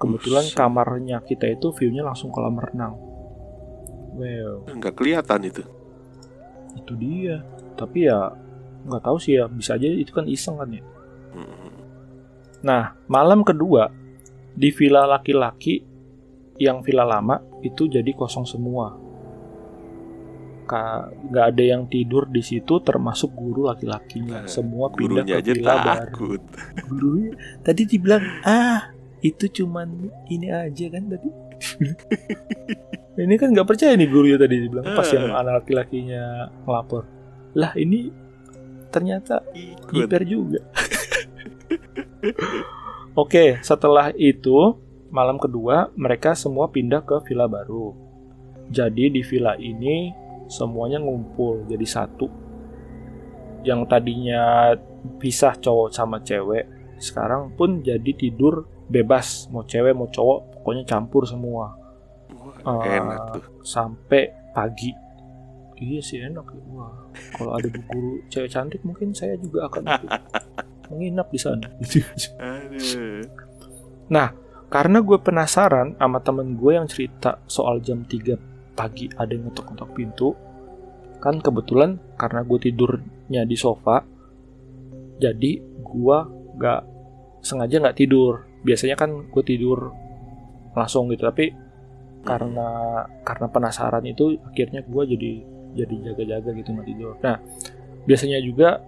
Kebetulan 0.00 0.48
kamarnya 0.52 1.24
kita 1.24 1.48
itu 1.48 1.72
view-nya 1.72 2.04
langsung 2.04 2.32
kolam 2.32 2.56
renang 2.56 3.09
wow 4.20 4.68
Nggak 4.68 4.94
kelihatan 4.94 5.40
itu. 5.42 5.62
itu 6.76 6.92
dia. 6.94 7.40
Tapi 7.74 8.04
ya 8.04 8.30
nggak 8.84 9.02
tahu 9.02 9.16
sih 9.16 9.34
ya. 9.34 9.48
Bisa 9.48 9.74
aja 9.74 9.88
itu 9.88 10.12
kan 10.12 10.28
iseng 10.28 10.60
kan 10.60 10.68
ya. 10.70 10.84
Hmm. 11.30 11.72
nah 12.60 12.92
malam 13.06 13.40
kedua 13.40 13.88
di 14.52 14.68
villa 14.68 15.06
laki-laki 15.06 15.80
yang 16.58 16.84
villa 16.84 17.06
lama 17.06 17.40
itu 17.62 17.88
jadi 17.88 18.12
kosong 18.12 18.44
semua. 18.44 18.98
Nggak 20.70 21.46
ada 21.50 21.62
yang 21.66 21.90
tidur 21.90 22.30
di 22.30 22.42
situ 22.42 22.78
termasuk 22.78 23.34
guru 23.34 23.66
laki-lakinya. 23.66 24.44
Eh, 24.44 24.50
semua 24.50 24.86
pindah 24.92 25.26
ke 25.26 25.34
aja 25.38 25.50
villa 25.50 25.66
baru. 25.66 25.86
takut. 26.06 26.42
gurunya 26.86 27.32
tadi 27.62 27.82
dibilang 27.86 28.22
ah 28.44 28.90
itu 29.18 29.50
cuman 29.50 29.88
ini 30.30 30.46
aja 30.48 30.86
kan 30.88 31.10
tadi 31.10 31.28
ini 33.20 33.34
kan 33.36 33.52
nggak 33.52 33.68
percaya 33.68 33.92
nih 33.94 34.08
gurunya 34.08 34.36
tadi 34.36 34.56
dibilang 34.56 34.86
pas 34.92 35.06
Eh. 35.06 35.14
yang 35.18 35.32
anak 35.32 35.64
laki-lakinya 35.64 36.48
ngelapor. 36.64 37.04
Lah 37.54 37.72
ini 37.76 38.08
ternyata 38.88 39.44
Ikut. 39.52 39.92
hiper 39.92 40.22
juga. 40.24 40.60
Oke 43.14 43.58
setelah 43.60 44.14
itu 44.14 44.78
malam 45.10 45.36
kedua 45.36 45.90
mereka 45.98 46.32
semua 46.34 46.70
pindah 46.70 47.02
ke 47.02 47.18
villa 47.26 47.50
baru. 47.50 47.92
Jadi 48.70 49.10
di 49.10 49.22
villa 49.26 49.58
ini 49.58 50.14
semuanya 50.46 51.02
ngumpul 51.02 51.66
jadi 51.66 51.86
satu. 51.86 52.30
Yang 53.66 53.80
tadinya 53.90 54.72
pisah 55.18 55.58
cowok 55.58 55.90
sama 55.90 56.22
cewek 56.22 56.70
sekarang 57.00 57.50
pun 57.56 57.82
jadi 57.82 58.12
tidur 58.14 58.68
bebas. 58.86 59.50
Mau 59.50 59.66
cewek 59.66 59.90
mau 59.92 60.06
cowok 60.06 60.62
pokoknya 60.62 60.84
campur 60.86 61.26
semua 61.26 61.79
Eh, 62.64 62.96
enak 63.00 63.20
tuh. 63.36 63.44
sampai 63.64 64.30
pagi. 64.52 64.92
Iya 65.80 66.00
sih 66.04 66.18
enak. 66.20 66.46
Wah 66.76 66.92
kalau 67.36 67.56
ada 67.56 67.66
bu 67.72 67.80
guru 67.88 68.12
cewek 68.28 68.52
cantik 68.52 68.80
mungkin 68.84 69.16
saya 69.16 69.36
juga 69.40 69.68
akan 69.68 69.82
menginap 70.92 71.32
di 71.32 71.38
sana. 71.40 71.66
Aduh. 72.38 73.24
karena 74.70 74.98
gue 75.02 75.18
penasaran 75.18 75.98
sama 75.98 76.18
temen 76.22 76.54
gue 76.54 76.78
yang 76.78 76.86
cerita 76.86 77.42
soal 77.50 77.82
jam 77.82 78.06
3 78.06 78.78
pagi 78.78 79.10
ada 79.18 79.34
yang 79.34 79.50
ngetok-ngetok 79.50 79.90
pintu 79.98 80.28
kan 81.18 81.42
kebetulan 81.42 81.98
karena 82.16 82.40
gue 82.46 82.58
tidurnya 82.58 83.42
di 83.44 83.56
sofa 83.58 84.02
jadi 85.20 85.52
gue 85.84 86.18
gak 86.56 86.82
sengaja 87.44 87.76
nggak 87.80 87.98
tidur. 87.98 88.44
Biasanya 88.64 88.96
kan 88.96 89.28
gue 89.28 89.44
tidur 89.44 89.92
langsung 90.76 91.08
gitu 91.12 91.24
tapi 91.24 91.52
karena 92.20 92.68
karena 93.24 93.46
penasaran 93.48 94.04
itu 94.04 94.36
akhirnya 94.44 94.84
gue 94.84 95.02
jadi 95.16 95.32
jadi 95.70 95.94
jaga-jaga 96.12 96.50
gitu 96.52 96.68
nggak 96.74 96.88
tidur. 96.88 97.14
Nah 97.24 97.36
biasanya 98.04 98.38
juga 98.44 98.80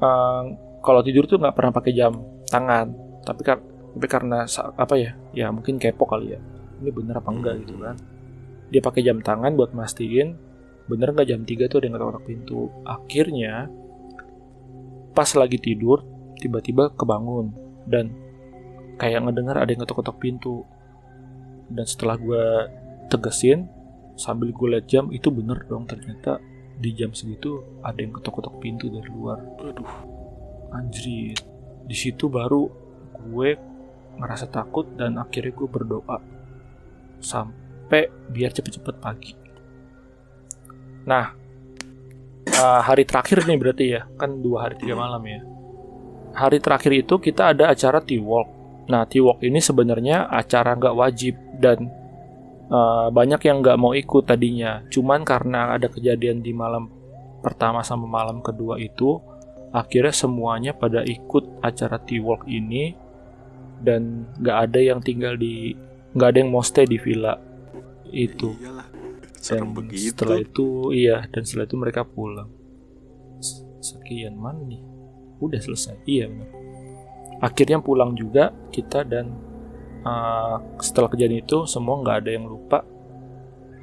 eh, 0.00 0.42
kalau 0.84 1.00
tidur 1.00 1.24
tuh 1.24 1.40
nggak 1.40 1.54
pernah 1.56 1.72
pakai 1.72 1.92
jam 1.96 2.12
tangan 2.48 2.86
tapi 3.24 3.40
kar- 3.40 3.64
tapi 3.94 4.06
karena 4.10 4.44
apa 4.76 4.94
ya 4.98 5.16
ya 5.32 5.48
mungkin 5.54 5.78
kepo 5.80 6.04
kali 6.04 6.36
ya 6.36 6.40
ini 6.82 6.90
bener 6.92 7.16
apa 7.18 7.30
enggak 7.32 7.54
gitu 7.64 7.80
kan. 7.80 7.96
Dia 8.68 8.80
pakai 8.82 9.00
jam 9.06 9.22
tangan 9.24 9.54
buat 9.54 9.72
mastiin 9.72 10.36
bener 10.84 11.16
nggak 11.16 11.28
jam 11.32 11.40
3 11.48 11.70
tuh 11.72 11.78
ada 11.80 11.86
yang 11.88 11.94
ngetok 11.96 12.24
pintu. 12.28 12.60
Akhirnya 12.84 13.72
pas 15.14 15.30
lagi 15.38 15.56
tidur 15.62 16.02
tiba-tiba 16.42 16.92
kebangun 16.92 17.54
dan 17.86 18.12
kayak 18.98 19.24
ngedengar 19.24 19.62
ada 19.62 19.70
yang 19.70 19.82
ngetok-ngetok 19.82 20.18
pintu 20.18 20.66
dan 21.68 21.84
setelah 21.88 22.16
gue 22.20 22.44
tegesin 23.08 23.68
sambil 24.14 24.54
gue 24.54 24.68
liat 24.78 24.86
jam 24.86 25.10
itu 25.10 25.28
bener 25.30 25.66
dong 25.66 25.86
ternyata 25.90 26.38
di 26.74 26.90
jam 26.94 27.14
segitu 27.14 27.62
ada 27.82 27.98
yang 28.02 28.14
ketok-ketok 28.18 28.54
pintu 28.58 28.86
dari 28.90 29.10
luar. 29.10 29.38
Aduh. 29.62 30.12
anjir 30.74 31.38
di 31.86 31.94
situ 31.94 32.26
baru 32.26 32.66
gue 33.30 33.50
ngerasa 34.18 34.50
takut 34.50 34.90
dan 34.98 35.22
akhirnya 35.22 35.54
gue 35.54 35.68
berdoa 35.70 36.18
sampai 37.22 38.10
biar 38.30 38.50
cepet-cepet 38.50 38.96
pagi. 38.98 39.32
Nah 41.06 41.30
eh, 42.50 42.80
hari 42.82 43.06
terakhir 43.06 43.46
nih 43.46 43.58
berarti 43.58 43.84
ya 43.86 44.02
kan 44.18 44.42
dua 44.42 44.66
hari 44.66 44.74
tiga 44.82 44.98
malam 44.98 45.22
ya. 45.22 45.40
Hari 46.34 46.58
terakhir 46.58 46.90
itu 47.06 47.14
kita 47.22 47.54
ada 47.54 47.70
acara 47.70 48.02
tea 48.02 48.18
walk 48.18 48.53
nah 48.84 49.08
tea 49.08 49.24
walk 49.24 49.40
ini 49.40 49.60
sebenarnya 49.60 50.28
acara 50.28 50.76
nggak 50.76 50.96
wajib 50.96 51.34
dan 51.56 51.88
eh, 52.68 53.06
banyak 53.08 53.40
yang 53.44 53.64
nggak 53.64 53.80
mau 53.80 53.92
ikut 53.96 54.24
tadinya. 54.28 54.84
Cuman 54.92 55.24
karena 55.24 55.76
ada 55.76 55.88
kejadian 55.88 56.44
di 56.44 56.52
malam 56.52 56.88
pertama 57.44 57.84
sama 57.84 58.08
malam 58.08 58.40
kedua 58.40 58.80
itu 58.80 59.20
akhirnya 59.74 60.14
semuanya 60.14 60.72
pada 60.72 61.04
ikut 61.04 61.60
acara 61.60 62.00
tea 62.00 62.22
walk 62.22 62.48
ini 62.48 62.96
dan 63.84 64.24
nggak 64.40 64.58
ada 64.70 64.80
yang 64.80 65.00
tinggal 65.04 65.36
di 65.36 65.76
nggak 66.14 66.28
ada 66.30 66.38
yang 66.40 66.50
mau 66.52 66.64
stay 66.64 66.88
di 66.88 66.96
villa 66.96 67.36
itu. 68.08 68.54
Iyalah. 68.60 68.88
dan 69.44 69.76
begitu. 69.76 70.16
setelah 70.16 70.40
itu 70.40 70.88
iya 70.96 71.20
dan 71.28 71.44
setelah 71.44 71.68
itu 71.68 71.76
mereka 71.76 72.00
pulang. 72.00 72.48
Sekian 73.84 74.40
mana 74.40 74.64
nih? 74.64 74.80
Udah 75.36 75.60
selesai. 75.60 76.00
Iya 76.08 76.32
benar 76.32 76.63
akhirnya 77.42 77.78
pulang 77.82 78.14
juga 78.14 78.54
kita 78.70 79.02
dan 79.06 79.34
uh, 80.04 80.56
setelah 80.78 81.08
kejadian 81.10 81.42
itu 81.42 81.64
semua 81.66 81.98
nggak 82.04 82.16
ada 82.24 82.30
yang 82.30 82.46
lupa 82.46 82.84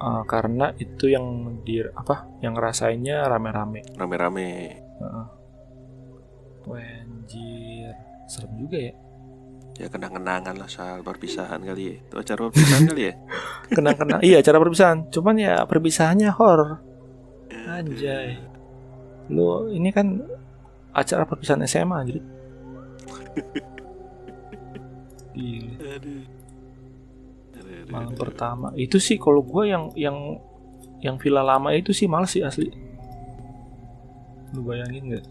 uh, 0.01 0.23
karena 0.25 0.73
itu 0.81 1.11
yang 1.11 1.57
di 1.61 1.81
apa 1.83 2.29
yang 2.41 2.57
ngerasainnya 2.57 3.25
rame-rame. 3.29 3.85
Rame-rame. 3.95 4.49
Heeh. 5.01 5.27
Wah, 6.69 6.89
anjir. 7.05 7.93
Serem 8.29 8.53
juga 8.57 8.77
ya. 8.77 8.93
Ya 9.79 9.87
kenang-kenangan 9.89 10.53
lah 10.61 10.69
soal 10.69 11.01
perpisahan 11.01 11.63
kali 11.63 11.81
ya. 11.89 11.95
Itu 12.05 12.15
acara 12.21 12.39
perpisahan 12.49 12.83
kali 12.85 13.01
ya. 13.09 13.13
kenang-kenang 13.77 14.21
iya 14.21 14.37
acara 14.41 14.57
perpisahan. 14.61 15.09
Cuman 15.09 15.35
ya 15.41 15.65
perpisahannya 15.65 16.29
horor. 16.37 16.81
Anjay. 17.49 18.37
Lu 19.31 19.71
ini 19.71 19.89
kan 19.89 20.21
acara 20.91 21.23
perpisahan 21.23 21.63
SMA 21.65 21.97
anjir 21.97 22.19
Gila. 25.31 25.73
Aduh. 25.95 26.23
Aduh, 27.51 27.73
aduh, 27.77 27.87
malam 27.91 28.13
pertama. 28.15 28.67
Itu 28.75 28.99
sih 28.99 29.15
kalau 29.15 29.43
gue 29.43 29.71
yang 29.71 29.91
yang 29.95 30.17
yang 31.01 31.15
villa 31.17 31.41
lama 31.41 31.73
itu 31.73 31.91
sih 31.95 32.05
males 32.05 32.31
sih 32.31 32.43
asli. 32.43 32.69
Lu 34.51 34.61
bayangin 34.67 35.03
nggak? 35.15 35.25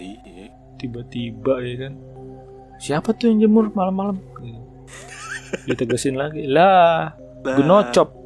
Iya. 0.00 0.48
tiba-tiba 0.80 1.60
ya 1.60 1.74
kan? 1.76 1.92
Siapa 2.80 3.12
tuh 3.12 3.28
yang 3.28 3.44
jemur 3.44 3.68
malam-malam? 3.76 4.16
Gitu. 4.40 4.60
ditegesin 5.68 6.16
lagi. 6.16 6.48
Lah 6.48 7.12
genocop. 7.44 8.16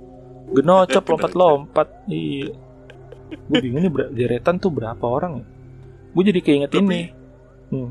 Genocop 0.55 1.03
lompat-lompat. 1.11 2.07
Iya. 2.07 2.55
Gue 3.51 3.59
bingung 3.59 3.83
nih 3.83 3.93
deretan 4.15 4.63
tuh 4.63 4.71
berapa 4.71 5.03
orang 5.03 5.43
ya? 5.43 5.47
Gue 6.15 6.23
jadi 6.31 6.39
keinget 6.39 6.71
ini 6.79 7.24
hmm. 7.75 7.91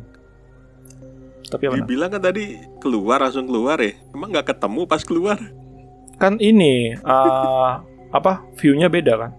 Tapi 1.43 1.63
apa? 1.69 1.75
Dibilang 1.84 2.09
kan 2.09 2.21
tadi 2.23 2.43
keluar 2.79 3.21
langsung 3.21 3.45
keluar 3.45 3.77
ya. 3.77 3.93
Emang 4.09 4.31
nggak 4.31 4.55
ketemu 4.55 4.81
pas 4.88 5.03
keluar? 5.03 5.38
Kan 6.17 6.39
ini 6.39 6.95
eh, 6.95 7.71
apa? 8.17 8.41
View-nya 8.57 8.88
beda 8.88 9.13
kan? 9.19 9.31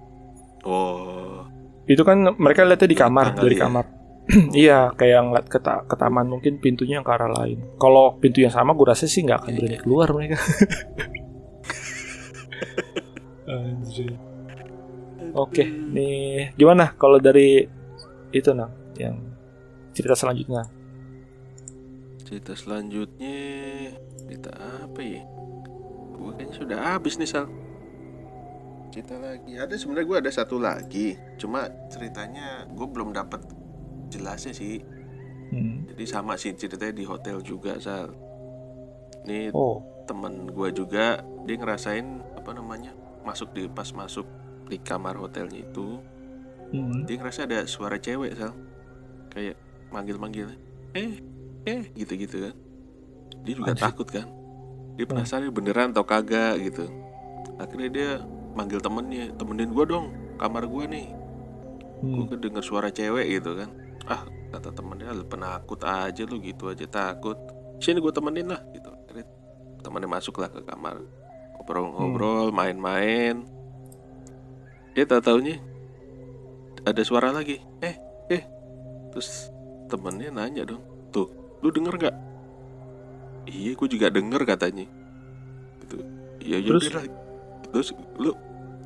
Oh, 0.64 1.44
Itu 1.84 2.00
kan 2.00 2.24
mereka 2.40 2.64
lihatnya 2.64 2.88
di 2.88 2.96
kamar, 2.96 3.36
dari 3.36 3.56
ya? 3.56 3.66
kamar. 3.68 3.84
Iya, 4.56 4.88
kayak 4.96 5.20
ngeliat 5.20 5.46
ke, 5.52 5.60
ta- 5.60 5.84
ke 5.84 6.00
taman 6.00 6.24
mungkin 6.24 6.56
pintunya 6.56 6.96
yang 6.96 7.04
ke 7.04 7.12
arah 7.12 7.28
lain. 7.28 7.60
Kalau 7.76 8.16
pintu 8.16 8.40
yang 8.40 8.48
sama, 8.48 8.72
gue 8.72 8.88
rasa 8.88 9.04
sih 9.04 9.20
nggak 9.20 9.36
akan 9.44 9.50
Iya, 9.52 9.58
berani 9.60 9.76
iya. 9.76 9.82
keluar 9.84 10.08
mereka. 10.16 10.38
Anjir. 13.44 14.16
Oke, 15.34 15.66
nih 15.66 16.54
gimana 16.54 16.94
kalau 16.94 17.18
dari 17.18 17.66
itu 18.30 18.50
nang 18.54 18.70
yang 18.96 19.18
cerita 19.94 20.18
selanjutnya? 20.18 20.62
cerita 22.24 22.56
selanjutnya 22.56 23.36
cerita 24.24 24.50
apa 24.58 25.00
ya? 25.04 25.22
Gue 26.16 26.32
kayaknya 26.34 26.54
sudah 26.56 26.78
habis 26.96 27.20
nih 27.20 27.28
Sal. 27.28 27.46
Cerita 28.90 29.20
lagi. 29.20 29.60
Ada 29.60 29.76
sebenarnya 29.76 30.06
gue 30.08 30.18
ada 30.24 30.32
satu 30.32 30.56
lagi. 30.56 31.14
Cuma 31.36 31.68
ceritanya 31.92 32.64
gue 32.72 32.86
belum 32.88 33.12
dapat 33.12 33.44
jelasnya 34.08 34.56
sih. 34.56 34.80
Hmm. 35.52 35.84
Jadi 35.92 36.04
sama 36.08 36.34
sih 36.40 36.56
ceritanya 36.56 36.96
di 36.96 37.04
hotel 37.04 37.44
juga 37.44 37.76
Sal. 37.76 38.10
Ini 39.28 39.52
Oh, 39.52 39.84
temen 40.08 40.48
gue 40.48 40.68
juga 40.72 41.20
dia 41.44 41.56
ngerasain 41.60 42.06
apa 42.36 42.50
namanya 42.52 42.92
masuk 43.24 43.56
di 43.56 43.68
pas 43.68 43.88
masuk 43.92 44.28
di 44.68 44.76
kamar 44.80 45.16
hotelnya 45.16 45.64
itu 45.64 46.00
hmm. 46.72 47.08
dia 47.08 47.16
ngerasa 47.20 47.48
ada 47.48 47.64
suara 47.64 47.96
cewek 47.96 48.36
sal 48.36 48.52
kayak 49.32 49.56
manggil-manggil. 49.94 50.50
Eh 50.98 51.22
eh. 51.70 51.82
Gitu-gitu 51.94 52.50
kan. 52.50 52.54
Dia 53.46 53.54
juga 53.54 53.72
Anjir. 53.74 53.84
takut 53.86 54.08
kan. 54.10 54.26
Dia 54.98 55.06
penasaran 55.06 55.50
beneran 55.54 55.94
atau 55.94 56.02
kagak? 56.02 56.58
Gitu. 56.58 56.90
Akhirnya 57.58 57.90
dia 57.90 58.10
manggil 58.54 58.78
temennya 58.82 59.30
temenin 59.34 59.70
gua 59.70 59.84
dong 59.86 60.06
kamar 60.38 60.66
gua 60.66 60.86
nih. 60.90 61.10
Hmm. 62.02 62.14
gua 62.18 62.26
kedenger 62.34 62.64
suara 62.64 62.88
cewek 62.90 63.38
gitu 63.38 63.54
kan. 63.58 63.70
Ah 64.10 64.22
kata 64.54 64.70
temennya 64.70 65.10
lu 65.10 65.26
penakut 65.26 65.82
aja 65.82 66.22
lu 66.26 66.42
gitu 66.42 66.70
aja 66.70 66.86
takut. 66.86 67.38
Sini 67.78 68.02
gua 68.02 68.10
temenin 68.10 68.50
lah 68.50 68.62
gitu. 68.74 68.90
Akhirnya 68.90 69.26
temennya 69.82 70.10
masuk 70.10 70.38
lah 70.42 70.50
ke 70.50 70.62
kamar. 70.66 70.98
Ngobrol-ngobrol 71.58 72.50
main-main. 72.50 73.46
Dia 74.94 75.04
tak 75.06 75.26
taunya 75.26 75.58
ada 76.86 77.02
suara 77.02 77.34
lagi. 77.34 77.58
Eh 77.82 77.96
eh. 78.30 78.42
Terus 79.14 79.53
temennya 79.86 80.30
nanya 80.30 80.62
dong 80.64 80.82
tuh 81.10 81.28
lu 81.60 81.68
denger 81.70 81.94
gak 81.98 82.16
iya 83.46 83.72
gue 83.72 83.88
juga 83.88 84.08
denger 84.08 84.42
katanya 84.44 84.86
gitu 85.82 85.96
iya 86.40 86.56
iya 86.58 86.70
Terus? 86.72 86.82
udah 86.84 86.92
lah. 86.96 87.04
terus 87.70 87.88
lu 88.16 88.30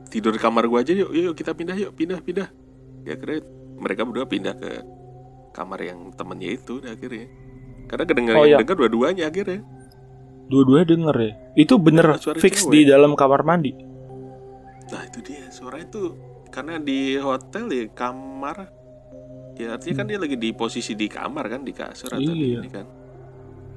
tidur 0.09 0.33
di 0.33 0.41
kamar 0.41 0.65
gua 0.67 0.81
aja 0.81 0.97
yuk 0.97 1.13
yuk 1.13 1.35
kita 1.37 1.53
pindah 1.53 1.77
yuk 1.77 1.93
pindah 1.93 2.19
pindah 2.19 2.49
ya 3.05 3.13
akhirnya 3.13 3.45
mereka 3.77 4.03
berdua 4.03 4.25
pindah 4.25 4.55
ke 4.57 4.71
kamar 5.53 5.79
yang 5.85 6.11
temennya 6.17 6.57
itu 6.57 6.81
dah 6.81 6.93
akhirnya 6.93 7.29
karena 7.89 8.05
kedenger 8.05 8.35
Oh, 8.35 8.45
yang 8.45 8.51
iya. 8.53 8.59
denger 8.61 8.77
dua-duanya 8.79 9.25
akhirnya 9.29 9.61
Dua-duanya 10.49 10.87
denger 10.89 11.17
ya. 11.21 11.33
Itu 11.61 11.77
bener 11.77 12.17
Suara 12.17 12.41
fix 12.41 12.65
cewek. 12.65 12.73
di 12.73 12.81
dalam 12.89 13.13
kamar 13.13 13.45
mandi. 13.45 13.69
Nah 14.89 15.03
itu 15.05 15.21
dia 15.21 15.45
suara 15.53 15.77
itu 15.77 16.17
karena 16.49 16.81
di 16.81 17.21
hotel 17.21 17.69
ya 17.69 17.85
kamar 17.93 18.73
ya 19.59 19.75
artinya 19.75 19.95
kan 19.97 20.07
dia 20.07 20.19
lagi 20.19 20.37
di 20.37 20.51
posisi 20.53 20.95
di 20.95 21.07
kamar 21.07 21.45
kan 21.49 21.61
di 21.61 21.73
kasur 21.73 22.15
atau 22.15 22.23
di 22.23 22.55
Iya. 22.55 22.63
ini 22.63 22.71
kan 22.71 22.87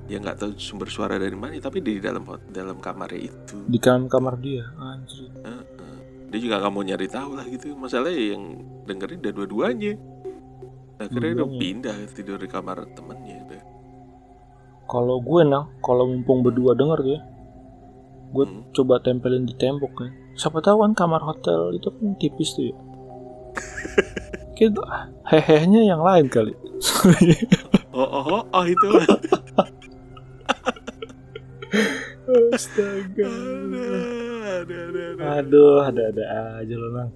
ya 0.06 0.18
nggak 0.18 0.38
tahu 0.38 0.52
sumber 0.56 0.88
suara 0.88 1.16
dari 1.16 1.34
mana 1.34 1.58
tapi 1.58 1.80
di 1.80 1.98
dalam 1.98 2.22
dalam 2.48 2.78
kamarnya 2.78 3.22
itu 3.24 3.58
Di 3.66 3.78
dalam 3.78 4.06
kamar 4.06 4.36
dia. 4.38 4.62
Anjir. 4.76 5.30
Heeh. 5.38 5.98
dia 6.28 6.40
juga 6.40 6.60
nggak 6.60 6.72
mau 6.72 6.80
nyari 6.82 7.08
tahu 7.08 7.32
lah 7.34 7.44
gitu 7.46 7.74
masalahnya 7.74 8.16
yang 8.32 8.44
dengerin 8.86 9.20
udah 9.20 9.34
dua-duanya 9.34 9.94
akhirnya 10.98 11.32
udah 11.34 11.44
Dua-duanya. 11.44 11.60
pindah 11.60 11.96
tidur 12.14 12.38
di 12.38 12.48
kamar 12.48 12.78
temennya 12.94 13.36
udah. 13.42 13.62
Kalau 14.86 15.18
gue 15.18 15.42
nang, 15.42 15.72
kalau 15.80 16.04
mumpung 16.06 16.40
berdua 16.42 16.72
denger 16.72 17.00
ya, 17.06 17.20
gue 18.30 18.46
Hmm. 18.46 18.68
coba 18.72 19.00
tempelin 19.00 19.44
di 19.44 19.56
tembok 19.56 19.92
kan. 19.94 20.12
Siapa 20.34 20.60
tahu 20.60 20.84
kan 20.84 20.94
kamar 20.94 21.22
hotel 21.22 21.72
itu 21.74 21.88
kan 21.90 22.12
tipis 22.16 22.52
tuh 22.52 22.66
ya. 22.66 22.76
Kita 24.54 24.84
hehehnya 25.30 25.82
yang 25.86 26.02
lain 26.02 26.28
kali. 26.28 26.54
oh 27.94 28.02
oh 28.02 28.24
oh, 28.32 28.44
oh 28.48 28.64
itu 28.64 28.88
Astaga. 32.52 33.28
ada 34.54 34.76
ada 34.82 35.02
ada 35.10 35.24
Aduh, 35.38 35.80
ada-ada 35.82 36.24
aja 36.58 36.76
lo 36.76 36.88
nang. 36.92 37.10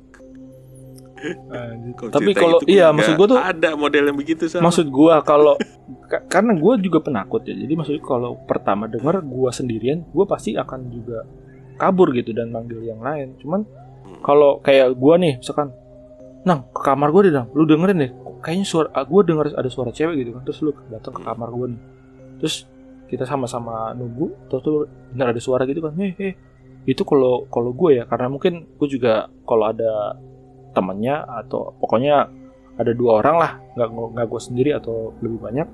Anjir. 1.47 1.93
Kok 1.95 2.11
Tapi 2.11 2.31
kalau 2.33 2.59
gitu 2.59 2.69
iya 2.69 2.91
maksud 2.91 3.15
gue 3.15 3.27
tuh 3.27 3.39
ada 3.39 3.73
model 3.73 4.03
yang 4.05 4.13
begitu 4.15 4.45
sama 4.45 4.69
maksud 4.69 4.85
gua 4.87 5.23
kalau 5.23 5.57
ka- 6.05 6.21
karena 6.29 6.53
gua 6.53 6.77
juga 6.77 7.01
penakut 7.01 7.41
ya 7.41 7.55
jadi 7.55 7.73
maksudnya 7.73 8.03
kalau 8.03 8.37
pertama 8.43 8.85
denger 8.85 9.23
gua 9.23 9.49
sendirian 9.49 10.05
gua 10.07 10.25
pasti 10.25 10.53
akan 10.53 10.85
juga 10.87 11.25
kabur 11.75 12.13
gitu 12.13 12.29
dan 12.29 12.51
manggil 12.51 12.77
yang 12.79 12.99
lain 12.99 13.33
cuman 13.37 13.65
Hmm. 13.65 14.21
kalau 14.21 14.61
kayak 14.61 14.93
gua 14.93 15.17
nih 15.17 15.41
misalkan 15.41 15.73
nang 16.45 16.69
ke 16.71 16.81
kamar 16.85 17.09
gua 17.09 17.21
deh 17.25 17.33
nang. 17.33 17.49
Lu 17.51 17.65
dengerin 17.65 17.97
deh. 17.97 18.11
Kayaknya 18.39 18.65
suara 18.65 18.87
ah, 18.93 19.05
gua 19.05 19.21
denger 19.25 19.57
ada 19.57 19.69
suara 19.69 19.89
cewek 19.89 20.15
gitu 20.21 20.31
kan. 20.37 20.41
Terus 20.45 20.59
lu 20.61 20.71
datang 20.93 21.13
ke 21.17 21.21
kamar 21.25 21.49
gua 21.49 21.67
nih. 21.73 21.81
Terus 22.39 22.55
kita 23.05 23.25
sama-sama 23.25 23.93
nunggu 23.93 24.49
terus 24.49 24.61
tuh 24.65 24.77
benar 25.13 25.33
ada 25.33 25.41
suara 25.41 25.65
gitu 25.65 25.81
kan. 25.81 25.93
Eh 25.97 26.13
eh 26.17 26.33
itu 26.85 27.01
kalau 27.01 27.49
kalau 27.49 27.73
gue 27.73 28.01
ya 28.01 28.03
karena 28.05 28.29
mungkin 28.29 28.77
gue 28.77 28.87
juga 28.89 29.25
kalau 29.41 29.73
ada 29.73 30.21
temennya 30.77 31.25
atau 31.25 31.73
pokoknya 31.81 32.29
ada 32.77 32.91
dua 32.93 33.25
orang 33.25 33.35
lah 33.41 33.51
nggak 33.73 33.89
nggak 33.89 34.27
gue 34.29 34.41
sendiri 34.41 34.69
atau 34.77 35.09
lebih 35.17 35.39
banyak 35.41 35.67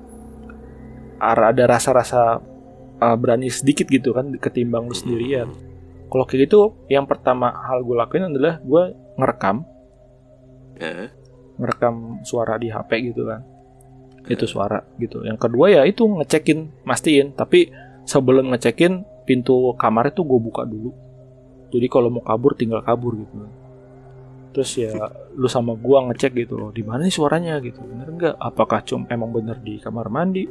ada 1.22 1.64
rasa-rasa 1.68 2.40
uh, 2.98 3.18
berani 3.20 3.52
sedikit 3.52 3.86
gitu 3.92 4.16
kan 4.16 4.34
ketimbang 4.42 4.90
lu 4.90 4.96
sendirian. 4.96 5.54
Kalau 6.12 6.26
kayak 6.26 6.50
gitu 6.50 6.76
yang 6.90 7.06
pertama 7.06 7.54
hal 7.70 7.86
gue 7.86 7.96
lakuin 7.96 8.32
adalah 8.32 8.58
gue 8.64 8.84
ngerekam 9.22 9.64
Ngerekam 11.58 12.26
suara 12.26 12.58
di 12.58 12.74
HP 12.74 13.14
gitu 13.14 13.30
kan. 13.30 13.42
Itu 14.26 14.46
suara 14.46 14.82
gitu. 14.98 15.22
Yang 15.26 15.40
kedua 15.50 15.66
ya 15.70 15.82
itu 15.86 16.06
ngecekin 16.06 16.86
mastiin. 16.86 17.34
Tapi 17.38 17.70
sebelum 18.06 18.54
ngecekin 18.54 19.26
pintu 19.26 19.74
kamar 19.78 20.12
itu 20.14 20.26
gue 20.26 20.40
buka 20.42 20.66
dulu. 20.66 20.92
Jadi 21.72 21.88
kalau 21.88 22.12
mau 22.12 22.24
kabur 22.24 22.54
tinggal 22.54 22.84
kabur 22.84 23.16
gitu. 23.16 23.48
Terus 24.52 24.72
ya 24.76 24.92
lu 25.32 25.48
sama 25.48 25.80
gua 25.80 26.04
ngecek 26.12 26.44
gitu 26.44 26.60
loh 26.60 26.76
di 26.76 26.84
mana 26.84 27.08
nih 27.08 27.16
suaranya? 27.16 27.56
Gitu. 27.64 27.80
Bener 27.80 28.08
nggak? 28.12 28.36
Apakah 28.36 28.84
cum 28.84 29.08
emang 29.08 29.32
bener 29.32 29.56
di 29.64 29.80
kamar 29.80 30.12
mandi? 30.12 30.44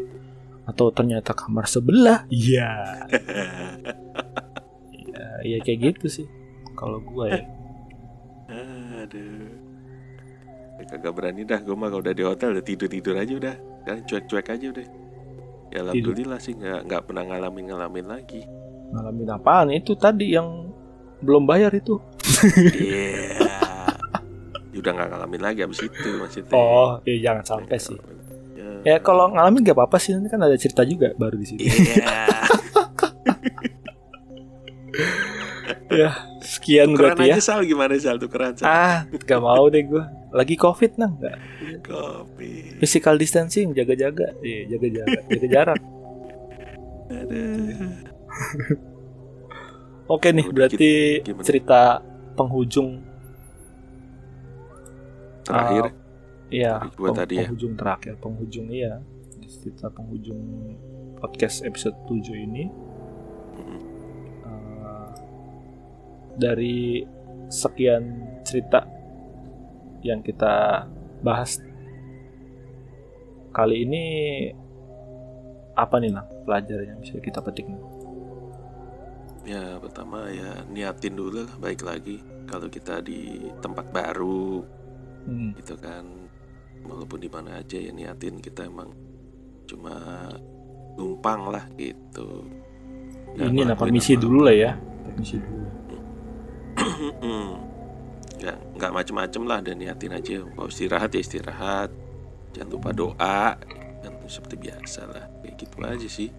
Atau 0.65 0.89
ternyata 0.89 1.37
kamar 1.37 1.69
sebelah? 1.69 2.25
Iya. 2.33 2.69
Ya, 5.21 5.57
ya 5.57 5.59
kayak 5.61 5.81
gitu 6.01 6.07
sih 6.09 6.27
kalau 6.73 6.97
gua 7.05 7.29
ya. 7.29 7.45
Aduh. 9.05 9.70
Ya, 10.81 10.97
kagak 10.97 11.13
berani 11.13 11.45
dah 11.45 11.61
gue 11.61 11.77
mah 11.77 11.93
kalau 11.93 12.01
udah 12.01 12.15
di 12.17 12.25
hotel 12.25 12.57
udah 12.57 12.65
tidur 12.65 12.89
tidur 12.89 13.15
aja 13.21 13.33
udah. 13.37 13.55
Kan 13.85 14.01
cuek-cuek 14.09 14.49
aja 14.49 14.67
udah. 14.73 14.87
Ya 15.71 15.79
alhamdulillah 15.85 16.41
sih 16.41 16.57
nggak 16.57 16.89
nggak 16.89 17.03
pernah 17.05 17.23
ngalamin 17.29 17.65
ngalamin 17.69 18.07
lagi. 18.09 18.43
Ngalamin 18.97 19.29
apaan? 19.29 19.69
Itu 19.77 19.93
tadi 20.01 20.33
yang 20.33 20.73
belum 21.21 21.45
bayar 21.45 21.77
itu. 21.77 22.01
Iya. 22.73 23.37
Ya 24.73 24.79
udah 24.81 24.93
nggak 24.97 25.09
ngalamin 25.13 25.43
lagi 25.45 25.61
abis 25.69 25.85
itu 25.85 26.09
maksudnya. 26.17 26.57
Oh 26.57 26.97
ya 27.05 27.17
jangan 27.29 27.45
sampai 27.45 27.77
sih. 27.77 27.99
ya, 28.57 28.97
ya 28.97 28.97
kalau 29.05 29.29
ngalamin 29.37 29.61
gak 29.61 29.77
apa-apa 29.77 30.01
sih 30.01 30.17
nanti 30.17 30.33
kan 30.33 30.41
ada 30.41 30.57
cerita 30.57 30.81
juga 30.89 31.13
baru 31.21 31.37
di 31.37 31.47
sini. 31.47 31.61
Iya. 31.69 32.09
Ya 35.91 36.23
sekian 36.39 36.95
tukeran 36.95 37.19
berarti 37.19 37.23
ya. 37.27 37.35
aja 37.35 37.43
sal. 37.43 37.67
Gimana 37.67 37.99
sal? 37.99 38.15
Tukeran 38.23 38.55
sal? 38.55 38.71
Ah 38.71 39.11
gak 39.11 39.43
mau 39.43 39.67
deh 39.67 39.83
gue 39.83 40.05
lagi 40.31 40.55
covid 40.55 40.95
nang? 40.97 41.19
Nggak? 41.19 41.39
Kopi 41.85 42.79
physical 42.79 43.19
distancing 43.19 43.75
jaga-jaga. 43.75 44.35
Iya 44.43 44.77
jaga 44.79 44.87
jarak. 44.91 45.23
Jaga 45.27 45.49
jarak 45.51 45.81
oke 50.11 50.29
nih 50.31 50.47
berarti 50.51 50.91
gimana? 51.23 51.45
cerita 51.47 51.81
penghujung 52.39 53.03
terakhir. 55.47 55.95
Ya 56.51 56.83
Dari 56.83 56.99
gua 56.99 57.11
tadi 57.15 57.35
ya. 57.39 57.47
penghujung 57.47 57.75
terakhir 57.79 58.15
penghujung 58.19 58.67
iya. 58.71 58.95
Cerita 59.51 59.91
penghujung 59.91 60.43
podcast 61.19 61.67
episode 61.67 61.99
7 62.07 62.47
ini. 62.47 62.71
Eh, 64.47 65.09
dari 66.39 67.03
sekian 67.51 68.31
cerita 68.47 68.87
yang 70.03 70.21
kita 70.21 70.87
bahas 71.21 71.61
kali 73.51 73.85
ini 73.85 74.05
apa 75.75 75.97
nih 75.99 76.11
nah 76.11 76.25
pelajaran 76.45 76.87
yang 76.87 76.99
bisa 77.01 77.19
kita 77.19 77.41
petik 77.41 77.67
nih? 77.67 77.81
Ya 79.47 79.81
pertama 79.81 80.29
ya 80.29 80.63
niatin 80.69 81.17
dulu 81.17 81.43
lah 81.43 81.53
baik 81.59 81.83
lagi 81.83 82.21
kalau 82.45 82.69
kita 82.69 83.01
di 83.01 83.49
tempat 83.61 83.89
baru 83.91 84.63
Hmm. 85.21 85.53
gitu 85.53 85.77
kan 85.77 86.01
walaupun 86.81 87.21
di 87.21 87.29
mana 87.29 87.61
aja 87.61 87.77
ya 87.77 87.93
niatin 87.93 88.41
kita 88.41 88.65
emang 88.65 88.89
cuma 89.69 89.93
numpang 90.97 91.53
lah 91.53 91.69
gitu. 91.77 92.49
Nggak 93.37 93.49
Ini 93.53 93.61
permisi 93.77 94.17
apa-apa. 94.17 94.25
dulu 94.25 94.39
lah 94.49 94.57
ya. 94.57 94.73
Permisi 95.05 95.37
dulu. 95.37 95.69
nggak 98.41 98.57
nggak 98.81 98.93
macem-macem 98.93 99.43
lah 99.45 99.61
dan 99.61 99.77
niatin 99.77 100.17
aja. 100.17 100.41
Mau 100.57 100.67
istirahat 100.67 101.13
ya 101.13 101.21
istirahat. 101.21 101.93
Jangan 102.57 102.71
lupa 102.73 102.91
doa. 102.91 103.55
Kan 104.01 104.13
seperti 104.27 104.57
biasa 104.57 105.05
lah. 105.07 105.25
Kayak 105.45 105.55
gitu 105.61 105.77
aja 105.85 106.09
sih 106.09 106.31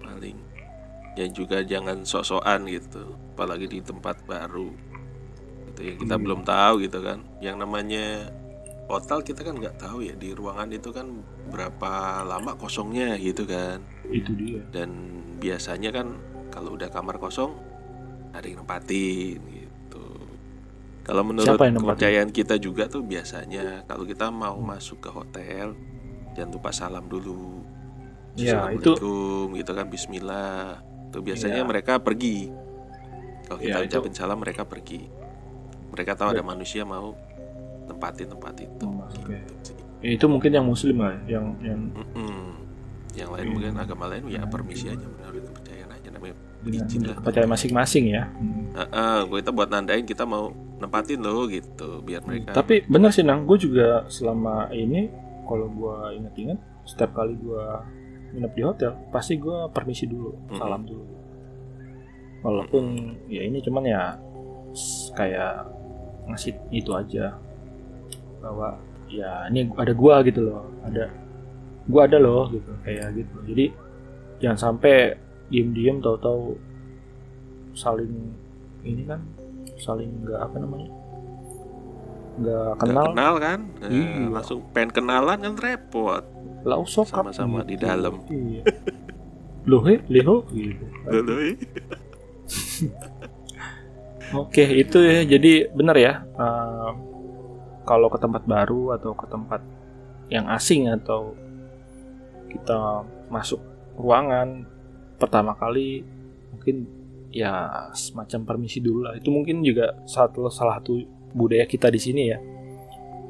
paling. 0.00 0.38
Dan 1.12 1.28
juga 1.36 1.60
jangan 1.60 2.08
sok-sokan 2.08 2.64
gitu. 2.66 3.12
Apalagi 3.36 3.68
di 3.68 3.78
tempat 3.84 4.24
baru. 4.24 4.72
Gitu 5.68 5.80
yang 5.84 5.96
kita 6.00 6.14
Hmm. 6.16 6.24
belum 6.24 6.40
tahu 6.42 6.74
gitu 6.80 6.98
kan. 7.04 7.20
Yang 7.44 7.56
namanya 7.60 8.04
hotel 8.88 9.20
kita 9.20 9.44
kan 9.44 9.60
nggak 9.60 9.76
tahu 9.76 10.08
ya. 10.08 10.16
Di 10.16 10.32
ruangan 10.32 10.72
itu 10.72 10.88
kan 10.88 11.20
berapa 11.52 12.24
lama 12.24 12.56
kosongnya 12.56 13.20
gitu 13.20 13.44
kan. 13.44 13.84
Itu 14.08 14.32
dia. 14.32 14.64
dan 14.72 14.90
biasanya 15.36 15.92
kan 15.92 16.16
kalau 16.48 16.76
udah 16.76 16.88
kamar 16.88 17.20
kosong 17.20 17.52
ada 18.32 18.48
yang 18.48 18.64
nempatin 18.64 19.36
gitu. 19.52 19.61
Kalau 21.02 21.22
menurut 21.22 21.58
kepercayaan 21.58 22.30
kita 22.30 22.56
juga 22.56 22.86
tuh 22.86 23.02
biasanya 23.02 23.82
kalau 23.84 24.02
kita 24.02 24.28
mau 24.28 24.54
Hmm. 24.54 24.70
masuk 24.70 24.98
ke 24.98 25.10
hotel 25.10 25.74
jangan 26.32 26.50
lupa 26.52 26.70
salam 26.70 27.04
dulu. 27.04 27.66
Ya, 28.32 28.70
itu 28.70 28.96
gitu 29.52 29.70
kan 29.70 29.86
Bismillah. 29.86 30.80
Tuh 31.10 31.20
biasanya 31.20 31.60
Iya. 31.60 31.68
mereka 31.68 31.98
pergi. 31.98 32.48
Kalau 33.44 33.58
kita 33.58 33.76
Iya, 33.76 33.84
itu- 33.84 33.98
ucapin 33.98 34.14
salam 34.14 34.38
mereka 34.38 34.62
pergi. 34.62 35.04
Mereka 35.90 36.16
tahu 36.16 36.28
ada 36.30 36.40
Iya. 36.40 36.46
manusia 36.46 36.82
mau 36.82 37.12
tempatin 37.84 38.30
tempat 38.30 38.54
itu. 38.56 38.86
Masuk 38.86 39.26
ya. 39.28 39.42
Gitu 39.42 39.72
itu 40.02 40.26
mungkin 40.26 40.50
yang 40.50 40.66
muslim 40.66 40.98
lah 40.98 41.14
yang 41.26 41.54
yang 41.60 41.78
Mm-mm. 41.92 42.58
Yang 43.12 43.28
lain 43.28 43.44
Hmm. 43.44 43.52
mungkin 43.52 43.72
agama 43.76 44.04
lain 44.08 44.24
ya 44.26 44.42
permisi 44.46 44.88
aja 44.88 45.04
menurut 45.04 45.46
kepercayaan 45.46 45.90
aja 45.92 46.08
namanya 46.10 46.34
Izin 46.64 47.04
lah. 47.04 47.14
kepercayaan 47.20 47.50
masing-masing 47.50 48.04
ya. 48.08 48.26
Hmm. 48.32 48.66
Heeh, 48.72 49.18
gue 49.28 49.38
itu 49.38 49.50
buat 49.52 49.68
nandain 49.68 50.02
kita 50.02 50.24
mau 50.24 50.50
nempatin 50.82 51.22
lo 51.22 51.46
gitu 51.46 52.02
biar 52.02 52.26
mereka. 52.26 52.58
Tapi 52.58 52.82
bener 52.90 53.14
sih 53.14 53.22
nang, 53.22 53.46
gue 53.46 53.58
juga 53.62 54.02
selama 54.10 54.68
ini 54.74 55.06
kalau 55.46 55.70
gue 55.70 56.18
inget-inget 56.18 56.58
setiap 56.82 57.14
kali 57.14 57.38
gue 57.38 57.64
nginep 58.34 58.52
di 58.58 58.62
hotel 58.66 58.92
pasti 59.14 59.38
gue 59.38 59.70
permisi 59.70 60.10
dulu, 60.10 60.34
Mm-mm. 60.34 60.58
salam 60.58 60.82
dulu. 60.82 61.06
Walaupun 62.42 63.14
ya 63.30 63.46
ini 63.46 63.62
cuman 63.62 63.86
ya 63.86 64.18
kayak 65.14 65.62
ngasih 66.26 66.54
itu 66.74 66.90
aja 66.90 67.38
bahwa 68.42 68.74
ya 69.06 69.46
ini 69.46 69.70
ada 69.78 69.94
gua 69.94 70.26
gitu 70.26 70.50
loh, 70.50 70.66
ada 70.82 71.06
gua 71.86 72.10
ada 72.10 72.18
loh 72.18 72.50
gitu 72.50 72.72
kayak 72.82 73.14
gitu. 73.14 73.36
Jadi 73.46 73.64
jangan 74.42 74.58
sampai 74.58 75.14
diem-diem 75.54 76.02
tahu-tahu 76.02 76.58
saling 77.78 78.34
ini 78.82 79.06
kan 79.06 79.22
saling 79.82 80.22
nggak 80.22 80.40
apa 80.40 80.56
namanya 80.56 80.90
nggak 82.32 82.70
kenal 82.78 83.06
kenal 83.10 83.34
kan, 83.36 83.60
Eh, 83.82 83.90
Iya. 83.92 84.30
langsung 84.30 84.64
pengen 84.70 84.90
kenalan 84.94 85.38
kan 85.38 85.54
repot. 85.54 86.24
lah 86.62 86.78
Sama-sama 86.86 87.60
di 87.60 87.74
dalam. 87.74 88.22
iya. 88.26 88.62
loh 89.62 89.82
he 89.82 89.98
leho 90.06 90.46
gitu 90.48 90.86
eh. 91.42 91.54
oke 94.32 94.64
itu 94.64 94.98
ya 94.98 95.22
jadi 95.24 95.52
benar 95.70 95.96
ya 95.96 96.12
eh, 96.24 96.90
kalau 97.82 98.06
ke 98.06 98.16
tempat 98.16 98.42
baru 98.44 98.94
atau 98.94 99.12
ke 99.12 99.26
tempat 99.26 99.60
yang 100.30 100.46
asing 100.48 100.86
atau 100.88 101.34
kita 102.48 103.02
masuk 103.28 103.58
ruangan 103.94 104.64
pertama 105.18 105.52
kali 105.52 106.02
mungkin 106.50 106.86
ya 107.32 107.52
semacam 107.90 108.40
permisi 108.44 108.78
dulu 108.78 109.02
lah 109.02 109.16
itu 109.16 109.28
mungkin 109.28 109.60
juga 109.60 109.96
satu 110.04 110.46
salah 110.46 110.78
satu 110.78 111.00
budaya 111.32 111.64
kita 111.64 111.88
di 111.88 111.98
sini 111.98 112.22
ya 112.28 112.38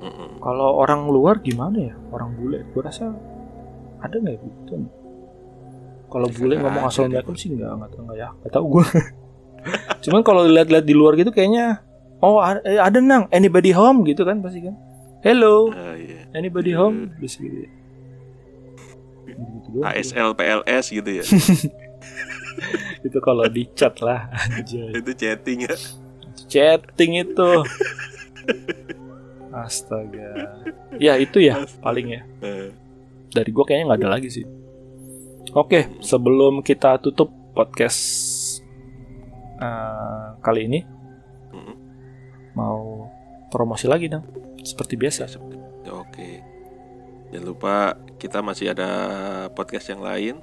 Mm-mm. 0.03 0.43
Kalau 0.43 0.75
orang 0.77 1.07
luar 1.07 1.39
gimana 1.39 1.79
ya? 1.79 1.95
Orang 2.11 2.35
bule, 2.35 2.67
gue 2.67 2.83
rasa 2.83 3.15
ada 3.99 4.11
nggak 4.13 4.35
begitu? 4.35 4.83
Kalau 6.11 6.27
bule 6.27 6.59
ngomong 6.59 6.91
assalamualaikum 6.91 7.39
sih 7.39 7.55
nggak 7.55 7.71
nggak 7.71 7.91
tahu 7.95 8.03
nggak 8.05 8.19
ya, 8.19 8.29
nggak 8.35 8.51
tahu 8.51 8.65
gue. 8.67 8.87
Cuman 10.03 10.21
kalau 10.21 10.43
lihat-lihat 10.43 10.83
di 10.83 10.91
luar 10.91 11.15
gitu 11.15 11.31
kayaknya, 11.31 11.87
oh 12.19 12.43
ada, 12.43 12.59
eh, 12.67 12.83
ada 12.83 12.99
nang, 12.99 13.31
anybody 13.31 13.71
home 13.71 14.03
gitu 14.03 14.27
kan 14.27 14.43
pasti 14.43 14.67
kan? 14.67 14.75
Hello, 15.23 15.71
Ah, 15.71 15.95
iya. 15.95 16.27
anybody 16.35 16.75
Iya. 16.75 16.83
home? 16.83 17.15
Bisa 17.23 17.39
gitu. 17.39 17.63
Gitu. 19.31 19.79
ASL 19.81 20.35
PLS 20.35 20.91
gitu 20.91 21.11
ya. 21.15 21.25
Itu 23.07 23.19
kalau 23.19 23.45
di 23.51 23.67
chat 23.75 23.99
lah, 23.99 24.31
anjay. 24.33 24.95
itu 24.95 25.13
chatting 25.17 25.67
ya. 25.67 25.77
Chatting 26.47 27.13
itu. 27.25 27.51
Astaga. 29.53 30.65
Ya 30.97 31.21
itu 31.21 31.43
ya 31.45 31.67
paling 31.85 32.07
ya. 32.17 32.23
Eh, 32.41 32.73
dari 33.33 33.51
gue 33.53 33.65
kayaknya 33.65 33.85
nggak 33.93 34.01
ada 34.01 34.11
lagi 34.17 34.29
sih. 34.33 34.47
Oke, 35.53 36.01
sebelum 36.01 36.65
kita 36.65 36.97
tutup 37.03 37.29
podcast 37.53 38.01
eh, 39.61 40.27
kali 40.41 40.61
ini, 40.71 40.81
mau 42.57 43.09
promosi 43.53 43.85
lagi 43.89 44.09
dong, 44.09 44.25
seperti 44.65 44.97
biasa. 44.97 45.29
Oke. 45.93 46.41
Jangan 47.33 47.47
lupa 47.49 47.97
kita 48.21 48.45
masih 48.45 48.73
ada 48.77 48.91
podcast 49.53 49.89
yang 49.89 50.05
lain. 50.05 50.37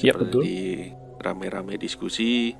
Iya, 0.00 0.12
betul. 0.16 0.42
di 0.42 0.90
rame-rame 1.24 1.74
diskusi, 1.74 2.52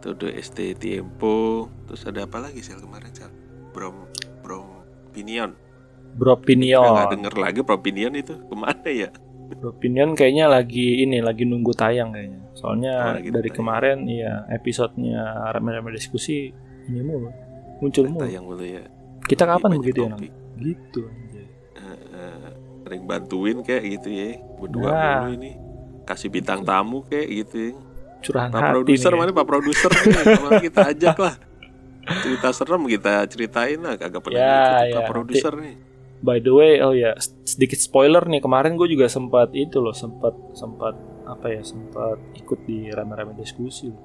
Todo 0.00 0.26
ST 0.26 0.74
Tempo, 0.74 1.68
terus 1.86 2.02
ada 2.02 2.24
apa 2.24 2.40
lagi 2.40 2.58
sel 2.58 2.80
kemarin 2.80 3.12
sel? 3.12 3.30
Brom 3.70 4.08
Brom 4.40 4.82
Opinion. 5.06 5.54
Bro 6.10 6.42
Nggak 6.42 7.10
denger 7.14 7.34
lagi 7.36 7.60
Bro 7.60 7.76
Opinion 7.76 8.12
itu 8.12 8.34
ke 8.34 8.54
mana 8.54 8.88
ya? 8.88 9.08
Bro 9.52 9.70
Opinion 9.72 10.14
kayaknya 10.14 10.48
lagi 10.48 11.04
ini 11.04 11.22
lagi 11.22 11.44
nunggu 11.44 11.70
tayang 11.70 12.10
kayaknya. 12.10 12.40
Oh, 12.40 12.56
Soalnya 12.58 12.94
lagi 13.14 13.30
dari 13.30 13.46
tayang. 13.46 13.56
kemarin 13.56 13.98
ya 14.04 14.32
episodenya 14.50 15.22
rame-rame 15.52 15.92
diskusi 15.92 16.50
ini 16.86 17.00
mulu 17.00 17.30
muncul 17.78 18.04
mulu. 18.08 18.24
Tayang 18.24 18.44
dulu 18.44 18.64
ya. 18.64 18.82
Kita 19.22 19.44
Lagi 19.44 19.52
kapan 19.54 19.70
begitu 19.78 20.00
ya? 20.00 20.10
Gitu. 20.58 21.00
anjay. 21.04 21.46
Eh, 21.76 21.98
eh, 22.10 22.48
sering 22.82 23.02
bantuin 23.04 23.58
kayak 23.60 23.84
gitu 23.86 24.08
ya. 24.08 24.28
Berdua 24.56 24.88
Nah. 24.88 25.18
mulu 25.22 25.32
ini. 25.36 25.52
Kasih 26.02 26.26
bintang 26.26 26.64
tamu 26.64 27.04
kayak 27.04 27.28
gitu 27.28 27.56
ya. 27.60 27.72
Curahan 28.20 28.48
Pak 28.48 28.60
hati 28.60 28.72
produser 28.74 29.10
nih. 29.10 29.18
mana 29.18 29.30
Pak 29.32 29.46
produser 29.46 29.90
kita 30.66 30.80
ajak 30.92 31.16
lah. 31.16 31.34
Cerita 32.20 32.48
serem 32.50 32.82
kita 32.84 33.12
ceritain 33.26 33.78
lah 33.78 33.94
kagak 33.94 34.20
pernah 34.20 34.38
Ya, 34.38 34.56
ikut 34.82 34.86
ya, 34.86 34.96
Pak 34.96 35.04
produser 35.06 35.52
nih. 35.56 35.74
By 36.20 36.36
the 36.36 36.52
way, 36.52 36.72
oh 36.80 36.92
ya 36.92 37.16
sedikit 37.42 37.80
spoiler 37.80 38.20
nih 38.22 38.40
kemarin 38.40 38.76
gue 38.76 38.84
juga 38.86 39.08
sempat 39.08 39.52
itu 39.52 39.80
loh 39.80 39.92
sempat 39.92 40.36
sempat 40.52 40.92
apa 41.24 41.48
ya 41.48 41.62
sempat 41.62 42.20
ikut 42.34 42.60
di 42.64 42.92
rame-rame 42.92 43.32
diskusi 43.34 43.88
loh. 43.88 44.02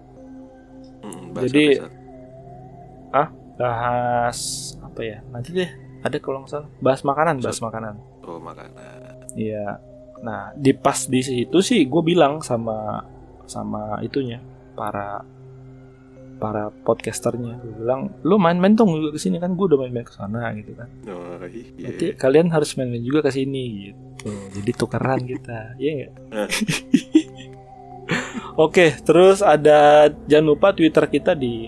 Mm, 1.04 1.36
Jadi- 1.44 1.76
bahasa-bahasa. 1.76 3.34
bahas 3.56 4.40
apa 4.84 5.00
ya 5.00 5.24
nanti 5.32 5.56
deh 5.56 5.72
ada 6.04 6.20
kalau 6.20 6.44
nggak 6.44 6.52
salah 6.52 6.68
bahas 6.84 7.02
makanan 7.02 7.40
bahas 7.40 7.64
makanan 7.64 7.96
oh 8.22 8.36
makanan. 8.36 8.76
iya 9.32 9.80
nah 10.20 10.52
di 10.54 10.76
pas 10.76 11.08
di 11.08 11.24
situ 11.24 11.64
sih 11.64 11.88
gue 11.88 12.02
bilang 12.04 12.44
sama 12.44 13.00
sama 13.48 14.00
itunya 14.02 14.40
para 14.74 15.24
para 16.36 16.68
podcasternya 16.84 17.64
gue 17.64 17.74
bilang 17.80 18.12
lu 18.22 18.36
main-main 18.36 18.76
dong 18.76 18.92
juga 18.92 19.16
ke 19.16 19.20
sini 19.20 19.40
kan 19.40 19.56
gue 19.56 19.66
udah 19.66 19.80
main-main 19.80 20.04
ke 20.04 20.12
sana 20.12 20.52
gitu 20.54 20.76
kan 20.76 20.90
Oh, 21.08 21.40
iya. 21.48 21.64
Berarti 21.80 22.06
kalian 22.14 22.52
harus 22.52 22.76
main-main 22.76 23.00
juga 23.00 23.24
ke 23.24 23.32
sini 23.32 23.64
gitu. 23.88 24.28
Jadi 24.52 24.72
tukeran 24.74 25.22
kita, 25.24 25.60
iya 25.82 25.92
nggak? 25.96 26.12
Eh. 26.34 26.50
Oke, 28.56 28.96
terus 29.02 29.40
ada 29.40 30.08
jangan 30.28 30.48
lupa 30.48 30.72
Twitter 30.72 31.06
kita 31.06 31.36
di 31.36 31.68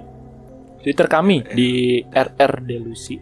Twitter 0.79 1.07
kami 1.07 1.43
di 1.51 1.99
RR 2.03 2.53
Delusi. 2.61 3.17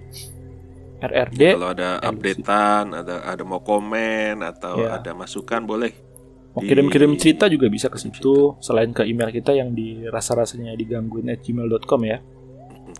RRD 0.95 1.41
Kalau 1.57 1.69
ada 1.69 1.97
updatean, 1.99 2.85
ada 2.93 3.15
ada 3.21 3.43
mau 3.45 3.61
komen 3.61 4.41
atau 4.41 4.81
Ya. 4.81 4.97
ada 4.97 5.11
masukan 5.13 5.61
boleh. 5.61 5.93
Mau 6.55 6.63
kirim-kirim 6.63 7.19
cerita 7.19 7.51
juga 7.51 7.67
bisa 7.67 7.91
ke 7.91 7.99
situ 7.99 8.55
selain 8.63 8.95
ke 8.95 9.03
email 9.03 9.27
kita 9.27 9.51
yang 9.51 9.75
di 9.75 10.07
rasa-rasanya 10.07 10.71
digangguin 10.79 11.27
at 11.27 11.43
gmail.com 11.43 12.01
ya. 12.07 12.23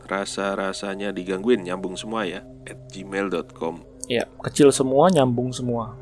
Rasa-rasanya 0.05 1.15
digangguin 1.15 1.63
nyambung 1.63 1.95
semua 1.95 2.27
ya 2.27 2.43
at 2.67 2.77
gmail.com. 2.91 3.79
Ya, 4.11 4.27
kecil 4.43 4.69
semua, 4.75 5.09
nyambung 5.09 5.55
semua. 5.55 5.97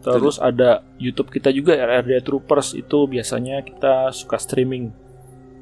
Terus 0.00 0.40
ada 0.40 0.80
YouTube 0.96 1.28
kita 1.28 1.52
juga 1.52 1.76
RRD 1.76 2.24
Troopers 2.24 2.72
itu 2.72 3.04
biasanya 3.04 3.60
kita 3.60 4.10
suka 4.16 4.40
streaming, 4.40 4.92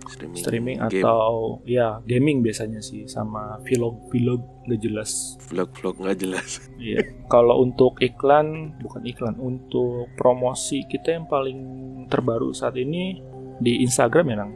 streaming, 0.09 0.41
streaming 0.41 0.79
game, 0.89 1.05
atau 1.05 1.61
ya 1.63 2.01
gaming 2.03 2.41
biasanya 2.41 2.81
sih 2.81 3.05
sama 3.05 3.61
vlog-vlog 3.63 4.41
gak 4.65 4.81
jelas. 4.81 5.37
vlog-vlog 5.45 6.01
nggak 6.01 6.19
jelas. 6.19 6.59
Iya. 6.79 7.05
Kalau 7.27 7.59
untuk 7.59 7.99
iklan 7.99 8.79
bukan 8.79 9.03
iklan, 9.05 9.37
untuk 9.37 10.09
promosi 10.15 10.83
kita 10.85 11.13
yang 11.13 11.27
paling 11.27 11.59
terbaru 12.07 12.51
saat 12.51 12.75
ini 12.75 13.21
di 13.57 13.83
Instagram 13.83 14.25
ya 14.27 14.37
nang. 14.37 14.53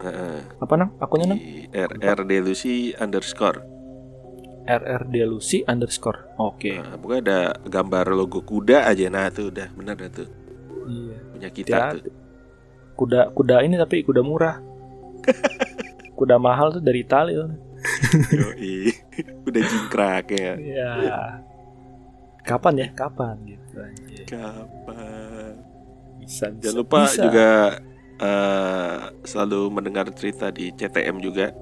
Heeh. 0.00 0.40
Apa 0.58 0.74
nang? 0.74 0.90
Akunnya 0.98 1.32
nang? 1.32 1.38
di 1.38 1.68
RRD 1.70 2.32
Lucy 2.40 2.90
underscore. 2.92 3.62
RRD 4.62 5.16
Lucy 5.24 5.62
underscore. 5.62 6.36
Oke. 6.36 6.76
Nah, 6.76 6.94
pokoknya 6.94 7.22
ada 7.22 7.40
gambar 7.62 8.06
logo 8.10 8.40
kuda 8.40 8.86
aja. 8.86 9.08
Nah 9.08 9.28
tuh 9.28 9.50
udah 9.50 9.68
bener 9.72 9.96
dah 9.96 10.10
tuh 10.12 10.28
Iya. 10.86 11.16
punya 11.30 11.48
kita 11.50 11.70
Ya, 11.70 11.84
tuh. 11.94 12.12
kuda 12.94 13.30
kuda 13.30 13.62
ini 13.62 13.76
tapi 13.76 14.02
kuda 14.02 14.20
murah. 14.20 14.58
Kuda 16.18 16.36
mahal 16.36 16.74
tuh 16.76 16.82
dari 16.84 17.00
Itali. 17.04 17.32
tuh. 17.36 17.50
Yoi. 18.36 18.92
udah 19.48 19.62
jingkrak 19.64 20.26
ya. 20.36 20.54
Iya. 20.60 20.92
Kapan 22.44 22.74
ya? 22.76 22.88
Kapan 22.92 23.36
gitu 23.44 23.74
anjir. 23.80 24.24
Kapan? 24.28 25.52
Bisa, 26.20 26.52
bisa. 26.52 26.62
Jangan 26.68 26.76
lupa 26.76 27.00
bisa. 27.08 27.22
juga 27.24 27.50
eh, 28.20 28.98
selalu 29.24 29.60
mendengar 29.72 30.06
cerita 30.12 30.52
di 30.52 30.72
CTM 30.72 31.20
juga. 31.24 31.52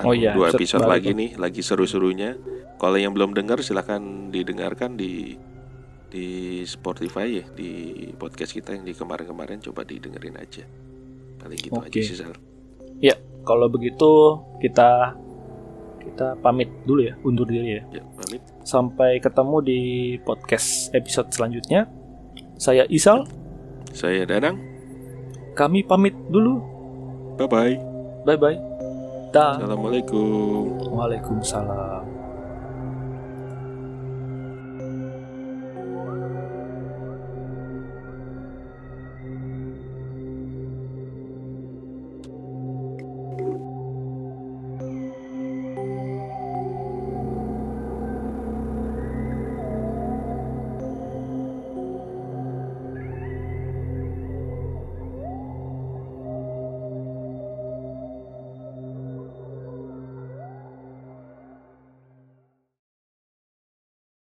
Oh 0.00 0.16
iya, 0.16 0.32
dua 0.32 0.48
episode 0.48 0.88
lagi 0.88 1.12
tuh. 1.12 1.20
nih, 1.20 1.30
lagi 1.36 1.60
seru-serunya. 1.60 2.36
Kalau 2.80 2.96
yang 2.96 3.12
belum 3.12 3.36
dengar 3.36 3.60
silahkan 3.60 4.00
didengarkan 4.32 4.96
di 4.96 5.36
di 6.12 6.60
Spotify 6.64 7.40
ya, 7.40 7.44
di 7.52 8.08
podcast 8.16 8.52
kita 8.56 8.76
yang 8.76 8.84
di 8.84 8.96
kemarin-kemarin 8.96 9.60
coba 9.64 9.84
didengerin 9.84 10.36
aja. 10.40 10.64
Paling 11.40 11.60
gitu 11.60 11.76
Oke. 11.76 11.88
aja 11.88 12.00
sih 12.00 12.16
Sal. 12.16 12.51
Kalau 13.42 13.66
begitu 13.66 14.38
kita 14.62 15.18
kita 15.98 16.38
pamit 16.38 16.70
dulu 16.86 17.02
ya, 17.02 17.14
undur 17.26 17.46
diri 17.46 17.78
ya. 17.78 17.82
Ya, 17.90 18.02
pamit. 18.14 18.38
Sampai 18.62 19.18
ketemu 19.18 19.56
di 19.62 19.80
podcast 20.22 20.94
episode 20.94 21.30
selanjutnya. 21.34 21.90
Saya 22.54 22.86
Isal, 22.86 23.26
Saya 23.90 24.22
Danang. 24.22 24.62
kami 25.58 25.82
pamit 25.82 26.14
dulu. 26.30 26.62
Bye 27.34 27.50
bye. 27.50 27.76
Bye 28.22 28.38
bye. 28.38 28.58
Dah. 29.34 29.58
Assalamualaikum. 29.58 30.94
Waalaikumsalam. 30.94 32.21